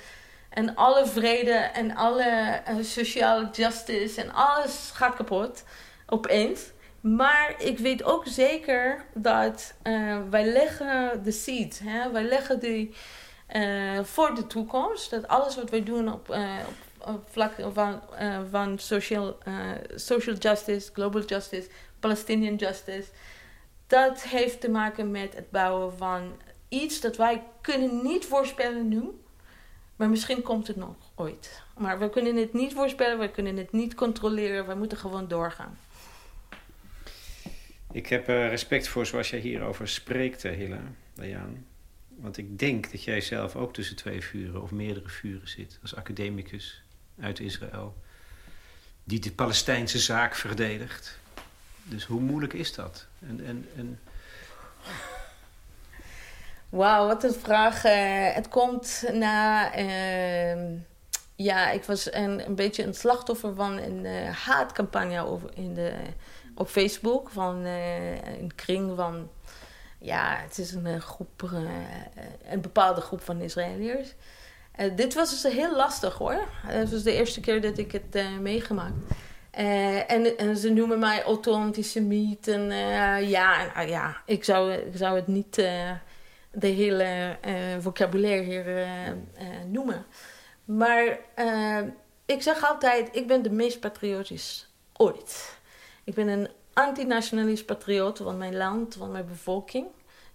en 0.59 0.75
alle 0.75 1.07
vrede 1.07 1.53
en 1.53 1.97
alle 1.97 2.61
uh, 2.69 2.85
sociale 2.85 3.49
justice 3.53 4.23
en 4.23 4.33
alles 4.33 4.91
gaat 4.95 5.15
kapot 5.15 5.65
opeens. 6.07 6.61
Maar 7.01 7.55
ik 7.59 7.79
weet 7.79 8.03
ook 8.03 8.27
zeker 8.27 9.05
dat 9.15 9.75
uh, 9.83 10.19
wij 10.31 10.45
leggen 10.45 11.23
de 11.23 11.31
seed, 11.31 11.81
hè? 11.85 12.11
wij 12.11 12.23
leggen 12.23 12.61
die 12.61 12.95
uh, 13.57 14.05
voor 14.05 14.35
de 14.35 14.47
toekomst. 14.47 15.11
Dat 15.11 15.29
alles 15.29 15.57
wat 15.57 15.71
wij 15.71 15.83
doen 15.83 16.13
op, 16.13 16.29
op, 16.69 17.09
op 17.09 17.29
vlak 17.31 17.53
van, 17.73 18.01
van 18.51 18.79
social, 18.79 19.39
social 19.95 20.37
justice, 20.37 20.91
global 20.93 21.23
justice, 21.23 21.69
Palestinian 22.01 22.55
justice, 22.55 23.09
dat 23.87 24.23
heeft 24.23 24.61
te 24.61 24.71
maken 24.71 25.11
met 25.11 25.35
het 25.35 25.51
bouwen 25.51 25.97
van 25.97 26.37
iets 26.69 27.01
dat 27.01 27.17
wij 27.17 27.43
kunnen 27.61 28.03
niet 28.03 28.27
voorspellen 28.27 28.89
nu 28.89 29.21
maar 29.99 30.09
misschien 30.09 30.43
komt 30.43 30.67
het 30.67 30.77
nog 30.77 30.95
ooit. 31.15 31.63
Maar 31.77 31.99
we 31.99 32.11
kunnen 32.11 32.37
het 32.37 32.53
niet 32.53 32.73
voorspellen, 32.73 33.19
we 33.19 33.31
kunnen 33.31 33.57
het 33.57 33.73
niet 33.73 33.95
controleren. 33.95 34.67
We 34.67 34.75
moeten 34.75 34.99
gewoon 34.99 35.29
doorgaan. 35.29 35.79
Ik 37.93 38.07
heb 38.07 38.29
uh, 38.29 38.49
respect 38.49 38.89
voor 38.89 39.07
zoals 39.07 39.31
jij 39.31 39.39
hierover 39.39 39.89
spreekt, 39.89 40.45
eh, 40.45 40.57
Hilla, 40.57 40.81
Dayaan. 41.15 41.67
Want 42.09 42.37
ik 42.37 42.59
denk 42.59 42.91
dat 42.91 43.05
jij 43.05 43.21
zelf 43.21 43.57
ook 43.57 43.75
tussen 43.75 43.97
twee 43.97 44.23
vuren 44.23 44.63
of 44.63 44.71
meerdere 44.71 45.09
vuren 45.09 45.49
zit. 45.49 45.79
Als 45.83 45.95
academicus 45.95 46.83
uit 47.21 47.41
Israël. 47.41 47.97
Die 49.05 49.21
de 49.21 49.33
Palestijnse 49.33 49.99
zaak 49.99 50.35
verdedigt. 50.35 51.19
Dus 51.83 52.05
hoe 52.05 52.21
moeilijk 52.21 52.53
is 52.53 52.75
dat? 52.75 53.07
En, 53.19 53.45
en, 53.45 53.69
en 53.77 53.99
Wauw, 56.69 57.07
wat 57.07 57.25
een 57.25 57.35
vraag. 57.35 57.85
Uh, 57.85 58.35
het 58.35 58.49
komt 58.49 59.05
na. 59.13 59.79
Uh, 59.79 60.79
ja, 61.37 61.71
ik 61.71 61.85
was 61.85 62.13
een, 62.13 62.47
een 62.47 62.55
beetje 62.55 62.83
een 62.85 62.95
slachtoffer 62.95 63.55
van 63.55 63.79
een 63.79 64.05
uh, 64.05 64.31
haatcampagne 64.31 65.27
over 65.27 65.51
in 65.55 65.75
de, 65.75 65.93
op 66.55 66.69
Facebook. 66.69 67.31
Van 67.31 67.65
eh, 67.65 68.41
een 68.41 68.55
kring 68.55 68.97
van. 68.97 69.31
Ja, 70.01 70.37
het 70.37 70.59
is 70.59 70.73
een 70.73 71.01
groep, 71.01 71.43
een 72.51 72.61
bepaalde 72.61 73.01
groep 73.01 73.21
van 73.21 73.41
Israëliërs. 73.41 74.15
dit 74.95 75.15
was 75.15 75.31
dus 75.31 75.53
heel 75.53 75.77
lastig 75.77 76.15
hoor. 76.15 76.49
Het 76.67 76.91
was 76.91 77.03
de 77.03 77.13
eerste 77.13 77.41
keer 77.41 77.61
dat 77.61 77.79
ik 77.79 77.93
het 77.93 78.41
meegemaakt. 78.41 78.95
en, 79.51 80.57
ze 80.57 80.71
noemen 80.71 80.99
mij 80.99 81.23
auto-antisemiet. 81.23 82.49
En 82.49 82.63
ja, 83.29 83.73
nou 83.75 83.89
ja, 83.89 84.17
ik 84.27 84.45
zou, 84.45 84.73
ik 84.73 84.97
zou 84.97 85.17
het 85.17 85.27
niet 85.27 85.63
de 86.51 86.67
hele 86.67 87.37
vocabulaire 87.81 88.43
hier 88.43 88.87
noemen. 89.67 90.07
Maar 90.65 91.19
ik 92.27 92.43
zeg 92.43 92.69
altijd, 92.69 93.09
ik 93.17 93.27
ben 93.27 93.43
de 93.43 93.51
meest 93.51 93.81
patriotisch 93.81 94.69
ooit. 94.97 95.59
Ik 96.05 96.15
ben 96.15 96.29
een 96.29 96.49
antinationalist 96.73 97.67
patriot 97.67 98.19
van 98.19 98.39
mijn 98.39 98.57
land, 98.57 98.95
van 98.95 99.11
mijn 99.11 99.27
bevolking. 99.27 99.87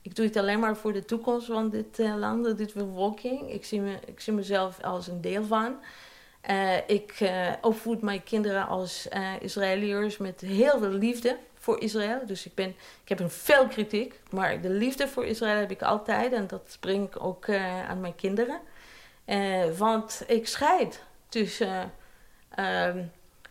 Ik 0.01 0.16
doe 0.16 0.26
het 0.26 0.38
alleen 0.38 0.59
maar 0.59 0.78
voor 0.78 0.93
de 0.93 1.05
toekomst 1.05 1.47
van 1.47 1.70
dit 1.70 1.99
uh, 1.99 2.16
land, 2.18 2.57
dit 2.57 2.74
bevolking. 2.74 3.51
Ik 3.51 3.66
zie, 3.66 3.82
me, 3.82 3.97
ik 4.05 4.20
zie 4.20 4.34
mezelf 4.34 4.82
als 4.82 5.07
een 5.07 5.22
deel 5.22 5.43
van. 5.43 5.76
Uh, 6.49 6.78
ik 6.88 7.20
uh, 7.20 7.51
opvoed 7.61 8.01
mijn 8.01 8.24
kinderen 8.24 8.68
als 8.68 9.07
Israëliërs 9.39 10.18
met 10.18 10.41
heel 10.41 10.80
veel 10.80 10.89
liefde 10.89 11.38
voor 11.64 11.82
Israël. 11.82 12.20
Dus 12.26 12.45
ik, 12.45 12.55
ben, 12.55 12.70
ik 13.03 13.09
heb 13.09 13.20
een 13.20 13.30
veel 13.30 13.68
kritiek, 13.68 14.20
maar 14.30 14.61
de 14.61 14.70
liefde 14.70 15.07
voor 15.07 15.26
Israël 15.26 15.59
heb 15.59 15.72
ik 15.72 15.82
altijd. 15.82 16.34
En 16.34 16.47
dat 16.47 16.78
breng 16.80 17.07
ik 17.07 17.24
ook 17.24 17.49
aan 17.89 18.01
mijn 18.01 18.16
kinderen. 18.16 18.59
want 19.78 20.24
ik 20.28 20.47
scheid 20.47 21.03
tussen 21.30 21.91
ehm, 22.55 23.03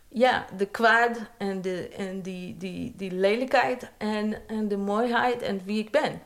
ja, 0.07 0.45
de 0.57 0.65
kwaad 0.65 1.19
en, 1.37 1.61
de, 1.61 1.89
en 1.89 2.21
die, 2.21 2.57
die, 2.57 2.93
die 2.95 3.11
lelijkheid 3.11 3.89
en, 3.97 4.47
en 4.47 4.67
de 4.67 4.77
mooiheid 4.77 5.41
en 5.41 5.61
wie 5.65 5.79
ik 5.79 5.91
ben. 5.91 6.21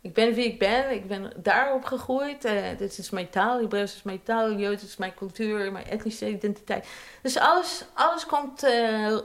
Ik 0.00 0.14
ben 0.14 0.34
wie 0.34 0.44
ik 0.44 0.58
ben, 0.58 0.90
ik 0.90 1.06
ben 1.06 1.32
daarop 1.36 1.84
gegroeid. 1.84 2.48
Dit 2.78 2.98
is 2.98 3.10
mijn 3.10 3.30
taal, 3.30 3.60
Hebreeuws 3.60 3.94
is 3.94 4.02
mijn 4.02 4.22
taal, 4.22 4.52
Joods 4.52 4.82
is 4.82 4.96
mijn 4.96 5.14
cultuur, 5.14 5.72
mijn 5.72 5.86
etnische 5.86 6.28
identiteit. 6.28 6.86
Dus 7.22 7.38
alles, 7.38 7.84
alles 7.94 8.26
komt 8.26 8.66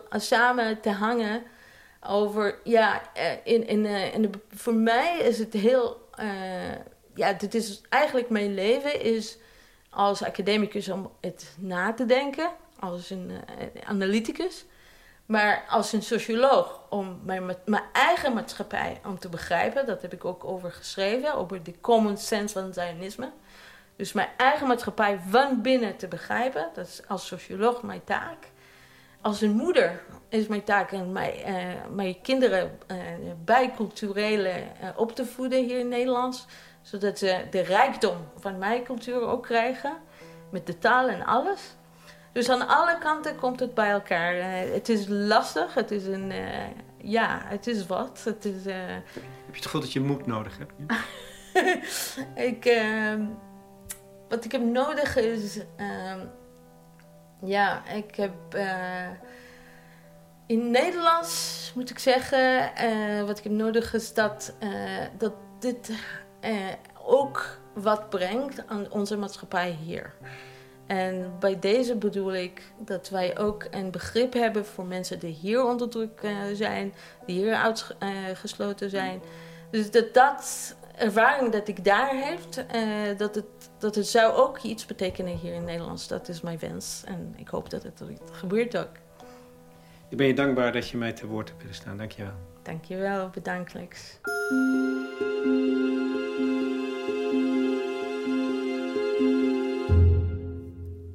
samen 0.09 0.81
te 0.81 0.89
hangen 0.89 1.43
over, 2.07 2.59
ja, 2.63 3.01
uh, 3.17 3.31
in, 3.43 3.67
in, 3.67 3.85
in 3.85 4.21
de, 4.21 4.29
voor 4.49 4.73
mij 4.73 5.17
is 5.17 5.39
het 5.39 5.53
heel, 5.53 6.09
ja, 7.13 7.33
dit 7.33 7.55
is 7.55 7.81
eigenlijk 7.89 8.29
mijn 8.29 8.53
leven 8.53 9.01
is 9.01 9.37
als 9.89 10.23
academicus 10.23 10.89
om 10.89 11.11
het 11.21 11.55
na 11.57 11.93
te 11.93 12.05
denken, 12.05 12.49
als 12.79 13.09
een 13.09 13.31
analyticus. 13.83 14.65
Maar 15.25 15.65
als 15.69 15.93
een 15.93 16.01
socioloog, 16.03 16.81
om 16.89 17.19
mijn, 17.23 17.45
mijn 17.65 17.83
eigen 17.93 18.33
maatschappij 18.33 19.01
om 19.05 19.19
te 19.19 19.29
begrijpen, 19.29 19.85
dat 19.85 20.01
heb 20.01 20.13
ik 20.13 20.25
ook 20.25 20.43
over 20.43 20.71
geschreven, 20.71 21.33
over 21.33 21.63
de 21.63 21.73
common 21.81 22.17
sense 22.17 22.59
van 22.59 22.73
Zionisme. 22.73 23.31
Dus 23.95 24.13
mijn 24.13 24.29
eigen 24.37 24.67
maatschappij 24.67 25.19
van 25.29 25.61
binnen 25.61 25.97
te 25.97 26.07
begrijpen, 26.07 26.69
dat 26.73 26.87
is 26.87 27.01
als 27.07 27.27
socioloog 27.27 27.81
mijn 27.81 28.03
taak. 28.03 28.51
Als 29.25 29.41
een 29.41 29.55
moeder 29.55 30.01
is 30.29 30.47
mijn 30.47 30.63
taak 30.63 30.91
en 30.91 31.11
mijn, 31.11 31.33
uh, 31.47 31.95
mijn 31.95 32.21
kinderen 32.21 32.79
uh, 32.91 32.97
uh, 32.97 34.89
op 34.95 35.15
te 35.15 35.25
voeden 35.25 35.65
hier 35.65 35.79
in 35.79 35.87
Nederland. 35.87 36.45
Zodat 36.81 37.19
ze 37.19 37.45
de 37.51 37.61
rijkdom 37.61 38.17
van 38.39 38.57
mijn 38.57 38.83
cultuur 38.83 39.21
ook 39.21 39.43
krijgen, 39.43 39.97
met 40.51 40.67
de 40.67 40.77
taal 40.77 41.07
en 41.07 41.25
alles. 41.25 41.75
Dus 42.31 42.49
aan 42.49 42.67
alle 42.67 42.97
kanten 42.97 43.35
komt 43.35 43.59
het 43.59 43.73
bij 43.73 43.89
elkaar. 43.89 44.35
Het 44.73 44.89
is 44.89 45.05
lastig, 45.07 45.73
het 45.73 45.91
is 45.91 46.05
een. 46.05 46.31
Ja, 46.97 47.41
het 47.45 47.67
is 47.67 47.85
wat. 47.85 48.21
Het 48.23 48.45
is. 48.45 48.63
Heb 48.65 49.51
je 49.51 49.55
het 49.55 49.65
gevoel 49.65 49.81
dat 49.81 49.93
je 49.93 49.99
moed 49.99 50.25
nodig 50.25 50.57
hebt? 50.57 50.73
ik, 52.51 52.65
ehm, 52.65 53.25
wat 54.29 54.45
ik 54.45 54.51
heb 54.51 54.63
nodig 54.63 55.15
is. 55.15 55.59
Ja, 57.45 57.87
ik 57.89 58.15
heb. 58.15 58.33
in 60.45 60.71
Nederlands 60.71 61.71
moet 61.75 61.89
ik 61.89 61.99
zeggen. 61.99 62.71
wat 63.25 63.37
ik 63.37 63.43
heb 63.43 63.53
nodig 63.53 63.93
is 63.93 64.13
dat, 64.13 64.53
dat 65.17 65.33
dit 65.59 65.91
ook 67.05 67.57
wat 67.73 68.09
brengt 68.09 68.67
aan 68.67 68.91
onze 68.91 69.17
maatschappij 69.17 69.77
hier. 69.83 70.13
En 70.87 71.33
bij 71.39 71.59
deze 71.59 71.95
bedoel 71.95 72.33
ik 72.35 72.61
dat 72.77 73.09
wij 73.09 73.37
ook 73.37 73.67
een 73.71 73.91
begrip 73.91 74.33
hebben 74.33 74.65
voor 74.65 74.85
mensen 74.85 75.19
die 75.19 75.33
hier 75.33 75.65
onder 75.65 75.89
druk 75.89 76.21
zijn, 76.53 76.93
die 77.25 77.39
hier 77.39 77.77
uitgesloten 77.99 78.89
zijn. 78.89 79.21
Dus 79.71 79.91
dat 79.91 80.13
dat 80.13 80.75
ervaring 80.97 81.51
dat 81.51 81.67
ik 81.67 81.83
daar 81.83 82.15
heb, 82.15 82.39
uh, 82.75 83.17
dat, 83.17 83.35
het, 83.35 83.45
dat 83.77 83.95
het 83.95 84.07
zou 84.07 84.33
ook 84.33 84.59
iets 84.61 84.85
betekenen 84.85 85.37
hier 85.37 85.53
in 85.53 85.63
Nederland. 85.63 86.09
Dat 86.09 86.27
is 86.27 86.41
mijn 86.41 86.59
wens 86.59 87.03
en 87.05 87.33
ik 87.37 87.47
hoop 87.47 87.69
dat 87.69 87.83
het 87.83 88.01
gebeurt 88.31 88.77
ook. 88.77 88.91
Ik 90.09 90.17
ben 90.17 90.27
je 90.27 90.33
dankbaar 90.33 90.71
dat 90.71 90.89
je 90.89 90.97
mij 90.97 91.13
te 91.13 91.27
woord 91.27 91.47
hebt 91.47 91.61
willen 91.61 91.75
staan. 91.75 91.97
Dankjewel. 91.97 92.33
Dankjewel, 92.61 93.29
bedankt 93.29 93.73
Lex. 93.73 94.19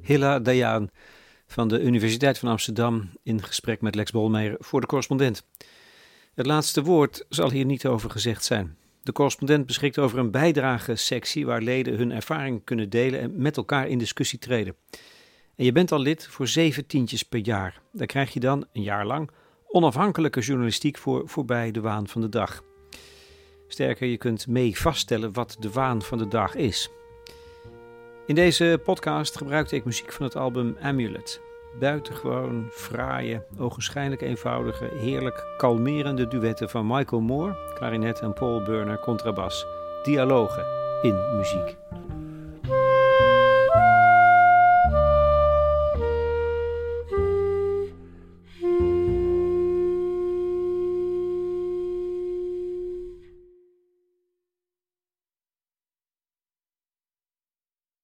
Hilla 0.01 0.39
Dayan 0.39 0.89
van 1.47 1.67
de 1.67 1.81
Universiteit 1.81 2.37
van 2.37 2.49
Amsterdam 2.49 3.09
in 3.23 3.43
gesprek 3.43 3.81
met 3.81 3.95
Lex 3.95 4.11
Bolmeijer 4.11 4.55
voor 4.59 4.81
de 4.81 4.87
correspondent. 4.87 5.43
Het 6.33 6.45
laatste 6.45 6.83
woord 6.83 7.25
zal 7.29 7.51
hier 7.51 7.65
niet 7.65 7.85
over 7.85 8.09
gezegd 8.09 8.43
zijn. 8.43 8.77
De 9.03 9.11
correspondent 9.11 9.65
beschikt 9.65 9.99
over 9.99 10.19
een 10.19 10.31
bijdrage-sectie 10.31 11.45
waar 11.45 11.61
leden 11.61 11.95
hun 11.95 12.11
ervaring 12.11 12.63
kunnen 12.63 12.89
delen 12.89 13.19
en 13.19 13.41
met 13.41 13.57
elkaar 13.57 13.87
in 13.87 13.97
discussie 13.97 14.39
treden. 14.39 14.75
En 15.55 15.65
je 15.65 15.71
bent 15.71 15.91
al 15.91 15.99
lid 15.99 16.27
voor 16.27 16.47
zeven 16.47 16.85
tientjes 16.85 17.23
per 17.23 17.39
jaar. 17.39 17.81
Daar 17.91 18.07
krijg 18.07 18.33
je 18.33 18.39
dan 18.39 18.67
een 18.73 18.83
jaar 18.83 19.05
lang 19.05 19.29
onafhankelijke 19.67 20.39
journalistiek 20.39 20.97
voor 20.97 21.29
voorbij 21.29 21.71
de 21.71 21.81
waan 21.81 22.07
van 22.07 22.21
de 22.21 22.29
dag. 22.29 22.63
Sterker, 23.67 24.07
je 24.07 24.17
kunt 24.17 24.47
mee 24.47 24.77
vaststellen 24.79 25.33
wat 25.33 25.55
de 25.59 25.71
waan 25.71 26.01
van 26.01 26.17
de 26.17 26.27
dag 26.27 26.55
is. 26.55 26.89
In 28.27 28.35
deze 28.35 28.79
podcast 28.83 29.37
gebruikte 29.37 29.75
ik 29.75 29.85
muziek 29.85 30.11
van 30.11 30.25
het 30.25 30.35
album 30.35 30.77
Amulet. 30.81 31.41
Buitengewoon 31.79 32.67
fraaie, 32.71 33.43
ogenschijnlijk 33.57 34.21
eenvoudige, 34.21 34.89
heerlijk 34.93 35.45
kalmerende 35.57 36.27
duetten 36.27 36.69
van 36.69 36.87
Michael 36.87 37.21
Moore, 37.21 37.55
klarinet 37.73 38.19
en 38.19 38.33
Paul 38.33 38.63
Burner, 38.63 38.99
contrabas. 38.99 39.65
Dialogen 40.03 40.65
in 41.01 41.35
muziek. 41.35 41.77